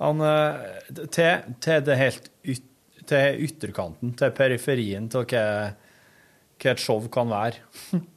Han, 0.01 0.20
eh, 0.20 0.91
til, 1.12 1.55
til 1.64 1.85
det 1.85 1.97
helt 2.01 2.31
yt, 2.45 2.64
til 3.07 3.47
ytterkanten, 3.47 4.12
til 4.18 4.33
periferien 4.37 5.09
til 5.12 5.24
hva, 5.31 5.47
hva 6.61 6.72
et 6.72 6.83
show 6.83 7.05
kan 7.12 7.33
være. 7.33 7.64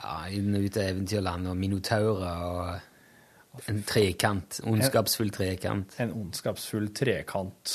Ja, 0.00 0.16
inn 0.32 0.54
og 0.56 0.64
ut 0.64 0.78
av 0.80 0.88
eventyrland 0.94 1.50
og 1.50 1.58
minotaurer 1.60 2.44
og 2.48 3.68
en 3.68 3.82
trekant. 3.84 4.60
Ondskapsfull 4.64 5.32
trekant. 5.34 5.96
En 6.00 6.14
ondskapsfull 6.16 6.88
trekant. 6.96 7.74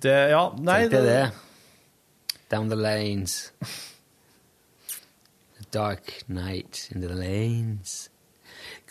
Det, 0.00 0.16
ja, 0.32 0.44
nei 0.56 0.82
Tenk 0.86 0.94
deg 0.94 1.08
det. 1.08 1.24
Down 2.50 2.70
the 2.70 2.78
lanes. 2.78 3.52
A 5.60 5.66
dark 5.74 6.22
night 6.28 6.88
in 6.94 7.02
the 7.02 7.10
lanes. 7.12 8.08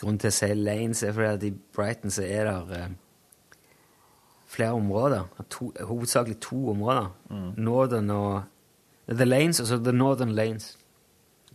Grunnen 0.00 0.20
til 0.20 0.30
å 0.30 0.36
si 0.36 0.52
lanes 0.56 1.02
er 1.04 1.16
fordi 1.16 1.32
at 1.32 1.46
i 1.48 1.54
Brighton 1.76 2.12
så 2.14 2.24
er 2.24 2.48
det 2.48 2.84
uh, 2.84 2.86
flere 4.50 4.76
områder. 4.78 5.26
To, 5.48 5.72
hovedsakelig 5.88 6.40
to 6.40 6.70
områder. 6.70 7.10
Northern 7.56 8.10
og 8.10 8.42
The 9.10 9.24
Lanes, 9.24 9.60
altså 9.60 9.76
The 9.76 9.92
Northern 9.92 10.30
Lanes. 10.30 10.78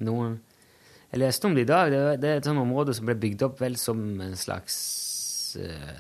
Noen 0.04 0.39
Jeg 1.12 1.22
leste 1.22 1.48
om 1.48 1.54
det 1.56 1.64
i 1.64 1.70
dag. 1.70 1.91
Det, 1.93 2.02
det 2.20 2.30
er 2.30 2.41
et 2.41 2.48
sånt 2.50 2.60
område 2.60 2.93
som 2.98 3.08
ble 3.08 3.16
bygd 3.16 3.46
opp 3.48 3.62
vel 3.62 3.78
som 3.80 4.00
en 4.20 4.36
slags 4.36 4.76
uh, 5.62 5.96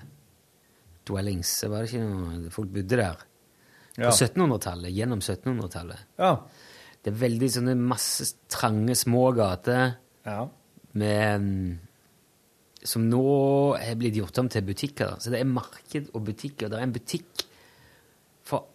dwellings. 1.07 1.51
Var 1.63 1.85
det 1.85 1.91
ikke 1.93 2.03
noe 2.09 2.51
Folk 2.51 2.73
bodde 2.75 2.99
der. 2.99 3.21
På 3.95 4.09
Ja. 4.09 4.11
1700-tallet. 4.11 4.91
Gjennom 4.91 5.21
1700-tallet. 5.23 6.01
Ja. 6.19 6.33
Det 7.05 7.13
er 7.13 7.19
veldig 7.21 7.47
sånne 7.53 7.75
masse 7.79 8.27
trange, 8.51 8.95
små 8.99 9.29
gater. 9.37 9.93
Ja. 10.25 10.47
med 10.97 11.41
mm, 11.41 11.79
Som 12.83 13.05
nå 13.09 13.21
er 13.77 13.95
blitt 13.95 14.17
gjort 14.17 14.37
om 14.41 14.49
til 14.49 14.65
butikker. 14.65 15.15
Så 15.21 15.31
det 15.31 15.39
er 15.39 15.47
marked 15.47 16.09
og 16.13 16.25
butikker. 16.27 16.67
Det 16.67 16.79
er 16.79 16.83
en 16.89 16.95
butikk 16.97 17.45
for 18.45 18.67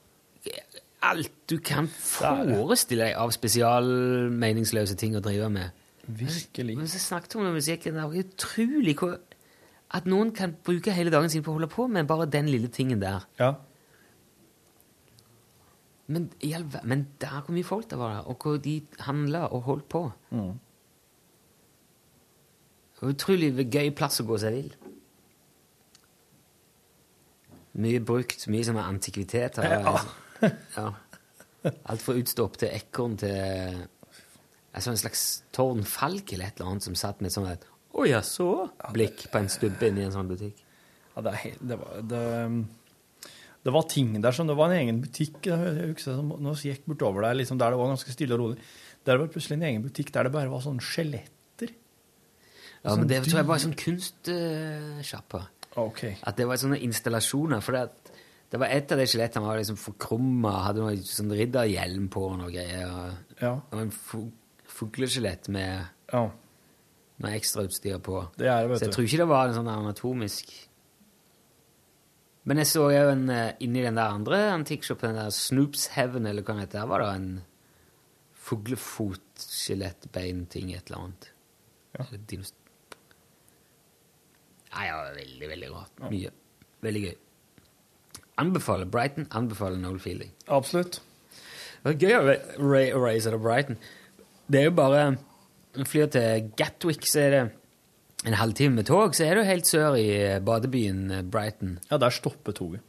alt 1.02 1.32
du 1.50 1.56
kan 1.64 1.88
forestille 1.88 3.08
deg 3.08 3.16
av 3.18 3.32
spesialmeningsløse 3.34 4.96
ting 5.00 5.16
å 5.16 5.22
drive 5.24 5.48
med. 5.52 5.76
Virkelig. 6.06 6.76
Men 6.78 6.90
så 6.90 7.00
snakket 7.00 7.38
hun 7.38 7.48
om 7.48 7.56
musikken. 7.56 7.96
Det 7.96 8.04
er 8.04 8.24
utrolig 8.24 8.96
hvor, 8.98 9.16
at 9.96 10.06
noen 10.10 10.32
kan 10.36 10.54
bruke 10.64 10.94
hele 10.94 11.12
dagen 11.12 11.30
sin 11.32 11.44
på 11.46 11.52
å 11.52 11.58
holde 11.58 11.70
på 11.72 11.86
med 11.90 12.08
bare 12.10 12.28
den 12.30 12.50
lille 12.50 12.68
tingen 12.68 13.00
der. 13.02 13.26
Ja. 13.40 13.54
Men, 16.10 16.30
men 16.84 17.06
der 17.22 17.40
hvor 17.44 17.54
mye 17.54 17.64
folk 17.66 17.90
det 17.90 17.98
var 17.98 18.24
og 18.26 18.42
hvor 18.42 18.56
de 18.58 18.80
handla 19.06 19.46
og 19.54 19.62
holdt 19.62 19.88
på. 19.88 20.08
Mm. 20.30 20.56
Utrolig 23.06 23.54
gøy 23.70 23.92
plass 23.96 24.20
å 24.20 24.26
gå 24.28 24.36
seg 24.42 24.56
vill. 24.58 24.72
Mye 27.80 28.00
brukt, 28.02 28.42
mye 28.50 28.66
som 28.66 28.76
er 28.76 28.90
antikviteter. 28.90 29.64
Ja. 29.64 29.94
Ja. 30.78 30.88
Alt 31.92 32.04
fra 32.04 32.16
til 32.16 32.70
ekorn 32.70 33.16
til 33.20 33.86
altså 34.70 34.92
en 34.92 35.00
slags 35.00 35.22
tårnfalk 35.52 36.32
eller 36.34 36.48
et 36.50 36.60
eller 36.60 36.72
annet 36.72 36.86
som 36.86 36.96
satt 36.98 37.20
med 37.20 37.32
et 37.32 37.48
et, 37.52 37.64
Å 37.90 38.06
jaså-blikk 38.06 39.26
på 39.32 39.40
en 39.40 39.50
stubbe 39.50 39.88
inni 39.90 40.04
en 40.06 40.14
sånn 40.14 40.30
butikk. 40.30 40.60
Ja, 41.16 41.24
det, 41.26 41.32
helt, 41.42 41.64
det, 41.66 41.78
var, 41.80 41.96
det, 42.06 42.20
det 43.66 43.74
var 43.74 43.88
ting 43.90 44.12
der 44.22 44.32
som 44.32 44.46
Det 44.46 44.54
var 44.56 44.70
en 44.70 44.78
egen 44.78 45.00
butikk 45.02 45.50
jeg 45.50 45.90
husker, 45.90 46.20
som 46.20 46.30
gikk 46.62 46.86
bortover 46.86 47.26
der, 47.26 47.40
liksom, 47.42 47.58
der 47.58 47.74
det 47.74 47.80
var 47.82 47.90
ganske 47.92 48.14
stille 48.14 48.38
og 48.38 48.44
rolig. 48.44 48.68
Der 49.08 49.18
var 49.18 49.32
plutselig 49.32 49.58
en 49.58 49.68
egen 49.72 49.84
butikk 49.84 50.14
der 50.14 50.28
det 50.28 50.34
bare 50.36 50.52
var 50.52 50.62
sånne 50.64 50.84
skjeletter. 50.84 51.74
Ja, 52.84 52.94
men 52.94 53.08
det 53.10 53.24
tror 53.26 53.42
jeg 53.42 53.48
var 53.48 53.58
en 53.58 53.66
sånn 53.66 53.80
kunstsjappe. 53.80 55.42
Ok. 55.80 56.04
At 56.26 56.38
det 56.38 56.46
var 56.48 56.60
sånne 56.60 56.78
installasjoner. 56.86 57.60
For 57.64 57.76
det, 57.76 57.99
det 58.50 58.58
var 58.58 58.66
et 58.74 58.90
av 58.92 58.98
de 58.98 59.04
skjelettene 59.06 59.46
var 59.46 59.58
liksom 59.60 59.76
forkrumma, 59.78 60.50
hadde 60.66 60.80
noe 60.82 60.96
sånn 61.06 61.30
ridderhjelm 61.30 62.08
på 62.10 62.24
og 62.32 62.38
noe 62.40 62.50
greier. 62.50 63.12
Ja. 63.40 63.52
Det 63.70 63.76
var 63.76 63.82
en 63.86 63.92
fu- 63.94 64.32
fugleskjelett 64.66 65.48
med 65.48 65.86
Ja. 66.12 66.24
noe 67.20 67.30
ekstrautstyr 67.36 67.98
på. 68.02 68.24
Det 68.36 68.46
er 68.48 68.62
det, 68.62 68.68
vet 68.70 68.78
Så 68.80 68.84
jeg 68.88 68.94
tror 68.96 69.04
ikke 69.06 69.18
det 69.22 69.28
var 69.28 69.46
en 69.48 69.54
sånn 69.54 69.68
anatomisk 69.70 70.50
Men 72.44 72.56
jeg 72.56 72.66
så 72.66 72.90
jo 72.90 73.08
en 73.12 73.28
eh, 73.30 73.52
inni 73.60 73.82
den 73.84 73.94
der 73.94 74.10
andre 74.16 74.36
antikkshoppen, 74.50 75.14
den 75.14 75.22
der 75.24 75.30
Snoops 75.30 75.86
Heaven, 75.88 76.26
eller 76.26 76.42
hva 76.42 76.54
det 76.56 76.60
heter, 76.70 76.86
var 76.88 76.98
det 77.04 77.14
en 77.14 77.42
fuglefot-skjelettbein-ting, 78.34 80.72
et 80.74 80.90
eller 80.90 80.98
annet. 81.04 81.30
Eller 81.98 82.18
dinos- 82.26 82.54
Nei, 84.72 84.86
ja, 84.86 85.00
veldig, 85.14 85.48
veldig 85.50 85.70
rart. 85.74 86.00
Mye. 86.10 86.30
Veldig 86.82 87.02
gøy. 87.04 87.16
Anbefaler 88.40 88.88
Brighton, 88.90 89.26
anbefaler 89.36 89.78
Noel 89.80 90.00
Fielding. 90.02 90.30
Absolutt. 90.48 91.00
Det 91.84 91.94
er 91.94 92.00
gøy 92.02 92.14
å 92.18 92.24
ra- 92.60 93.00
raise 93.06 93.30
til 93.30 93.40
Brighton. 93.40 93.78
Det 94.50 94.60
er 94.60 94.68
jo 94.70 94.76
bare 94.76 95.04
Når 95.70 95.84
du 95.84 95.86
flyr 95.86 96.08
til 96.10 96.48
Gatwick, 96.58 97.04
så 97.06 97.20
er 97.22 97.30
det 97.36 97.42
en 98.26 98.34
halvtime 98.34 98.74
med 98.80 98.86
tog, 98.88 99.14
så 99.14 99.24
er 99.28 99.38
du 99.38 99.44
helt 99.46 99.68
sør 99.70 99.94
i 99.96 100.08
eh, 100.18 100.40
badebyen 100.44 101.04
eh, 101.14 101.22
Brighton. 101.22 101.76
Ja, 101.90 101.96
der 102.02 102.10
stopper 102.10 102.52
toget. 102.52 102.80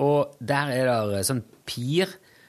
Og 0.00 0.32
der 0.40 0.70
er 0.72 0.88
det 1.12 1.20
sånn 1.28 1.42
pir, 1.68 2.08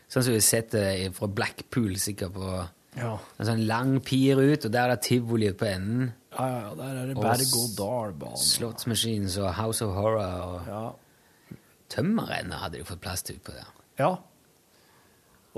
sånn 0.10 0.24
som 0.24 0.32
vi 0.32 0.40
har 0.40 0.46
sett 0.48 0.72
det 0.72 0.86
fra 1.18 1.28
Blackpool, 1.28 1.98
sikkert 2.02 2.34
på 2.38 2.54
Ja. 2.98 3.12
En 3.40 3.46
sånn 3.46 3.66
lang 3.68 4.00
pir 4.02 4.40
ut, 4.42 4.66
og 4.66 4.72
der 4.74 4.88
er 4.90 4.96
det 4.96 5.04
tivoli 5.06 5.52
på 5.54 5.68
enden. 5.70 6.14
Ja, 6.34 6.48
ja, 6.48 6.58
ja, 6.70 6.72
der 6.80 6.96
er 7.04 7.12
det 7.12 7.16
bare 7.20 7.36
berg-og-dal-bane. 7.44 8.38
Slottsmachines 8.42 9.38
og 9.44 9.54
House 9.60 9.84
of 9.86 9.94
Horror 9.94 10.42
og 10.48 10.68
Ja. 10.72 10.82
Tømmerrennet 11.90 12.62
hadde 12.62 12.80
de 12.80 12.88
fått 12.88 13.02
plass 13.04 13.24
til 13.26 13.40
utpå 13.40 13.54
der. 13.56 13.70
Ja. 14.00 14.12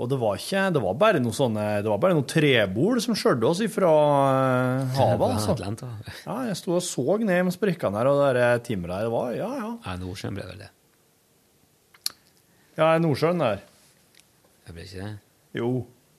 Og 0.00 0.08
det 0.08 0.16
var 0.18 0.38
ikke 0.40 0.62
Det 0.72 0.80
var 0.82 0.94
bare 0.98 1.20
noe 1.20 1.36
sånne 1.36 1.64
Det 1.84 1.90
var 1.92 1.98
bare 2.00 2.16
noe 2.16 2.24
trebol 2.26 2.96
som 3.04 3.14
skjørte 3.18 3.44
oss 3.46 3.60
ifra 3.62 3.90
eh, 3.92 4.94
havet, 4.98 5.34
altså. 5.36 5.52
Atlanta. 5.52 5.90
Ja, 6.24 6.38
jeg 6.48 6.56
sto 6.58 6.78
og 6.78 6.84
så 6.86 7.18
ned 7.20 7.44
med 7.48 7.54
sprekkene 7.54 8.00
her, 8.00 8.08
og 8.10 8.22
det 8.22 8.30
der 8.32 8.96
her, 8.96 9.10
var 9.12 9.34
Ja, 9.36 9.50
ja. 9.60 9.74
Ja, 9.84 9.96
Nordsjøen 10.00 10.38
ble 10.38 10.46
vel 10.48 10.64
det. 10.64 10.70
Ja, 12.80 12.94
Nordsjøen 13.04 13.44
der. 13.44 13.60
Det 14.66 14.74
ble 14.76 14.86
ikke 14.88 15.04
det? 15.04 15.12
Jo, 15.60 15.72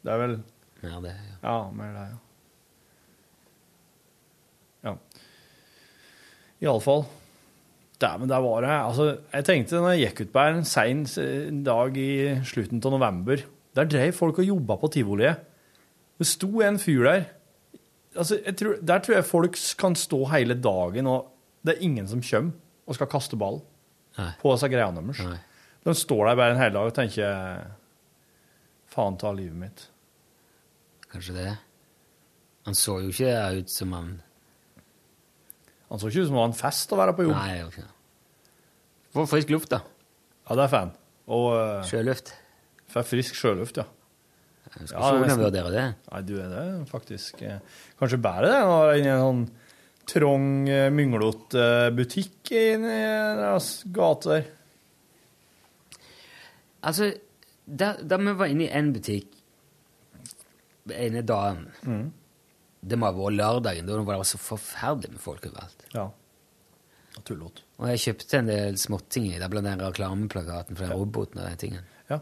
det 0.06 0.14
er 0.14 0.22
vel 0.22 0.38
Mer 0.84 1.00
det, 1.00 1.16
ja. 1.16 1.36
Ja, 1.48 1.58
mer 1.72 1.94
det, 1.96 2.06
ja. 2.12 2.20
Ja. 4.84 4.96
Iallfall. 6.64 7.06
Dæven, 8.04 8.30
der 8.30 8.42
var 8.44 8.66
det 8.66 8.72
Altså, 8.74 9.06
jeg 9.34 9.46
tenkte 9.48 9.80
når 9.82 9.94
jeg 9.96 10.10
gikk 10.10 10.26
ut 10.26 10.34
på 10.36 10.44
en 10.50 10.66
sein 10.68 11.06
dag 11.66 11.98
i 11.98 12.12
slutten 12.48 12.84
av 12.84 12.96
november 12.98 13.44
Der 13.76 13.90
drev 13.90 14.12
folk 14.14 14.42
og 14.44 14.46
jobba 14.46 14.78
på 14.82 14.90
tivoliet. 14.94 15.40
Det 16.20 16.28
sto 16.30 16.62
en 16.62 16.78
fyr 16.80 17.08
der. 17.08 17.24
Altså, 18.16 18.38
jeg 18.46 18.56
tror, 18.60 18.76
Der 18.82 19.00
tror 19.00 19.16
jeg 19.16 19.26
folk 19.26 19.58
kan 19.80 19.96
stå 19.98 20.20
hele 20.30 20.54
dagen, 20.62 21.08
og 21.08 21.32
det 21.66 21.78
er 21.78 21.82
ingen 21.88 22.08
som 22.08 22.22
kommer 22.22 22.54
og 22.86 22.96
skal 22.96 23.10
kaste 23.10 23.40
ball 23.40 23.62
Nei. 24.20 24.30
på 24.42 24.52
disse 24.54 24.70
greiene 24.70 25.02
deres. 25.02 25.40
De 25.84 25.96
står 25.96 26.28
der 26.28 26.36
bare 26.36 26.52
en 26.54 26.62
hel 26.62 26.76
dag 26.76 26.92
og 26.92 26.94
tenker 26.96 27.64
Faen 28.94 29.18
ta 29.18 29.32
livet 29.34 29.58
mitt. 29.58 29.88
Kanskje 31.10 31.34
det. 31.34 31.52
Han 32.68 32.78
så 32.78 33.00
jo 33.02 33.10
ikke 33.10 33.34
ut 33.58 33.72
som 33.74 33.96
han 33.96 34.12
Han 35.94 36.02
så 36.02 36.10
ikke 36.10 36.24
ut 36.24 36.30
som 36.32 36.34
det 36.36 36.42
var 36.42 36.50
en 36.50 36.58
fest 36.58 36.94
å 36.96 36.98
være 36.98 37.14
på 37.14 37.28
jobb. 37.28 37.36
Nei, 37.38 37.50
det 37.54 37.64
var 37.64 37.74
ikke 37.76 37.88
det. 39.14 39.26
Frisk 39.30 39.52
luft, 39.54 39.70
da. 39.70 39.84
Ja, 40.50 40.56
det 40.58 40.64
er 40.66 40.72
fan. 40.74 40.94
Og 41.30 41.44
uh, 41.54 41.84
Sjøluft. 41.86 42.32
får 42.90 43.06
frisk 43.08 43.38
sjøluft, 43.38 43.78
ja. 43.78 43.86
Jeg 44.74 44.88
skal 44.90 44.98
ikke 44.98 45.20
nesten. 45.22 45.36
undervurdere 45.38 45.70
det. 45.76 45.84
Nei, 46.10 46.22
du 46.26 46.34
er 46.42 46.50
det 46.50 46.64
faktisk 46.90 47.44
eh, 47.46 47.60
Kanskje 48.00 48.18
bedre 48.26 48.50
det 48.50 48.62
når 48.66 48.80
det 48.88 48.94
er 48.96 49.02
inne 49.04 49.12
i 49.12 49.14
en 49.14 49.22
sånn 49.28 49.44
trang, 50.10 50.48
mynglete 50.98 51.62
butikk 51.62 51.62
eh, 51.62 51.92
butikk 52.00 52.52
inni 52.58 52.96
deres 53.38 53.68
gate 53.94 54.32
der. 54.34 54.48
Altså, 56.90 57.12
da, 57.70 57.94
da 58.02 58.18
vi 58.20 58.34
var 58.42 58.50
inne 58.52 58.66
i 58.66 58.74
en 58.82 58.90
butikk 58.98 59.30
ene 60.92 61.22
dagen 61.24 61.68
Mm. 61.86 62.10
Det 62.84 63.00
må 63.00 63.08
ha 63.08 63.16
vært 63.16 63.38
lørdagen, 63.40 63.88
da 63.88 64.02
var 64.04 64.20
det 64.20 64.28
så 64.28 64.40
forferdelig 64.42 65.16
med 65.16 65.24
folk 65.24 65.48
overalt. 65.48 65.88
Ja. 65.96 66.10
Tullete. 67.24 67.64
Og 67.80 67.90
jeg 67.92 68.02
kjøpte 68.08 68.40
en 68.40 68.50
del 68.50 68.78
småting 68.82 69.28
i 69.30 69.40
det, 69.40 69.50
blant 69.54 69.70
den 69.70 69.84
reklameplakaten 69.84 70.78
for 70.78 70.88
den 70.88 70.98
roboten 70.98 71.42
og 71.42 71.48
den 71.48 71.60
tingen. 71.62 71.90
Ja. 72.10 72.20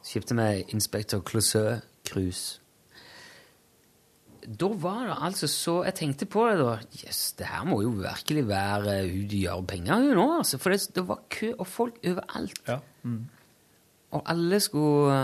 Så 0.00 0.16
kjøpte 0.16 0.36
vi 0.38 0.64
Inspector 0.76 1.22
Clouseau 1.26 1.80
Cruise. 2.06 2.60
Da 4.40 4.70
var 4.80 5.02
det 5.04 5.16
altså 5.20 5.46
så 5.52 5.74
Jeg 5.84 5.94
tenkte 5.98 6.26
på 6.26 6.46
det 6.48 6.62
da. 6.62 6.78
Jøss, 7.02 7.34
det 7.36 7.50
her 7.50 7.66
må 7.68 7.82
jo 7.84 7.90
virkelig 7.98 8.46
være 8.48 8.94
hun 9.10 9.26
de 9.28 9.42
gjør 9.44 9.66
penger 9.68 9.94
av 9.96 10.06
nå, 10.16 10.24
altså. 10.38 10.60
For 10.60 10.72
det, 10.72 10.80
det 10.96 11.04
var 11.08 11.20
kø 11.32 11.52
og 11.58 11.68
folk 11.68 12.00
overalt. 12.04 12.62
Ja. 12.68 12.78
Mm. 13.04 13.26
Og 14.16 14.22
alle 14.32 14.58
skulle 14.64 15.18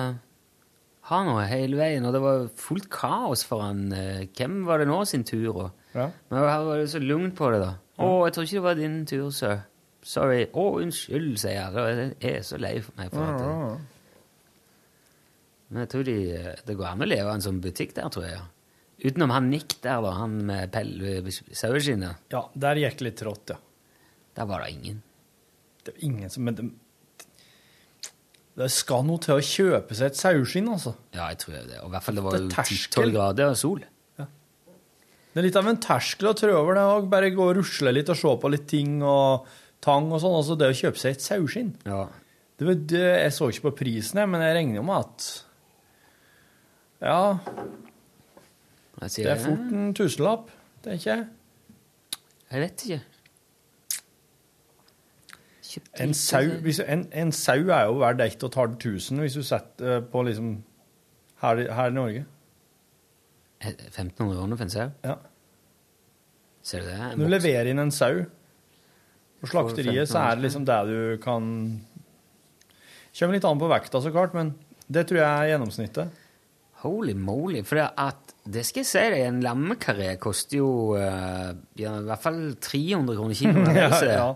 eh, 1.07 1.35
ha 1.39 1.47
hele 1.47 1.77
veien, 1.79 2.05
og 2.09 2.13
det 2.17 2.21
var 2.25 2.47
fullt 2.59 2.89
kaos 2.91 3.45
foran 3.47 3.93
han. 3.95 4.29
Hvem 4.37 4.65
var 4.67 4.79
det 4.83 4.89
nå 4.91 5.05
sin 5.07 5.25
tur? 5.25 5.51
Og, 5.55 5.71
Ja. 5.95 6.11
Men 6.31 6.43
her 6.45 6.65
var 6.67 6.77
det 6.83 6.91
så 6.93 6.99
lugnt 7.01 7.35
på 7.39 7.51
det, 7.55 7.61
da. 7.63 7.75
Å, 8.03 8.27
jeg 8.27 8.35
tror 8.35 8.45
ikke 8.45 8.59
det 8.59 8.63
var 8.67 8.75
din 8.75 8.97
tur, 9.07 9.31
sir. 9.33 9.61
Sorry. 10.07 10.43
Å, 10.53 10.65
unnskyld, 10.83 11.39
sier 11.41 11.57
jeg. 11.57 12.17
Jeg 12.21 12.35
er 12.37 12.43
så 12.47 12.59
lei 12.61 12.75
for 12.85 12.93
meg 12.99 13.11
for 13.15 13.25
at 13.25 13.39
det. 13.41 13.87
Men 15.71 15.83
jeg 15.83 15.91
tror 15.95 16.05
de, 16.07 16.17
eh, 16.37 16.61
det 16.67 16.77
går 16.79 16.87
an 16.93 17.03
å 17.03 17.09
leve 17.09 17.33
en 17.33 17.43
sånn 17.43 17.61
butikk 17.65 17.95
der, 17.97 18.11
tror 18.13 18.27
jeg. 18.29 18.43
Utenom 19.07 19.33
han 19.35 19.49
Nick 19.51 19.79
der, 19.83 20.01
da, 20.05 20.13
han 20.21 20.37
med 20.47 20.71
pell- 20.73 21.31
saueskinnet. 21.53 22.17
ja, 22.33 22.45
der 22.55 22.77
gikk 22.77 22.99
det 22.99 23.05
litt 23.09 23.19
trått, 23.21 23.51
ja. 23.51 23.57
Der 24.37 24.47
var 24.47 24.63
det 24.63 24.71
ingen. 24.77 25.03
Det 25.85 25.95
var 25.97 26.05
ingen 26.05 26.31
som 26.31 26.45
Men 26.45 26.75
det, 28.57 28.71
skal 28.73 29.05
noe 29.05 29.21
til 29.23 29.37
å 29.37 29.45
kjøpe 29.45 29.97
seg 29.97 30.11
et 30.11 30.19
saueskinn, 30.19 30.71
altså. 30.73 30.95
Ja, 31.17 31.29
jeg 31.33 31.43
tror 31.43 31.59
det. 31.59 31.81
Og 31.83 31.91
i 31.91 31.93
hvert 31.93 32.07
fall 32.07 32.19
det 32.19 32.25
var 32.25 32.39
jo 32.39 32.49
10-12 32.49 33.13
grader 33.13 33.55
sol. 33.59 33.85
Det 35.37 35.43
er 35.43 35.45
litt 35.51 35.57
av 35.61 35.67
en 35.69 35.77
terskel 35.85 36.31
å 36.31 36.33
trå 36.33 36.53
over 36.57 36.79
det 36.79 36.83
òg. 36.89 37.09
bare 37.13 37.29
gå 37.29 37.45
og 37.45 37.59
rusle 37.59 37.93
litt 37.93 38.09
og 38.09 38.17
se 38.17 38.31
på 38.41 38.51
litt 38.55 38.63
ting 38.71 39.03
og 39.05 39.45
tang 39.85 40.07
og 40.09 40.23
sånn. 40.23 40.37
Altså 40.39 40.55
det 40.57 40.71
å 40.73 40.77
kjøpe 40.79 41.03
seg 41.03 41.19
et 41.19 41.25
saueskinn. 41.27 41.75
Ja. 41.85 42.07
Det, 42.57 42.77
det, 42.89 43.03
jeg 43.21 43.35
så 43.37 43.51
ikke 43.53 43.67
på 43.67 43.75
prisen, 43.83 44.23
men 44.33 44.41
jeg 44.41 44.55
regner 44.57 44.81
jo 44.81 44.87
med 44.89 45.05
at 45.05 45.27
Ja, 47.05 47.19
det 48.97 49.27
er 49.29 49.43
fort 49.43 49.75
en 49.77 49.93
tusenlapp, 49.93 50.49
tenker 50.87 51.11
jeg. 51.11 51.27
Jeg 52.49 52.63
vet 52.65 52.87
ikke. 52.87 53.01
Kjøpte 55.77 56.03
En 56.03 56.15
sau, 56.17 56.47
hvis, 56.65 56.81
en, 56.81 57.05
en 57.13 57.33
sau 57.37 57.69
er 57.69 57.85
jo 57.91 57.99
verdt 58.01 58.23
ett 58.25 58.45
og 58.47 58.49
et 58.49 58.59
halvt 58.63 58.79
tusen 58.81 59.21
hvis 59.21 59.37
du 59.37 59.43
setter 59.45 59.99
eh, 59.99 60.05
på 60.09 60.23
liksom 60.25 60.55
her, 61.43 61.61
her 61.77 61.93
i 61.93 61.97
Norge. 61.97 62.23
Eh, 63.61 63.75
1500 63.91 64.39
kroner 64.39 64.57
for 64.57 64.65
en 64.65 64.73
sau? 64.73 64.87
Ja. 65.05 65.19
Ser 66.65 66.81
du 66.81 66.89
det? 66.89 66.97
En 67.13 67.21
Du 67.21 67.29
leverer 67.29 67.69
inn 67.71 67.83
en 67.83 67.93
sau. 67.93 68.25
På 69.43 69.51
slakteriet 69.53 70.09
så 70.09 70.23
er 70.25 70.39
det 70.39 70.47
liksom 70.47 70.65
det 70.65 70.79
du 70.89 71.01
kan 71.23 71.51
Kommer 73.17 73.37
litt 73.37 73.47
an 73.49 73.61
på 73.61 73.69
vekta, 73.71 74.01
så 74.05 74.11
klart, 74.13 74.35
men 74.37 74.51
det 74.93 75.07
tror 75.09 75.23
jeg 75.23 75.29
er 75.29 75.51
gjennomsnittet. 75.55 76.25
Holy 76.83 77.15
moly. 77.17 77.63
For 77.65 77.81
det, 77.81 77.87
at, 77.97 78.35
det 78.45 78.65
skal 78.69 78.83
jeg 78.83 78.89
si 78.91 79.05
deg, 79.15 79.23
en 79.25 79.39
lammekaré 79.41 80.11
koster 80.21 80.59
jo 80.59 80.69
uh, 81.01 81.55
ja, 81.81 81.95
i 81.97 82.05
hvert 82.11 82.21
fall 82.21 82.43
300 82.61 83.17
kroner 83.17 83.39
kiloen. 83.39 83.71
ja, 83.81 83.89
ja. 84.05 84.27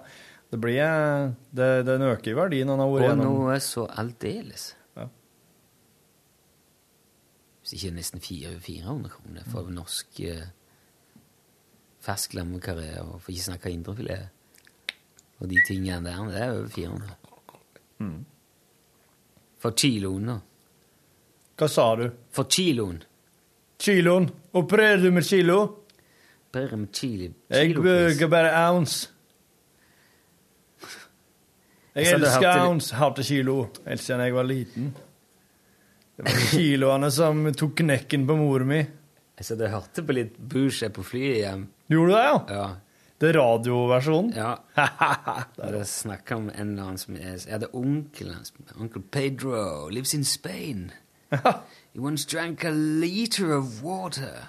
Det 0.50 0.58
blir 0.58 0.80
eh, 0.82 1.30
det, 1.54 1.68
Den 1.86 2.02
øker 2.02 2.32
i 2.32 2.36
verdi 2.36 2.62
når 2.64 2.74
den 2.76 2.84
har 2.84 2.92
vært 2.94 3.10
Og 3.12 3.18
nå 3.20 3.28
noe 3.28 3.58
så 3.62 3.86
aldeles. 4.02 4.70
Ja. 4.98 5.06
Hvis 7.62 7.76
ikke 7.78 7.94
nesten 7.94 8.24
400 8.24 9.12
kroner 9.14 9.46
for 9.52 9.70
norsk 9.70 10.20
eh, 10.26 10.48
fersk 12.00 12.34
lammekaré, 12.34 12.94
og 13.04 13.20
for 13.20 13.32
ikke 13.32 13.46
snakke 13.50 13.72
indrefilet. 13.74 14.30
Og 15.40 15.48
de 15.48 15.60
tingene 15.68 16.04
der, 16.04 16.24
det 16.32 16.40
er 16.40 16.54
over 16.56 16.68
400. 16.68 17.16
Mm. 18.00 18.24
For 19.60 19.76
kiloen, 19.76 20.30
da. 20.32 20.38
Hva 21.60 21.68
sa 21.68 21.86
du? 22.00 22.06
For 22.32 22.48
kiloen. 22.48 23.02
Kiloen? 23.80 24.30
Opererer 24.56 25.02
du 25.04 25.10
med 25.12 25.24
kilo? 25.28 25.58
Bare 26.52 26.76
med 26.76 26.88
chili. 26.96 27.30
Jeg 27.52 27.74
bruker 27.76 28.28
bare 28.28 28.50
ounce. 28.68 29.10
Jeg 31.94 32.06
hørte- 32.06 32.68
ounce. 32.68 32.94
Kilo 33.26 33.68
helt 33.86 34.00
siden 34.00 34.20
jeg 34.20 34.34
var 34.34 34.42
liten. 34.46 34.94
Det 36.16 36.24
var 36.24 36.50
kiloene 36.50 37.10
som 37.10 37.52
tok 37.52 37.74
knekken 37.80 38.26
på 38.26 38.36
mor 38.36 38.64
mi. 38.64 38.86
Så 39.40 39.56
du 39.56 39.66
hørte 39.66 40.02
på 40.04 40.12
litt 40.12 40.36
Bush 40.38 40.84
på 40.92 41.02
flyet 41.02 41.36
hjem? 41.40 41.68
Gjorde 41.88 42.10
du 42.10 42.14
det, 42.14 42.24
ja? 42.24 42.40
Ja. 42.50 42.66
Det 43.20 43.28
er 43.30 43.38
radioversjonen? 43.40 44.32
Ja. 44.36 44.56
Det 45.70 45.86
snakka 45.88 46.36
om 46.36 46.50
en 46.54 46.70
eller 46.72 46.82
annen 46.82 46.98
som 46.98 47.16
er 47.16 47.38
Jeg 47.38 47.52
hadde 47.52 47.68
onkelen 47.74 48.34
hans. 48.34 48.52
Onkel 48.78 49.02
Pedro 49.10 49.88
lives 49.88 50.14
in 50.14 50.24
Spain. 50.24 50.90
He 51.92 51.98
once 52.00 52.24
drank 52.26 52.64
a 52.64 52.70
liter 52.70 53.52
of 53.56 53.82
water. 53.82 54.48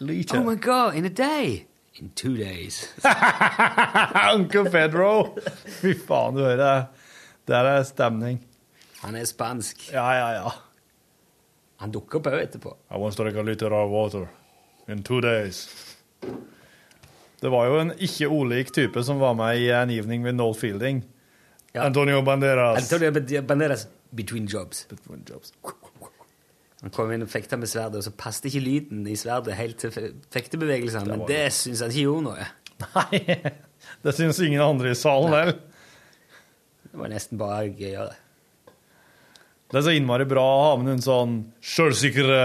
Liter? 0.00 0.38
Oh 0.40 0.44
my 0.44 0.56
god, 0.56 0.94
in 0.94 1.04
a 1.04 1.08
day! 1.08 1.66
In 2.00 2.10
two 2.14 2.36
days. 2.36 2.88
Uncle 4.32 4.64
Pedro! 4.70 5.34
Fy 5.80 5.92
faen, 5.94 6.34
du 6.34 6.40
hører. 6.40 6.86
Der 7.46 7.68
er 7.68 7.82
stemning. 7.84 8.38
Han 9.02 9.18
er 9.18 9.26
spansk. 9.28 9.90
Ja, 9.92 10.06
ja, 10.16 10.28
ja. 10.38 10.52
Han 11.82 11.92
dukker 11.92 12.20
opp 12.20 12.30
òg 12.30 12.38
etterpå. 12.38 12.76
I 12.90 13.00
want 13.02 13.16
to 13.18 13.24
drink 13.26 13.36
a 13.36 13.42
liter 13.44 13.74
of 13.74 13.90
water 13.90 14.28
in 14.88 15.02
two 15.02 15.20
days. 15.20 15.66
Det 17.42 17.50
var 17.50 17.66
jo 17.66 17.80
en 17.82 17.90
ikke 17.98 18.28
olik 18.30 18.70
type 18.72 19.02
som 19.02 19.18
var 19.20 19.34
med 19.34 19.58
i 19.58 19.68
An 19.74 19.90
Evening 19.90 20.22
with 20.24 20.36
Noel 20.38 20.54
Fielding. 20.54 21.02
Antonio 21.74 22.22
Banderas. 22.22 22.92
Antonio 22.92 23.42
Banderas 23.42 23.88
between 24.14 24.46
jobs. 24.46 24.86
Between 24.88 25.24
jobs. 25.28 25.52
Han 26.82 26.90
kom 26.94 27.12
inn 27.14 27.22
og 27.22 27.30
fekta 27.30 27.56
med 27.60 27.70
sverdet, 27.70 28.00
og 28.00 28.06
så 28.06 28.10
passet 28.18 28.48
ikke 28.50 28.62
lyden 28.64 29.04
i 29.06 29.14
sverdet 29.18 29.54
helt 29.54 29.78
til 29.78 29.92
fektebevegelsene, 30.34 31.06
men 31.12 31.22
det 31.28 31.44
syns 31.54 31.82
han 31.84 31.92
ikke 31.94 32.08
gjorde 32.08 32.24
noe. 32.26 32.48
Nei, 32.82 33.20
Det 34.02 34.14
syns 34.16 34.40
ingen 34.42 34.62
andre 34.64 34.90
i 34.90 34.98
salen 34.98 35.30
heller. 35.30 35.60
Det 36.90 36.98
var 36.98 37.10
nesten 37.12 37.38
bare 37.38 37.68
gøyere. 37.78 38.16
Det 39.72 39.78
er 39.80 39.84
så 39.86 39.94
innmari 39.96 40.26
bra 40.28 40.42
å 40.42 40.58
ha 40.66 40.72
med 40.76 40.90
noen 40.90 41.00
sånn 41.04 41.36
sjølsikre, 41.64 42.40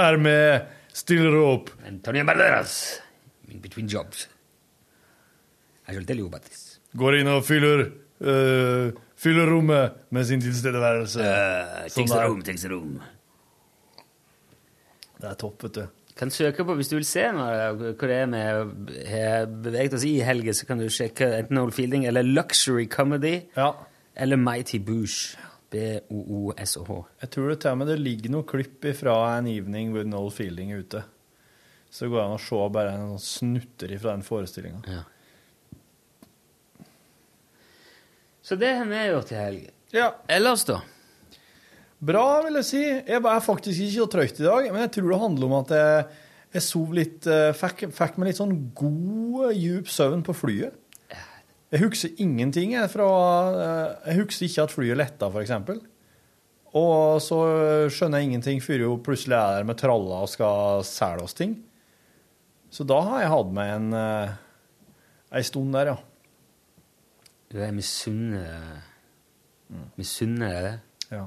er 0.00 0.16
med, 0.18 0.64
stiller 0.96 1.36
opp. 1.44 1.68
Antonio 1.86 2.24
Banderas 2.26 2.78
in 3.52 3.60
between 3.62 3.86
jobs. 3.92 4.24
I 5.86 5.92
shall 5.94 6.08
tell 6.08 6.18
you 6.18 6.26
about 6.26 6.42
this. 6.48 6.80
Går 6.96 7.20
inn 7.20 7.28
og 7.30 7.44
fyller, 7.46 7.84
uh, 8.24 8.88
fyller 9.20 9.52
rommet 9.52 10.00
med 10.14 10.26
sin 10.26 10.40
tilstedeværelse. 10.42 11.20
Uh, 11.20 11.84
Sånn 11.92 12.00
takes 12.08 12.16
a 12.16 12.22
der. 12.22 12.28
room, 12.32 12.42
takes 12.48 12.64
a 12.64 12.72
room. 12.72 12.96
Det 15.24 15.30
er 15.32 15.38
topp, 15.40 15.62
vet 15.64 15.78
du. 15.78 15.84
Kan 16.14 16.30
søke 16.30 16.62
på, 16.62 16.76
Hvis 16.78 16.92
du 16.92 16.98
vil 16.98 17.06
se 17.08 17.24
hva 17.34 17.46
det 17.50 18.18
er 18.20 18.60
vi 18.68 19.14
har 19.16 19.48
beveget 19.48 19.96
oss 19.96 20.04
i 20.06 20.12
i 20.20 20.26
helgen, 20.26 20.54
så 20.54 20.68
kan 20.68 20.78
du 20.78 20.86
sjekke 20.92 21.26
enten 21.40 21.58
Old 21.58 21.74
Fielding 21.74 22.04
eller 22.06 22.22
Luxury 22.22 22.86
Comedy 22.86 23.40
eller 23.56 24.38
Mighty 24.38 24.78
Boosh. 24.78 25.34
B-o-o-s-o-h. 25.74 27.00
Jeg 27.24 27.30
tror 27.34 27.48
det 27.50 27.56
tar 27.64 27.74
med 27.74 27.88
det 27.90 27.96
ligger 27.98 28.30
noen 28.30 28.46
klipp 28.46 28.84
fra 28.94 29.16
An 29.32 29.48
Evening 29.50 29.90
with 29.96 30.06
Noel 30.06 30.30
Fielding 30.30 30.70
ute. 30.76 31.02
Så 31.90 32.06
går 32.06 32.20
det 32.20 32.26
an 32.28 32.36
å 32.36 32.42
se 32.44 32.60
bare 32.76 32.94
noen 33.00 33.18
snutter 33.22 33.96
fra 33.98 34.14
den 34.14 34.22
forestillinga. 34.22 34.84
Ja. 34.86 35.02
Så 38.44 38.54
det 38.60 38.70
har 38.76 38.86
vi 38.86 39.02
gjort 39.08 39.32
i 39.32 39.40
helga. 39.40 39.74
Ja. 39.94 40.08
Ellers, 40.28 40.62
da? 40.68 40.82
Bra, 42.04 42.42
vil 42.44 42.58
jeg 42.60 42.68
si. 42.68 42.82
Jeg 42.84 43.20
er 43.20 43.42
faktisk 43.44 43.80
ikke 43.80 43.96
så 43.96 44.06
trøtt 44.12 44.40
i 44.42 44.44
dag, 44.44 44.68
men 44.72 44.82
jeg 44.84 44.92
tror 44.96 45.10
det 45.12 45.20
handler 45.22 45.48
om 45.48 45.56
at 45.62 45.72
jeg, 45.72 46.06
jeg 46.56 46.64
sov 46.66 46.94
litt 46.96 47.28
eh, 47.30 47.50
fikk, 47.56 47.86
fikk 47.96 48.18
meg 48.18 48.28
litt 48.28 48.40
sånn 48.40 48.54
god, 48.76 49.38
eh, 49.48 49.60
djup 49.62 49.88
søvn 49.92 50.24
på 50.26 50.34
flyet. 50.36 50.80
Jeg 51.72 51.80
husker 51.80 52.20
ingenting 52.22 52.74
jeg, 52.76 52.90
fra 52.92 53.06
eh, 53.50 54.10
Jeg 54.10 54.20
husker 54.20 54.46
ikke 54.46 54.66
at 54.66 54.74
flyet 54.74 55.00
letta, 55.00 55.30
f.eks. 55.32 55.54
Og 56.74 57.22
så 57.22 57.38
skjønner 57.94 58.20
jeg 58.20 58.28
ingenting 58.28 58.60
før 58.62 58.82
jo 58.82 58.96
plutselig 59.06 59.36
er 59.38 59.60
der 59.60 59.68
med 59.68 59.78
tralla 59.78 60.24
og 60.26 60.30
skal 60.32 60.82
selge 60.86 61.24
oss 61.24 61.36
ting. 61.38 61.54
Så 62.74 62.84
da 62.86 62.98
har 63.06 63.22
jeg 63.22 63.30
hatt 63.30 63.52
meg 63.54 63.70
en 63.76 63.94
ei 63.94 65.44
stund 65.46 65.70
der, 65.76 65.92
ja. 65.94 65.96
Du 67.54 67.60
er 67.62 67.70
misunnelig. 67.72 68.82
Misunnelig 69.94 70.50
er 70.50 70.66
det? 70.66 70.74
Ja. 71.14 71.24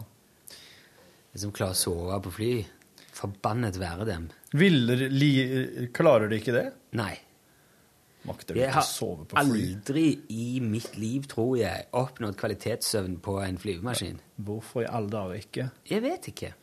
Som 1.37 1.53
klarer 1.55 1.77
å 1.77 1.79
sove 1.79 2.17
på 2.25 2.33
fly. 2.39 2.51
Forbannet 3.17 3.77
være 3.81 4.05
dem. 4.09 4.27
Ville, 4.57 5.07
li, 5.09 5.31
klarer 5.95 6.31
de 6.31 6.41
ikke 6.41 6.55
det? 6.55 6.67
Nei. 6.97 7.13
Makter 8.27 8.57
de 8.57 8.63
ikke 8.65 8.81
å 8.81 8.85
sove 8.85 9.25
på 9.25 9.37
fly? 9.37 9.41
Jeg 9.41 9.47
har 9.47 9.75
aldri 9.77 10.05
i 10.33 10.47
mitt 10.63 10.97
liv, 10.99 11.27
tror 11.29 11.55
jeg, 11.59 11.87
oppnådd 11.97 12.37
kvalitetssøvn 12.39 13.19
på 13.23 13.37
en 13.45 13.59
flyvemaskin. 13.61 14.21
Hvorfor 14.47 14.83
i 14.83 14.89
alle 14.89 15.13
dager 15.13 15.43
ikke? 15.43 15.67
Jeg 15.89 16.03
vet 16.05 16.31
ikke. 16.33 16.53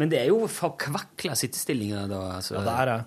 Men 0.00 0.12
det 0.12 0.22
er 0.22 0.30
jo 0.32 0.48
forkvakla 0.50 1.36
sittestillinger, 1.38 2.08
da. 2.10 2.22
Altså. 2.38 2.56
Ja, 2.58 2.64
det 2.66 2.76
er 2.80 2.90
det. 2.90 2.98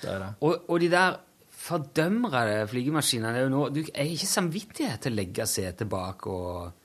Det 0.00 0.10
er 0.14 0.22
det. 0.24 0.30
Og, 0.48 0.70
og 0.72 0.80
de 0.82 0.90
der 0.92 1.18
fordømrede 1.64 2.64
flygemaskinene 2.68 3.38
er 3.38 3.46
jo 3.46 3.52
nå 3.52 3.66
du, 3.72 3.84
har 3.86 4.10
ikke 4.10 4.28
samvittighet 4.28 5.04
til 5.04 5.14
å 5.14 5.18
legge 5.20 5.46
setet 5.48 5.88
bak 5.90 6.26
og 6.28 6.82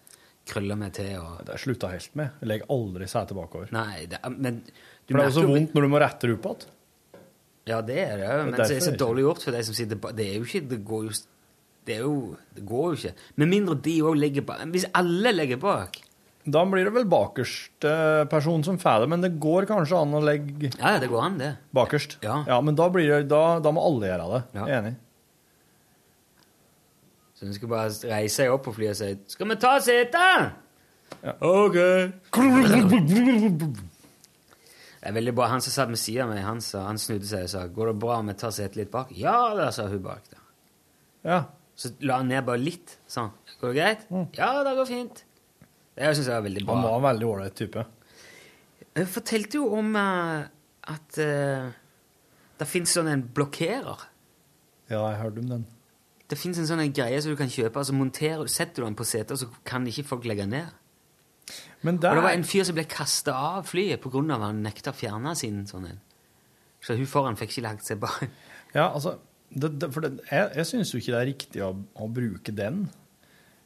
krølle 0.50 0.76
meg 0.80 0.91
til. 0.97 1.14
Og... 1.22 1.39
Det 1.43 1.54
har 1.54 1.60
jeg 1.60 1.66
slutta 1.68 1.93
helt 1.93 2.20
med. 2.20 2.36
Jeg 2.41 2.52
legger 2.52 2.74
aldri 2.76 3.08
setet 3.10 3.38
bakover. 3.38 3.72
Nei, 3.76 4.04
det, 4.12 4.20
men 4.36 4.62
For 5.06 5.16
det 5.16 5.24
er 5.24 5.32
jo 5.32 5.38
så 5.39 5.47
vondt 5.47 5.78
når 5.78 5.88
du 5.88 5.91
må 5.93 6.04
rette 6.04 6.30
det 6.30 6.38
opp 6.38 6.50
igjen. 6.52 6.76
Ja, 7.70 7.82
det 7.86 8.00
er 8.02 8.16
det. 8.18 8.30
Men 8.47 8.56
det 8.56 8.66
er 8.66 8.82
så 8.82 8.93
er 8.93 9.00
dårlig 9.00 9.26
gjort 9.28 9.43
for 9.45 9.56
de 9.56 9.64
som 9.68 9.78
sitter 9.78 10.00
bak. 10.02 10.16
Det 10.18 10.26
er 10.26 10.38
jo 10.39 10.45
ikke 10.47 10.62
Det 10.72 10.80
går 10.86 11.04
jo 11.06 11.18
Det, 11.89 11.97
jo, 12.02 12.14
det 12.56 12.64
går 12.70 12.86
jo 12.88 13.00
ikke. 13.00 13.26
Med 13.41 13.52
mindre 13.52 13.76
de 13.88 13.95
òg 14.10 14.18
legger 14.20 14.45
bak. 14.47 14.64
Hvis 14.74 14.88
alle 14.97 15.34
legger 15.36 15.62
bak 15.62 16.00
Da 16.50 16.64
blir 16.66 16.88
det 16.88 16.93
vel 16.95 17.06
bakerste 17.10 17.93
person 18.32 18.66
som 18.66 18.80
får 18.82 19.04
det, 19.04 19.10
men 19.12 19.26
det 19.26 19.36
går 19.43 19.70
kanskje 19.70 20.02
an 20.02 20.18
å 20.18 20.24
legge 20.24 20.72
Ja, 20.80 20.95
det 21.02 21.12
går 21.12 21.26
an, 21.28 21.38
det. 21.38 21.52
bakerst. 21.76 22.18
Ja. 22.26 22.41
men 22.66 22.78
da, 22.80 22.89
blir 22.89 23.12
det, 23.12 23.22
da, 23.30 23.60
da 23.62 23.74
må 23.76 23.84
alle 23.86 24.10
gjøre 24.10 24.30
det. 24.34 24.41
Ja. 24.58 24.66
Jeg 24.66 24.78
er 24.78 24.82
Enig. 24.82 24.95
Så 27.39 27.45
hun 27.47 27.53
skulle 27.55 27.71
bare 27.71 28.11
reise 28.11 28.35
seg 28.35 28.51
opp 28.51 28.65
på 28.67 28.73
flyet 28.75 28.91
og 28.91 28.99
si 28.99 29.17
'Skal 29.31 29.47
vi 29.47 29.55
ta 29.55 29.77
setet?' 29.79 30.51
OK. 31.39 31.77
Det 34.99 35.07
er 35.07 35.13
veldig 35.15 35.35
bra. 35.35 35.47
Han 35.47 35.61
som 35.61 35.71
satt 35.71 35.89
ved 35.89 35.97
siden 35.97 36.27
av 36.27 36.33
meg, 36.33 36.43
han, 36.43 36.59
sa, 36.61 36.83
han 36.83 36.99
snudde 36.99 37.27
seg 37.27 37.43
og 37.47 37.49
sa 37.49 37.67
'Går 37.67 37.93
det 37.93 37.99
bra 37.99 38.19
om 38.19 38.27
jeg 38.27 38.37
tar 38.37 38.51
setet 38.51 38.75
litt 38.75 38.91
bak?' 38.91 39.15
'Ja 39.15 39.55
da', 39.55 39.71
sa 39.71 39.87
hun 39.87 40.03
bak. 40.03 40.27
der. 40.29 40.43
Ja. 41.23 41.43
Så 41.75 41.93
la 42.01 42.17
han 42.17 42.27
ned 42.27 42.43
bare 42.43 42.59
litt. 42.59 42.97
Sånn. 43.07 43.31
'Går 43.61 43.73
det 43.73 43.79
greit?' 43.79 44.05
'Ja, 44.35 44.63
det 44.63 44.75
går 44.75 44.85
fint'. 44.85 45.23
Det 45.95 46.15
syns 46.15 46.27
jeg 46.27 46.35
var 46.35 46.41
veldig 46.41 46.65
bra. 46.65 46.75
Han 46.75 46.83
var 46.83 46.97
en 46.97 47.07
veldig 47.07 47.27
ålreit 47.27 47.55
type. 47.55 47.85
Hun 48.97 49.05
fortalte 49.07 49.57
jo 49.57 49.73
om 49.79 49.95
uh, 49.95 50.43
at 50.83 51.19
uh, 51.23 51.71
det 52.59 52.67
fins 52.67 52.91
sånn 52.91 53.07
en 53.07 53.23
blokkerer. 53.23 54.07
Ja, 54.89 55.07
jeg 55.07 55.19
hørte 55.21 55.39
om 55.39 55.49
den. 55.55 55.67
Det 56.30 56.38
fins 56.38 56.59
en 56.61 56.67
sånn 56.69 56.84
greie 56.93 57.21
som 57.23 57.34
du 57.34 57.38
kan 57.39 57.49
kjøpe, 57.49 57.82
og 57.82 57.88
så 57.88 57.95
monterer, 57.97 58.49
setter 58.51 58.84
du 58.84 58.88
den 58.88 58.97
på 58.99 59.07
setet, 59.07 59.39
så 59.41 59.47
kan 59.65 59.88
ikke 59.89 60.05
folk 60.05 60.27
legge 60.30 60.45
den 60.45 60.53
ned. 60.59 60.75
Men 61.82 61.95
Og 61.95 62.03
det 62.03 62.25
var 62.25 62.36
en 62.36 62.45
fyr 62.45 62.67
som 62.67 62.75
ble 62.77 62.84
kasta 62.89 63.34
av 63.34 63.65
flyet 63.65 64.01
pga. 64.03 64.21
at 64.36 64.43
han 64.43 64.61
nekta 64.61 64.91
å 64.91 64.97
fjerne 64.97 65.36
sin 65.36 65.65
sånn 65.65 65.88
en. 65.89 66.01
Så 66.82 66.95
hun 66.95 67.07
foran 67.09 67.38
fikk 67.39 67.55
ikke 67.55 67.65
lagt 67.65 67.86
seg 67.88 67.99
bak. 67.99 68.30
Ja, 68.69 68.91
altså 68.93 69.15
det, 69.49 69.80
det, 69.82 69.88
For 69.89 70.05
det, 70.05 70.19
jeg, 70.30 70.49
jeg 70.59 70.65
syns 70.69 70.91
jo 70.93 70.99
ikke 70.99 71.13
det 71.15 71.19
er 71.19 71.30
riktig 71.32 71.61
å, 71.65 71.71
å 71.73 72.07
bruke 72.13 72.53
den. 72.53 72.84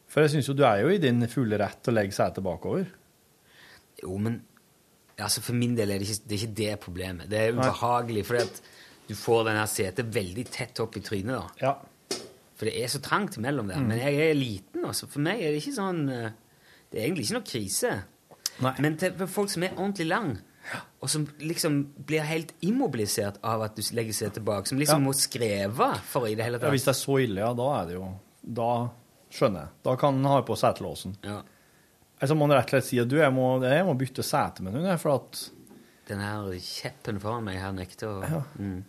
For 0.08 0.24
jeg 0.24 0.32
syns 0.32 0.48
jo 0.48 0.56
du 0.56 0.64
er 0.64 0.80
jo 0.80 0.94
i 0.94 1.02
din 1.02 1.26
fulle 1.28 1.60
rett 1.60 1.82
til 1.84 1.92
å 1.92 1.98
legge 1.98 2.16
setet 2.16 2.46
bakover. 2.46 2.86
Jo, 4.00 4.16
men 4.16 4.38
altså 5.18 5.44
for 5.44 5.58
min 5.60 5.76
del 5.76 5.92
er 5.92 6.00
det 6.00 6.08
ikke 6.08 6.24
det, 6.24 6.38
er 6.38 6.40
ikke 6.40 6.56
det 6.62 6.78
problemet. 6.86 7.28
Det 7.28 7.42
er 7.42 7.58
ubehagelig. 7.58 8.24
For 8.30 8.56
du 9.10 9.14
får 9.20 9.50
denne 9.50 9.66
setet 9.68 10.14
veldig 10.16 10.46
tett 10.54 10.80
opp 10.86 10.96
i 10.96 11.04
trynet. 11.04 11.36
da. 11.36 11.66
Ja. 11.66 11.74
For 12.64 12.70
det 12.70 12.80
er 12.80 12.88
så 12.88 13.02
trangt 13.04 13.36
mellom 13.44 13.68
der. 13.68 13.82
Mm. 13.82 13.90
Men 13.92 14.00
jeg 14.00 14.20
er 14.24 14.38
liten, 14.40 14.86
altså. 14.88 15.10
For 15.12 15.20
meg 15.20 15.42
er 15.44 15.52
det 15.52 15.60
ikke 15.60 15.76
sånn 15.76 16.06
eh, 16.08 16.30
Det 16.88 17.02
er 17.02 17.08
egentlig 17.10 17.26
ikke 17.28 17.36
noe 17.36 17.50
krise. 17.50 17.94
Men 18.80 18.96
til 19.02 19.24
folk 19.28 19.52
som 19.52 19.66
er 19.66 19.74
ordentlig 19.74 20.06
lang, 20.08 20.30
og 21.04 21.10
som 21.12 21.26
liksom 21.42 21.80
blir 22.08 22.24
helt 22.24 22.54
immobilisert 22.64 23.42
av 23.44 23.66
at 23.66 23.76
du 23.76 23.82
legger 23.98 24.16
seg 24.16 24.36
tilbake, 24.38 24.70
som 24.70 24.80
liksom 24.80 25.02
Ja. 25.02 25.06
må 25.10 25.14
skreve 25.18 25.90
for 26.08 26.30
i 26.30 26.36
det 26.38 26.46
hele 26.46 26.62
tatt 26.62 26.70
Ja, 26.70 26.76
hvis 26.78 26.86
det 26.86 26.94
er 26.94 27.00
så 27.02 27.18
ille, 27.20 27.42
ja, 27.42 27.50
da 27.58 27.82
er 27.82 27.90
det 27.90 27.98
jo 27.98 28.06
Da 28.46 28.70
skjønner 29.34 29.66
jeg. 29.66 29.70
Da 29.84 29.96
kan 29.98 30.16
en 30.16 30.30
ha 30.30 30.42
på 30.46 30.56
setelåsen. 30.56 31.18
Ja. 31.26 31.42
Altså 32.22 32.36
må 32.38 32.46
en 32.46 32.56
rett 32.56 32.70
og 32.70 32.78
slett 32.78 32.86
si 32.86 33.00
at 33.02 33.10
du, 33.10 33.18
jeg 33.18 33.34
må, 33.34 33.58
jeg 33.66 33.86
må 33.90 33.98
bytte 34.00 34.24
sete 34.24 34.64
med 34.64 34.78
noen, 34.78 35.00
for 35.02 35.18
at 35.18 35.50
Den 36.08 36.20
her 36.20 36.48
kjeppen 36.60 37.20
foran 37.20 37.44
meg 37.44 37.60
her 37.60 37.72
nekter 37.76 38.08
å 38.08 38.44
mm. 38.60 38.84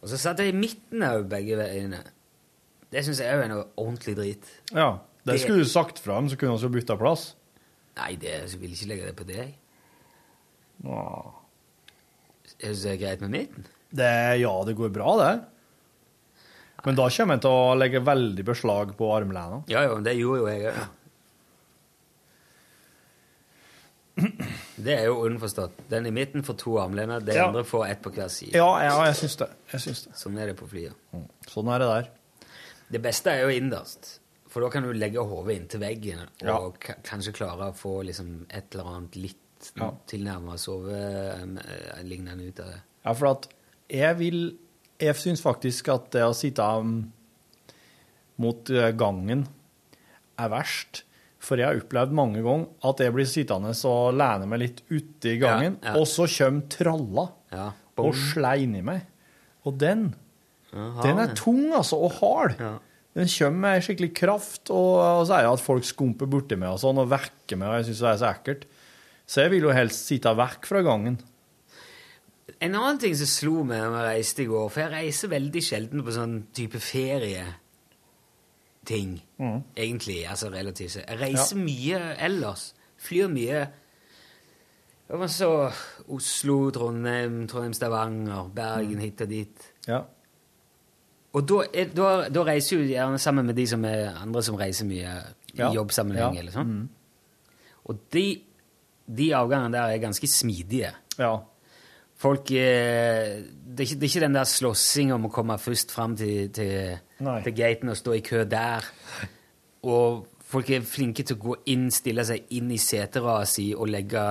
Og 0.00 0.08
så 0.08 0.16
satt 0.20 0.38
jeg 0.40 0.54
i 0.54 0.56
midten 0.56 1.02
av 1.04 1.26
begge 1.28 1.56
veiene. 1.60 2.00
Det 2.90 3.02
syns 3.06 3.20
jeg 3.22 3.34
òg 3.36 3.44
er 3.44 3.50
noe 3.52 3.66
ordentlig 3.78 4.14
drit. 4.18 4.46
Ja. 4.72 4.98
Det 5.24 5.34
Det- 5.34 5.40
skulle 5.42 5.58
du 5.62 5.68
sagt 5.68 5.98
fra 5.98 6.14
dem, 6.16 6.28
så 6.28 6.36
kunne 6.40 6.56
vi 6.58 6.80
bytta 6.80 6.96
plass. 6.96 7.34
Nei, 7.96 8.14
det, 8.16 8.30
jeg 8.50 8.60
vil 8.60 8.70
ikke 8.72 8.88
legge 8.88 9.06
det 9.06 9.16
på 9.16 9.26
deg. 9.28 9.54
Ja. 10.84 11.32
Jeg 12.60 12.70
syns 12.74 12.82
det 12.82 12.92
er 12.94 13.04
greit 13.06 13.20
med 13.20 13.30
midten. 13.30 13.66
Det, 13.92 14.40
ja, 14.40 14.54
det 14.64 14.76
går 14.76 14.92
bra, 14.92 15.16
det. 15.18 15.44
Men 16.86 16.94
da 16.96 17.08
kommer 17.12 17.34
jeg 17.36 17.42
til 17.44 17.50
å 17.50 17.76
legge 17.76 18.00
veldig 18.00 18.44
beslag 18.44 18.96
på 18.96 19.10
armlena. 19.12 19.62
Ja, 19.68 19.82
jo, 19.84 20.00
det 20.00 20.16
gjorde 20.16 20.38
jo 20.40 20.46
jeg 20.48 20.72
òg. 20.72 20.88
Det 24.84 24.94
er 24.98 25.04
jo 25.06 25.16
underforstått. 25.26 25.72
Den 25.90 26.06
i 26.06 26.10
midten 26.14 26.42
får 26.46 26.56
to 26.58 26.78
armlener, 26.80 27.20
de 27.20 27.34
Ja. 27.36 27.46
andre 27.48 27.64
får 27.64 27.86
ett 27.90 28.02
på 28.02 28.10
hver 28.14 28.28
side. 28.28 28.54
Ja, 28.54 28.68
ja, 28.82 29.04
jeg 29.06 29.14
syns 29.16 29.36
det. 29.36 29.48
Jeg 29.72 29.80
syns 29.80 30.04
det. 30.06 30.12
Sånn 30.16 30.38
er 30.40 30.46
det 30.46 30.56
på 30.56 30.68
flyet. 30.68 30.94
Sånn 31.48 31.68
er 31.74 31.78
det 31.78 31.88
der. 31.88 32.08
Det 32.90 33.02
beste 33.02 33.30
er 33.30 33.42
jo 33.44 33.48
innerst, 33.60 34.18
for 34.48 34.60
da 34.64 34.68
kan 34.70 34.82
du 34.82 34.92
legge 34.92 35.22
hodet 35.22 35.56
inntil 35.60 35.80
veggen 35.80 36.18
og 36.22 36.28
Ja. 36.42 36.58
ka- 36.80 36.96
kanskje 37.02 37.32
klare 37.32 37.70
å 37.70 37.74
få 37.76 38.04
liksom 38.04 38.46
et 38.50 38.74
eller 38.74 38.84
annet 38.84 39.16
litt 39.16 39.36
Ja. 39.76 39.90
tilnærma 40.08 40.56
sovelignende 40.58 42.48
ut 42.48 42.60
av 42.60 42.66
det. 42.66 42.80
Ja, 43.04 43.12
for 43.14 43.26
at 43.32 43.48
jeg 43.90 44.16
vil 44.18 44.58
Jeg 45.00 45.14
syns 45.16 45.40
faktisk 45.40 45.88
at 45.88 46.10
det 46.10 46.20
å 46.20 46.34
sitte 46.36 46.60
um, 46.60 47.10
mot 48.36 48.68
eh, 48.68 48.90
gangen 48.92 49.46
er 50.38 50.48
verst. 50.52 51.04
For 51.40 51.56
jeg 51.56 51.70
har 51.70 51.78
opplevd 51.80 52.12
mange 52.12 52.42
ganger 52.44 52.66
at 52.90 53.00
jeg 53.00 53.14
blir 53.16 53.28
sittende 53.28 53.72
og 53.88 54.10
lene 54.20 54.48
meg 54.50 54.60
litt 54.60 54.82
ute 54.90 55.30
i 55.32 55.38
gangen, 55.40 55.78
Ja, 55.80 55.94
ja. 55.94 56.00
og 56.00 56.04
så 56.10 56.26
kommer 56.28 56.66
tralla 56.68 57.24
Ja, 57.54 57.70
og 58.00 58.14
slår 58.16 58.60
inni 58.66 58.82
meg. 58.84 59.06
Og 59.64 59.78
den, 59.80 60.10
Aha, 60.72 61.02
den 61.04 61.18
er 61.22 61.32
tung, 61.36 61.66
altså, 61.76 61.96
og 61.96 62.12
hard. 62.20 62.54
Den 63.16 63.26
kommer 63.32 63.64
med 63.64 63.82
skikkelig 63.82 64.12
kraft, 64.14 64.70
og, 64.70 65.00
og 65.00 65.24
så 65.26 65.38
er 65.40 65.48
det 65.48 65.54
at 65.56 65.64
folk 65.64 65.84
skumper 65.88 66.28
borti 66.30 66.56
meg 66.60 66.70
og 66.76 66.78
sånn, 66.84 67.00
og 67.02 67.08
vekker 67.10 67.58
meg, 67.58 67.68
og 67.72 67.80
jeg 67.80 67.88
syns 67.90 68.04
det 68.04 68.10
er 68.12 68.20
så 68.22 68.28
ekkelt. 68.30 68.68
Så 69.30 69.42
jeg 69.44 69.50
vil 69.56 69.66
jo 69.68 69.74
helst 69.74 70.06
sitte 70.10 70.32
vekk 70.38 70.68
fra 70.70 70.84
gangen. 70.86 71.18
En 72.60 72.74
annen 72.76 72.98
ting 73.00 73.14
som 73.16 73.28
slo 73.30 73.64
meg 73.64 73.80
da 73.80 74.04
jeg 74.10 74.20
reiste 74.20 74.44
i 74.44 74.48
går, 74.50 74.68
for 74.72 74.82
jeg 74.84 74.92
reiser 74.92 75.32
veldig 75.32 75.62
sjelden 75.64 76.04
på 76.04 76.14
sånn 76.14 76.34
type 76.56 76.80
ferieting, 78.90 79.22
Mm. 79.38 79.62
egentlig, 79.76 80.28
altså 80.28 80.48
relativt 80.50 80.90
sett. 80.90 81.04
Jeg 81.08 81.20
reiser 81.20 81.56
mye 81.56 82.16
ellers. 82.18 82.74
Flyr 82.98 83.28
mye. 83.28 83.66
Så 85.28 85.70
Oslo, 86.08 86.70
Trondheim, 86.70 87.48
Trondheim, 87.48 87.72
Stavanger, 87.72 88.50
Bergen, 88.54 88.98
hit 88.98 89.20
og 89.20 89.28
dit. 89.28 89.72
Ja. 89.88 90.00
Og 91.32 91.48
da, 91.48 91.60
er, 91.74 91.88
da, 91.94 92.28
da 92.28 92.42
reiser 92.46 92.76
jo 92.78 92.86
gjerne 92.86 93.18
sammen 93.18 93.46
med 93.46 93.54
de 93.56 93.66
som 93.66 93.84
er 93.84 94.14
andre 94.22 94.42
som 94.42 94.54
reiser 94.58 94.86
mye 94.86 95.10
i 95.54 95.58
Ja. 95.58 95.72
jobbsammenheng 95.72 96.34
Ja. 96.34 96.40
eller 96.40 96.52
sånn. 96.52 96.66
Mm. 96.66 96.88
Og 97.84 97.98
de, 98.12 98.40
de 99.16 99.30
avgangene 99.34 99.72
der 99.72 99.82
er 99.94 99.98
ganske 99.98 100.26
smidige. 100.26 100.92
Ja. 101.18 101.36
Folk 102.20 102.50
eh, 102.52 103.38
det, 103.40 103.80
er 103.80 103.86
ikke, 103.86 103.96
det 103.96 104.04
er 104.04 104.10
ikke 104.10 104.24
den 104.26 104.36
der 104.36 104.48
slåssinga 104.48 105.16
om 105.16 105.30
å 105.30 105.32
komme 105.32 105.56
først 105.60 105.94
fram 105.94 106.16
til, 106.20 106.50
til, 106.52 106.98
til 107.16 107.54
gaten 107.56 107.92
og 107.92 107.96
stå 107.96 108.16
i 108.18 108.24
kø 108.24 108.42
der. 108.50 108.84
Og 109.88 110.26
folk 110.50 110.68
er 110.74 110.84
flinke 110.84 111.24
til 111.24 111.38
å 111.38 111.42
gå 111.46 111.56
inn, 111.72 111.88
stille 111.94 112.26
seg 112.28 112.52
inn 112.58 112.68
i 112.74 112.80
seterada 112.80 113.48
si 113.48 113.70
og 113.72 113.88
legge 113.88 114.24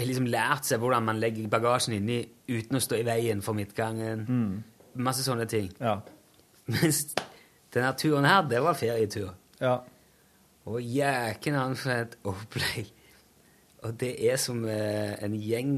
Har 0.00 0.06
liksom 0.06 0.28
lært 0.30 0.68
seg 0.68 0.80
hvordan 0.80 1.04
man 1.04 1.18
legger 1.20 1.50
bagasjen 1.50 1.96
inni 1.98 2.20
uten 2.48 2.78
å 2.78 2.80
stå 2.80 3.00
i 3.00 3.04
veien 3.04 3.42
for 3.44 3.58
midtgangen. 3.58 4.22
Mm. 4.24 5.02
Masse 5.02 5.26
sånne 5.26 5.48
ting. 5.50 5.66
Ja. 5.82 5.98
Mens 6.70 7.02
denne 7.74 7.90
turen 7.98 8.24
her, 8.24 8.46
det 8.48 8.62
var 8.64 8.78
ferietur. 8.78 9.34
Ja. 9.60 9.80
Og 10.70 10.78
jæken 10.80 11.58
han 11.58 11.76
for 11.76 11.92
et 12.06 12.16
opplegg. 12.22 12.94
Og 13.86 13.96
det 14.00 14.12
er 14.28 14.36
som 14.40 14.60
eh, 14.68 15.16
en 15.24 15.34
gjeng 15.40 15.74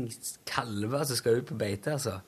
kalver 0.48 1.04
som 1.06 1.18
skal 1.18 1.38
ut 1.38 1.50
på 1.52 1.58
beite, 1.58 1.94
altså. 1.94 2.18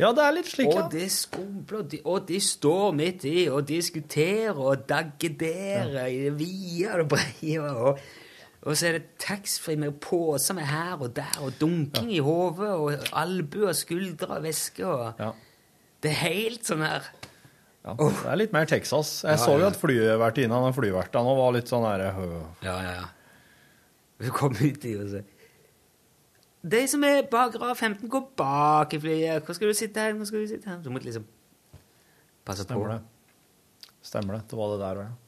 Ja, 0.00 0.08
det 0.16 0.24
er 0.24 0.34
litt 0.34 0.48
slik, 0.48 0.70
ja. 0.72 0.86
Og 0.86 0.94
det 0.94 1.06
skumpler, 1.14 1.82
og 1.84 1.90
de, 1.92 2.00
og 2.08 2.26
de 2.26 2.40
står 2.42 2.94
midt 2.96 3.26
i 3.28 3.44
og 3.52 3.66
diskuterer 3.68 4.58
og 4.58 4.86
daggederer 4.88 6.08
i 6.08 6.22
det 6.24 6.34
vide 6.40 6.90
og 6.94 7.02
det 7.02 7.08
breie. 7.12 7.60
Og, 7.60 8.00
og 8.62 8.78
så 8.78 8.88
er 8.88 8.98
det 8.98 9.18
taxfree 9.22 9.78
med 9.78 10.00
poser 10.02 10.56
med 10.58 10.66
her 10.70 10.96
og 10.96 11.12
der, 11.14 11.38
og 11.44 11.54
dunking 11.60 12.10
i 12.16 12.22
hodet, 12.24 12.72
og 12.72 13.08
albuer, 13.20 13.76
skuldre 13.76 14.38
og 14.40 14.46
væske. 14.48 14.86
Og 14.86 15.22
Det 16.02 16.10
er 16.10 16.22
helt 16.24 16.66
sånn 16.66 16.82
her 16.82 17.12
Ja, 17.82 17.96
det 17.98 18.28
er 18.30 18.38
litt 18.38 18.52
mer 18.54 18.66
Texas. 18.70 19.24
Jeg 19.26 19.36
Ja, 19.36 19.44
så 19.44 19.56
jo 19.58 19.66
ja. 19.66 19.70
at 19.70 19.78
flyvertinnene 19.78 20.70
og 20.70 20.76
flyvertene 20.76 21.34
var 21.38 21.54
litt 21.54 21.70
sånn 21.70 21.86
herre 21.86 22.14
Ja, 22.62 22.78
ja, 22.78 22.94
ja. 23.02 23.10
Vi 24.22 24.30
kom 24.38 24.54
ut 24.54 24.84
i 24.88 24.92
og 25.02 25.08
så 25.12 25.22
De 26.62 26.80
som 26.86 27.02
er 27.08 27.24
bak 27.26 27.56
rad 27.58 27.74
15, 27.74 28.06
går 28.08 28.28
bak 28.38 28.92
i 28.94 29.00
flyet. 29.02 29.42
Hvor 29.42 29.56
skal 29.58 29.72
du 29.72 29.74
sitte 29.74 29.98
her? 30.04 30.12
Hvor 30.14 30.28
skal 30.28 30.44
du 30.44 30.50
sitte 30.52 30.70
her? 30.70 30.78
Du 30.84 30.90
måtte 30.94 31.08
liksom 31.08 31.24
passe 32.46 32.62
på. 32.62 32.70
Stemmer 32.70 32.92
det. 32.94 33.00
Stemmer 34.06 34.36
det. 34.38 34.44
Det 34.52 34.58
var 34.60 34.70
det 34.72 34.78
der 34.84 35.00
òg, 35.02 35.08
ja. 35.08 35.18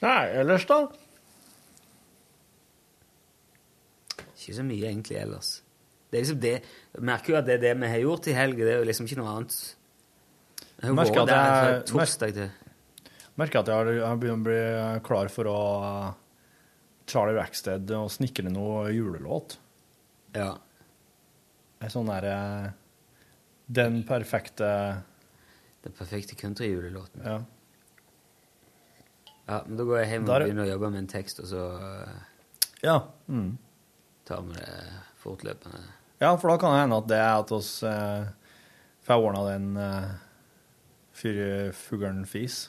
Nei, 0.00 0.22
ellers, 0.40 0.64
da? 0.64 0.78
Ikke 4.40 4.54
så 4.56 4.64
mye 4.64 4.88
egentlig 4.88 5.18
ellers. 5.20 5.50
Det 6.10 6.16
er 6.18 6.24
liksom 6.24 6.40
det, 6.42 6.54
jeg 6.96 7.04
merker 7.06 7.34
jo 7.34 7.38
at 7.38 7.46
det 7.46 7.54
er 7.58 7.62
det 7.66 7.74
vi 7.82 7.90
har 7.92 8.00
gjort 8.02 8.26
i 8.32 8.34
helga. 8.34 8.64
Det 8.66 8.72
er 8.72 8.80
jo 8.80 8.88
liksom 8.88 9.06
ikke 9.06 9.20
noe 9.20 9.34
annet. 9.34 9.58
Jeg 10.80 10.96
Merker 10.96 11.20
at 11.20 11.28
der 11.28 11.36
jeg- 11.36 12.50
Merker 13.36 13.60
at 13.60 13.68
jeg 13.68 13.76
har, 13.76 13.92
jeg 13.92 14.20
begynner 14.20 14.40
å 14.40 14.48
bli 14.48 15.00
klar 15.06 15.28
for 15.28 15.44
å 15.44 15.58
Charlie 17.10 17.36
Rackstead 17.36 17.90
og 17.96 18.10
snekre 18.14 18.50
noe 18.52 18.88
julelåt. 18.94 19.56
Ja. 20.36 20.52
En 21.82 21.90
sånn 21.92 22.06
derre 22.10 22.72
Den 23.70 24.02
perfekte 24.06 24.68
Den 25.82 25.94
perfekte 25.96 26.36
countryjulelåten. 26.36 27.22
Ja. 27.24 27.38
Ja, 29.50 29.62
men 29.66 29.76
da 29.80 29.84
går 29.88 29.98
jeg 30.02 30.10
hjem 30.12 30.26
og 30.26 30.28
Der- 30.30 30.44
begynner 30.46 30.66
å 30.66 30.70
jobbe 30.74 30.90
med 30.92 30.98
en 31.00 31.06
tekst, 31.10 31.40
og 31.40 31.46
så 31.50 31.62
eh, 31.80 32.12
Ja. 32.82 32.98
Mm. 33.28 33.58
tar 34.24 34.42
vi 34.42 34.52
det 34.54 34.84
fortløpende. 35.24 35.80
Ja, 36.20 36.36
for 36.36 36.48
da 36.50 36.56
kan 36.58 36.72
det 36.74 36.80
hende 36.84 36.98
at 36.98 37.06
det 37.08 37.16
er 37.18 37.38
at 37.40 37.50
oss 37.52 37.82
eh, 37.82 38.26
får 39.02 39.24
ordna 39.24 39.46
den 39.50 39.76
eh, 39.76 40.10
før 41.12 41.72
fuglen 41.72 42.26
fis. 42.26 42.68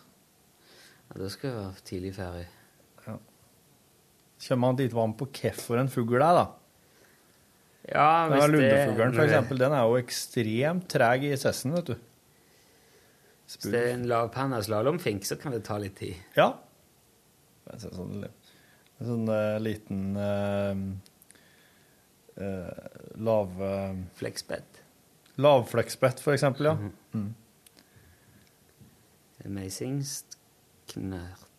Ja, 1.11 1.19
da 1.21 1.27
skal 1.29 1.49
jeg 1.51 1.59
være 1.59 1.83
tidlig 1.85 2.15
ferdig. 2.15 2.47
Kommer 4.41 4.61
man 4.67 4.75
dit 4.79 4.93
vann 4.93 5.13
på 5.17 5.27
hvorfor 5.29 5.77
en 5.79 5.89
fugl 5.91 6.17
er, 6.21 6.33
da? 6.39 6.45
Ja, 7.91 8.29
hvis 8.29 8.43
er 8.43 8.47
det- 8.47 8.55
Lundefuglen, 8.61 9.13
for 9.15 9.23
eksempel, 9.25 9.57
den 9.57 9.73
er 9.73 9.83
jo 9.85 9.97
ekstremt 10.01 10.87
treg 10.89 11.23
i 11.23 11.35
sessen, 11.37 11.73
vet 11.73 11.85
du. 11.85 11.95
Hvis 13.45 13.71
det 13.71 13.81
er 13.81 13.93
en 13.93 14.07
lavpanna 14.07 14.61
slalåmfink, 14.63 15.25
så 15.27 15.35
kan 15.39 15.51
det 15.51 15.63
ta 15.67 15.77
litt 15.77 15.95
tid. 15.97 16.15
Ja. 16.37 16.53
Er 17.67 17.77
Sånn, 17.77 18.23
en 18.99 19.05
sånn 19.07 19.27
uh, 19.29 19.59
liten 19.59 20.15
uh, 20.17 20.75
uh, 22.41 22.71
lav... 23.17 23.49
Uh, 23.59 23.93
Fleksbed. 24.15 24.63
Lavfleksbett, 25.37 26.19
for 26.19 26.33
eksempel, 26.33 26.65
ja. 26.65 26.73
Mhm. 26.75 26.93
Mm. 27.13 27.35
Amazing 29.45 30.03
knert. 30.87 31.51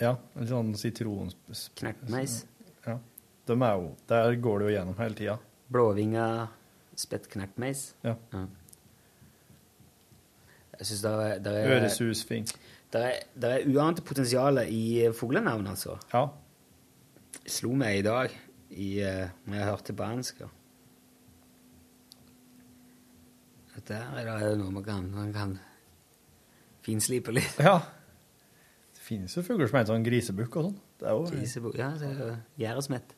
Ja, 0.00 0.16
en 0.34 0.48
sånn 0.50 0.74
sitron... 0.78 1.30
Knertmeis. 1.78 2.40
Ja. 2.86 2.98
De 3.46 3.54
er 3.54 3.74
jo, 3.78 3.90
der 4.10 4.36
går 4.42 4.60
det 4.60 4.68
jo 4.68 4.74
gjennom 4.74 4.98
hele 4.98 5.18
tida. 5.18 5.36
Blåvinga 5.74 6.26
spettknertmeis. 6.98 7.86
Ja. 8.06 8.16
Jeg 10.74 10.88
syns 10.88 11.04
det 11.04 11.12
er, 11.12 11.36
der 11.44 11.58
er 11.60 11.76
Øresusfink. 11.76 12.54
Det 12.94 13.02
er, 13.02 13.20
er 13.50 13.68
uante 13.70 14.02
potensial 14.06 14.60
i 14.66 15.10
fuglenavn, 15.14 15.66
altså. 15.70 15.96
Ja. 16.12 16.26
Jeg 17.44 17.54
slo 17.58 17.74
meg 17.78 18.00
i 18.00 18.04
dag 18.06 18.34
i, 18.70 18.88
eh, 19.02 19.30
når 19.46 19.58
jeg 19.58 19.70
hørte 19.70 19.96
på 19.98 20.06
Ansgar. 20.06 20.52
Der 23.84 24.00
er 24.16 24.40
det 24.40 24.54
noe 24.60 24.72
man 24.72 24.84
kan, 24.86 25.08
man 25.12 25.32
kan 25.34 25.58
finslipe 26.86 27.34
litt. 27.34 27.58
Ja. 27.60 27.80
Det 29.04 29.08
finnes 29.10 29.34
jo 29.36 29.42
fugler 29.44 29.68
som 29.68 29.76
heter 29.76 29.92
sånn 29.92 30.04
grisebukk 30.06 30.54
og 30.56 30.62
sånn. 30.64 30.76
Det 30.96 31.04
er 31.10 31.12
jo 31.12 31.24
Grisebukk, 31.28 31.74
Ja, 31.76 31.90
jo 32.00 32.28
gjæresmett. 32.56 33.10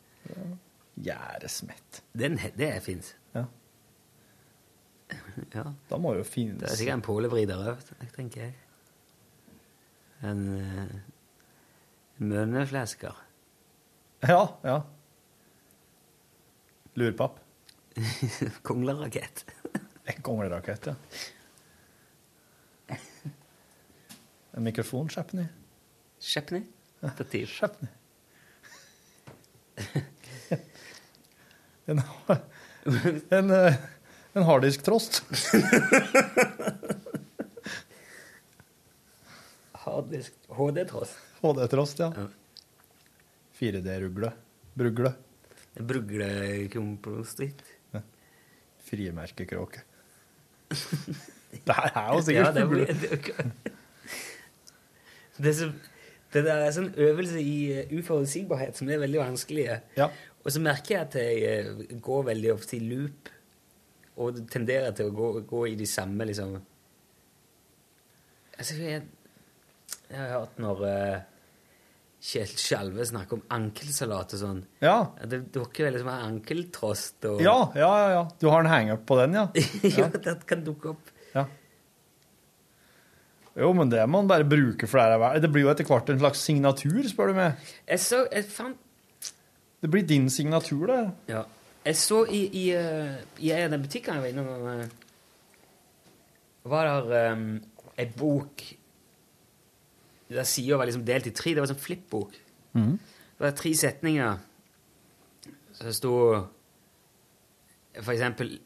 Gjæresmett. 0.98 1.98
Den, 2.10 2.38
det 2.58 2.70
fins. 2.82 3.12
Ja. 3.36 3.44
ja. 5.54 5.62
Da 5.86 5.98
må 6.02 6.16
jo 6.16 6.24
finnes 6.26 6.58
Det 6.58 6.72
er 6.72 6.80
sikkert 6.80 6.96
en 6.96 7.04
pålevrider 7.06 7.62
òg, 7.70 7.84
tenker 8.16 8.48
jeg. 8.48 8.56
En 10.26 10.40
uh, 10.58 10.96
møneflesker. 12.18 13.20
Ja, 14.26 14.40
ja. 14.66 14.80
Lurpapp. 16.98 17.38
Konglerakett. 18.66 19.44
En 20.10 20.18
konglerakett, 20.22 20.90
ja. 20.90 20.96
En 24.56 24.66
mikrofon, 24.66 25.06
Skjepni. 25.14 25.46
Skjepni? 26.26 26.62
Stativ. 27.14 27.46
Skjepni. 27.52 27.88
En, 31.86 32.00
en, 33.38 33.50
en 34.34 34.42
harddisk-trost. 34.48 35.20
Harddisk 39.84 40.32
HD-trost. 40.56 41.14
HD-trost, 41.42 41.98
ja. 42.02 42.10
4D-rugle. 43.60 44.32
Brugle. 44.76 45.12
Bruglekompostit. 45.76 47.62
Frimerkekråke. 48.86 49.80
Det 51.66 51.72
her 51.72 51.88
er 51.96 52.08
jo 52.12 52.16
Ja, 52.18 52.22
sikkert 52.26 52.54
det, 52.54 52.62
fugler. 52.66 52.84
blir, 52.84 52.86
det, 53.00 53.10
det, 55.46 55.52
så, 55.56 55.68
det 56.34 56.42
der 56.44 56.64
er 56.66 56.74
sånn 56.74 56.90
øvelse 56.98 57.40
i 57.40 57.56
eh, 57.72 57.92
uforutsigbarhet 57.96 58.78
som 58.78 58.90
er 58.90 59.02
veldig 59.02 59.20
vanskelig. 59.22 59.66
Ja. 59.98 60.10
Og 60.42 60.54
så 60.54 60.62
merker 60.62 60.94
jeg 60.94 61.04
at 61.06 61.18
jeg 61.20 61.52
eh, 61.52 61.98
går 62.02 62.26
veldig 62.32 62.52
ofte 62.54 62.78
i 62.78 62.82
loop, 62.86 63.30
og 64.16 64.40
tenderer 64.50 64.94
til 64.96 65.10
å 65.10 65.14
gå, 65.14 65.30
gå 65.48 65.62
i 65.72 65.76
de 65.76 65.86
samme, 65.88 66.24
liksom 66.28 66.56
Altså, 68.56 68.78
jeg, 68.80 69.02
jeg 70.08 70.16
har 70.16 70.30
hørt 70.32 70.54
når 70.64 70.78
Kjell 72.26 72.54
Skjalve 72.58 73.04
snakker 73.06 73.36
om 73.36 73.42
ankelsalat 73.52 74.32
og 74.34 74.40
sånn. 74.40 74.62
Ja. 74.82 74.94
Det 75.28 75.42
dukker 75.54 75.86
veldig 75.86 76.00
som 76.00 76.08
en 76.10 76.24
ankeltrost 76.30 77.26
og 77.28 77.42
Ja, 77.44 77.58
ja, 77.76 77.90
ja, 78.00 78.08
ja. 78.14 78.22
Du 78.40 78.48
har 78.48 78.64
en 78.64 78.70
hangup 78.72 79.04
på 79.06 79.18
den, 79.20 79.36
ja? 79.36 79.44
jo, 79.98 80.08
det 80.24 80.38
kan 80.48 80.64
dukke 80.66 80.94
opp. 80.94 81.12
ja. 81.36 81.44
Jo, 83.56 83.70
men 83.72 83.88
det 83.88 84.02
må 84.04 84.20
man 84.20 84.28
bare 84.28 84.44
bruke 84.48 84.88
for 84.88 85.00
det 85.00 85.16
er. 85.16 85.40
Det 85.40 85.50
blir 85.52 85.64
jo 85.64 85.70
etter 85.72 85.88
hvert 85.88 86.10
en 86.12 86.20
slags 86.20 86.42
signatur, 86.44 87.00
spør 87.08 87.32
du 87.32 87.38
meg. 87.38 87.68
Jeg 87.88 88.02
så 88.04 88.26
Jeg 88.32 88.44
fant 88.52 89.32
Det 89.80 89.90
blir 89.92 90.04
din 90.06 90.28
signatur, 90.30 90.86
det. 90.86 91.02
Ja. 91.28 91.42
Jeg 91.86 91.96
så 91.96 92.24
i, 92.26 92.42
i, 92.50 92.64
eh, 92.74 93.16
i 93.38 93.52
en 93.54 93.68
av 93.68 93.76
de 93.76 93.84
butikkene 93.86 94.18
jeg 94.18 94.22
var 94.24 94.32
innom, 94.32 94.68
eh, 94.72 94.88
var 96.66 96.88
der 96.88 97.32
um, 97.32 97.62
ei 97.96 98.06
bok 98.10 98.64
Der 100.28 100.42
sida 100.42 100.76
var 100.76 100.88
liksom 100.88 101.04
delt 101.06 101.26
i 101.26 101.30
tre. 101.30 101.54
Det 101.54 101.62
var 101.62 101.70
sånn 101.70 101.78
flippbok. 101.78 102.34
Mm. 102.74 102.96
Det 103.38 103.44
var 103.44 103.54
tre 103.54 103.74
setninger. 103.78 104.38
Så 105.72 105.86
det 105.86 105.94
sto 105.94 106.14
for 108.00 108.12
eksempel 108.12 108.56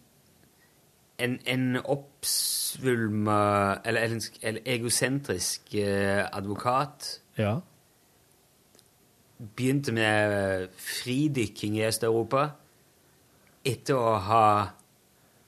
en, 1.20 1.36
en 1.44 1.76
oppsvulma 2.20 3.80
eller, 3.84 4.00
eller, 4.00 4.30
eller 4.42 4.60
egosentrisk 4.66 5.74
eh, 5.74 6.26
advokat 6.32 7.20
Ja. 7.38 7.60
begynte 9.56 9.92
med 9.92 10.68
fridykking 10.76 11.78
i 11.78 11.86
Øst-Europa 11.88 12.50
etter 13.64 13.96
å 13.96 14.18
ha 14.20 14.44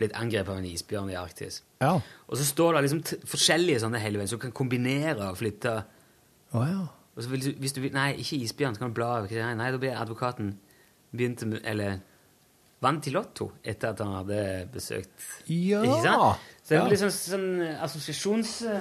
blitt 0.00 0.14
angrepet 0.16 0.48
av 0.52 0.58
en 0.58 0.64
isbjørn 0.68 1.10
i 1.12 1.16
Arktis. 1.20 1.62
Ja. 1.80 1.98
Og 2.28 2.36
så 2.40 2.44
står 2.48 2.74
det 2.78 2.82
liksom 2.86 3.02
forskjellige 3.28 3.82
sånne 3.84 4.00
hele 4.00 4.18
veien, 4.18 4.28
så 4.28 4.38
du 4.38 4.42
kan 4.46 4.52
kombinere 4.56 5.28
og 5.30 5.36
flytte. 5.38 5.74
Oh, 6.56 6.64
ja. 6.64 6.86
Og 7.12 7.22
så 7.22 7.28
vil 7.28 7.52
hvis 7.60 7.72
du 7.76 7.82
vil, 7.84 7.92
Nei, 7.92 8.14
ikke 8.22 8.40
isbjørn, 8.40 8.74
så 8.74 8.80
kan 8.80 8.92
du 8.92 8.96
bla 8.96 9.10
over. 9.18 9.28
Nei, 9.36 9.52
nei, 9.60 9.68
da 9.74 9.80
blir 9.80 9.96
advokaten 10.00 10.54
begynte 11.12 11.44
med 11.46 11.60
Eller 11.68 11.98
vant 12.80 13.06
i 13.06 13.12
Lotto 13.12 13.50
etter 13.62 13.92
at 13.92 14.00
han 14.00 14.14
hadde 14.22 14.68
besøkt 14.72 15.12
Ja. 15.46 15.82
Ikke 15.84 16.00
sant? 16.06 16.40
Så 16.72 16.74
det 16.74 16.78
Ja. 16.80 16.88
blir 16.88 17.00
sånn, 17.02 17.12
sånn 17.12 17.48
eh, 17.66 17.82
assosiasjons... 17.84 18.52
eh, 18.62 18.80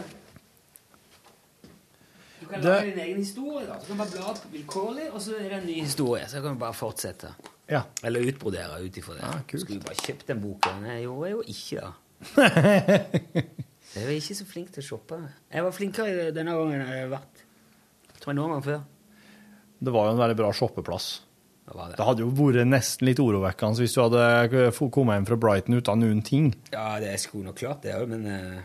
Du 2.42 2.46
kan 2.48 2.62
Det- 2.62 2.70
lage 2.70 2.86
din 2.96 3.00
egen 3.00 3.18
historie, 3.18 3.66
da. 3.68 3.80
Så 3.80 3.88
kan 3.88 3.98
bare 3.98 4.10
bla 4.12 4.30
opp 4.32 4.46
vilkårlig, 4.52 5.10
og 5.14 5.20
så 5.22 5.36
er 5.38 5.44
det 5.50 5.58
en 5.60 5.66
ny 5.68 5.82
historie. 5.84 6.24
Så 6.28 6.42
kan 6.42 6.54
du 6.56 6.60
bare 6.60 6.74
fortsette. 6.74 7.34
Ja. 7.70 7.84
Eller 8.04 8.22
utbrodere 8.32 8.80
ut 8.82 8.98
ifra 8.98 9.14
det. 9.14 9.22
Ja, 9.22 9.34
kult. 9.48 9.62
Skulle 9.66 9.84
bare 9.84 9.96
kjøpt 9.96 10.26
den 10.28 10.42
boka? 10.42 10.72
Nei, 10.82 10.96
jeg 11.02 11.04
gjorde 11.06 11.30
jo 11.30 11.44
ikke 11.44 11.82
det. 11.82 11.94
Jeg 13.96 14.06
var 14.08 14.14
ikke 14.16 14.36
så 14.40 14.46
flink 14.48 14.72
til 14.72 14.82
å 14.84 14.88
shoppe. 14.88 15.18
Jeg 15.52 15.64
var 15.64 15.72
flinkere 15.76 16.32
denne 16.32 16.54
gangen 16.56 16.80
enn 16.82 16.92
jeg 16.96 17.02
har 17.10 17.10
vært 17.20 17.42
tror 18.22 18.32
jeg 18.32 18.38
noen 18.38 18.52
gang 18.54 18.64
før. 18.64 18.84
Det 19.84 19.92
var 19.94 20.06
jo 20.08 20.12
en 20.14 20.22
veldig 20.22 20.38
bra 20.40 20.52
shoppeplass. 20.56 21.08
Det 21.72 21.90
det. 21.92 21.98
Det 21.98 22.06
hadde 22.06 22.24
jo 22.26 22.30
vært 22.36 22.68
nesten 22.68 23.08
litt 23.08 23.20
urovekkende 23.24 23.80
hvis 23.80 23.94
du 23.96 24.02
hadde 24.04 24.72
kommet 24.92 25.16
hjem 25.18 25.28
fra 25.30 25.38
Brighton 25.40 25.78
uten 25.80 26.00
noen 26.04 26.22
ting. 26.28 26.52
Ja, 26.74 27.00
det 27.00 27.14
skulle 27.24 27.46
nok 27.48 27.56
klart 27.62 27.82
det 27.86 27.96
òg, 27.96 28.08
men 28.12 28.26
eh, 28.28 28.62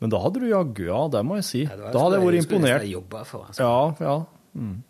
Men 0.00 0.10
da 0.12 0.18
hadde 0.20 0.40
du 0.42 0.46
jaggu, 0.50 0.84
ja, 0.86 1.08
det 1.08 1.22
må 1.24 1.36
jeg 1.40 1.44
si. 1.48 1.62
ja, 1.64 1.76
da 1.76 1.98
hadde 1.98 2.18
jeg 2.20 2.26
vært 2.26 2.42
imponert. 2.44 2.82
Jeg 2.84 2.92
for, 3.26 3.46
altså. 3.48 3.62
Ja, 3.62 3.94
ja. 4.00 4.16
Mm. 4.54 4.82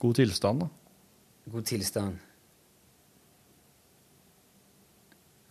God 0.00 0.14
tilstand, 0.16 0.60
da. 0.64 0.68
God 1.52 1.64
tilstand. 1.68 2.18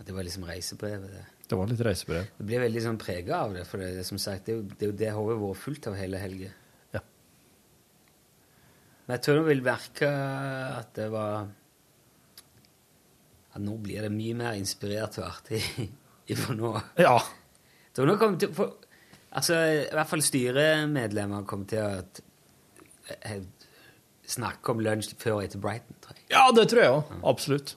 Det 0.06 0.16
var 0.16 0.24
liksom 0.26 0.46
reisebrevet. 0.48 1.12
Det, 1.12 1.26
Det 1.50 1.58
var 1.58 1.68
litt 1.70 1.82
reisebrev. 1.86 2.26
det 2.38 2.46
ble 2.46 2.60
veldig 2.64 2.82
sånn 2.82 2.98
prega 3.02 3.44
av 3.46 3.54
det, 3.54 3.66
for 3.68 3.78
det, 3.82 4.04
som 4.08 4.18
sagt, 4.18 4.46
det, 4.46 4.54
er 4.54 4.86
jo- 4.88 4.92
det 4.98 5.08
er 5.08 5.14
jo 5.14 5.38
vårt 5.38 5.58
fullt 5.58 5.88
av 5.88 5.96
hele 5.96 6.18
helga. 6.18 6.50
Ja. 9.10 9.16
Men 9.16 9.18
jeg 9.18 9.24
tror 9.26 9.40
hun 9.42 9.48
vil 9.50 9.64
merke 9.66 10.08
at 10.78 10.92
det 10.94 11.08
var 11.10 11.48
At 13.56 13.64
nå 13.66 13.74
blir 13.82 14.04
det 14.06 14.12
mye 14.14 14.36
mer 14.38 14.54
inspirert 14.60 15.18
og 15.18 15.26
artig 15.32 15.64
ifra 16.32 16.54
nå. 16.54 16.76
Ja. 17.02 17.16
Så 17.98 18.06
nå 18.06 18.14
kommer 18.22 18.38
til, 18.38 18.52
for, 18.54 18.76
altså, 19.34 19.58
I 19.58 19.88
hvert 19.98 20.12
fall 20.12 20.22
styremedlemmer 20.22 21.48
kommer 21.50 21.66
til 21.72 21.82
å 21.82 23.18
eh, 23.18 23.42
snakke 24.30 24.76
om 24.76 24.84
lunsj 24.86 25.16
før 25.18 25.40
og 25.40 25.48
etter 25.48 25.64
Brighton, 25.64 25.98
tror 26.06 26.14
jeg. 26.20 26.28
Ja, 26.36 26.44
det 26.54 26.68
tror 26.70 26.84
jeg 26.84 26.94
òg. 27.00 27.16
Absolutt. 27.34 27.74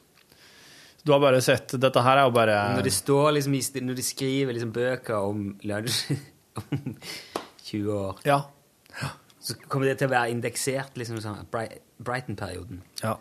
Du 1.03 1.15
har 1.15 1.25
bare 1.25 1.41
sett 1.43 1.73
Dette 1.81 2.05
her 2.05 2.21
er 2.21 2.29
jo 2.29 2.35
bare 2.37 2.59
Når 2.77 2.85
de, 2.87 2.91
står 2.95 3.33
liksom, 3.39 3.57
når 3.89 3.97
de 3.99 4.05
skriver 4.07 4.55
liksom 4.55 4.71
bøker 4.77 5.17
om 5.33 5.49
lunsj 5.67 6.13
om 6.61 6.93
20 7.65 7.97
år, 7.97 8.21
Ja. 8.29 8.43
Ja. 9.01 9.09
Så 9.43 9.57
kommer 9.69 9.89
det 9.91 9.99
til 9.99 10.07
å 10.09 10.13
være 10.15 10.31
indeksert 10.31 10.95
liksom 11.01 11.19
sånn 11.25 11.47
Brighton-perioden. 11.51 12.83
ja. 13.03 13.17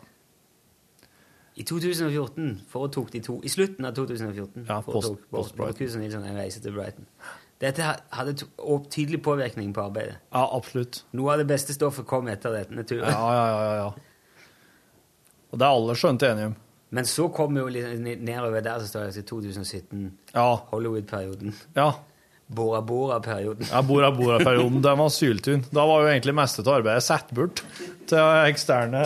I 1.60 1.64
2014 1.68 2.62
foretok 2.72 3.10
de 3.12 3.20
to 3.26 3.34
I 3.44 3.50
slutten 3.52 3.86
av 3.86 3.92
2014 3.98 4.64
Ja, 4.70 4.78
foretok 4.86 5.20
Brighton. 5.58 6.00
Nilsson 6.00 6.24
en 6.24 6.38
reise 6.40 6.62
til 6.64 6.72
Brighton. 6.74 7.06
Dette 7.62 7.84
hadde 8.16 8.34
tydelig 8.90 9.20
påvirkning 9.22 9.74
på 9.76 9.84
arbeidet. 9.84 10.16
Ja, 10.32 10.46
absolutt. 10.56 11.02
Noe 11.14 11.34
av 11.34 11.42
det 11.44 11.48
beste 11.52 11.76
stoffet 11.76 12.08
kom 12.10 12.30
etter 12.32 12.56
denne 12.56 12.86
turen. 12.88 13.12
Ja, 13.12 13.34
ja, 13.36 13.44
ja, 13.52 13.60
ja, 13.68 13.74
ja. 13.76 14.48
Og 15.52 15.60
det 15.60 15.68
er 15.68 15.76
alle 15.76 15.98
skjønt 16.00 16.24
enige 16.24 16.46
om. 16.54 16.56
Men 16.96 17.06
så 17.12 17.28
kom 17.36 17.60
jo 17.60 17.68
litt 17.68 18.00
ned- 18.00 18.24
nedover 18.24 18.64
der 18.64 18.80
så 18.80 18.88
står 18.88 19.00
det 19.04 19.12
altså 19.12 19.24
2017, 19.36 20.08
Ja. 20.34 20.48
Hollywood-perioden, 20.72 21.54
ja. 21.76 21.92
Bora 22.52 22.82
Bora-perioden. 22.82 23.68
Ja, 23.72 23.82
Bora 23.82 24.12
Bora-perioden, 24.12 24.82
den 24.84 24.98
var 25.00 25.10
syltynn. 25.10 25.64
Da 25.72 25.86
var 25.88 26.04
jo 26.04 26.12
egentlig 26.12 26.36
meste 26.36 26.66
av 26.66 26.74
arbeidet 26.82 27.06
satt 27.08 27.32
bort 27.36 27.64
til 28.12 28.20
eksterne 28.52 29.06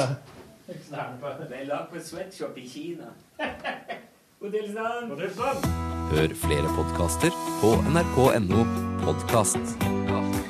Det 0.66 1.60
er 1.60 1.68
lagd 1.70 1.92
på 1.92 2.02
sweatshop 2.02 2.58
i 2.58 2.66
Kina. 2.70 3.12
Hør 4.46 6.36
flere 6.38 6.74
podkaster 6.78 7.34
på 7.62 7.74
nrk.no 7.94 8.66
podkast. 9.06 10.45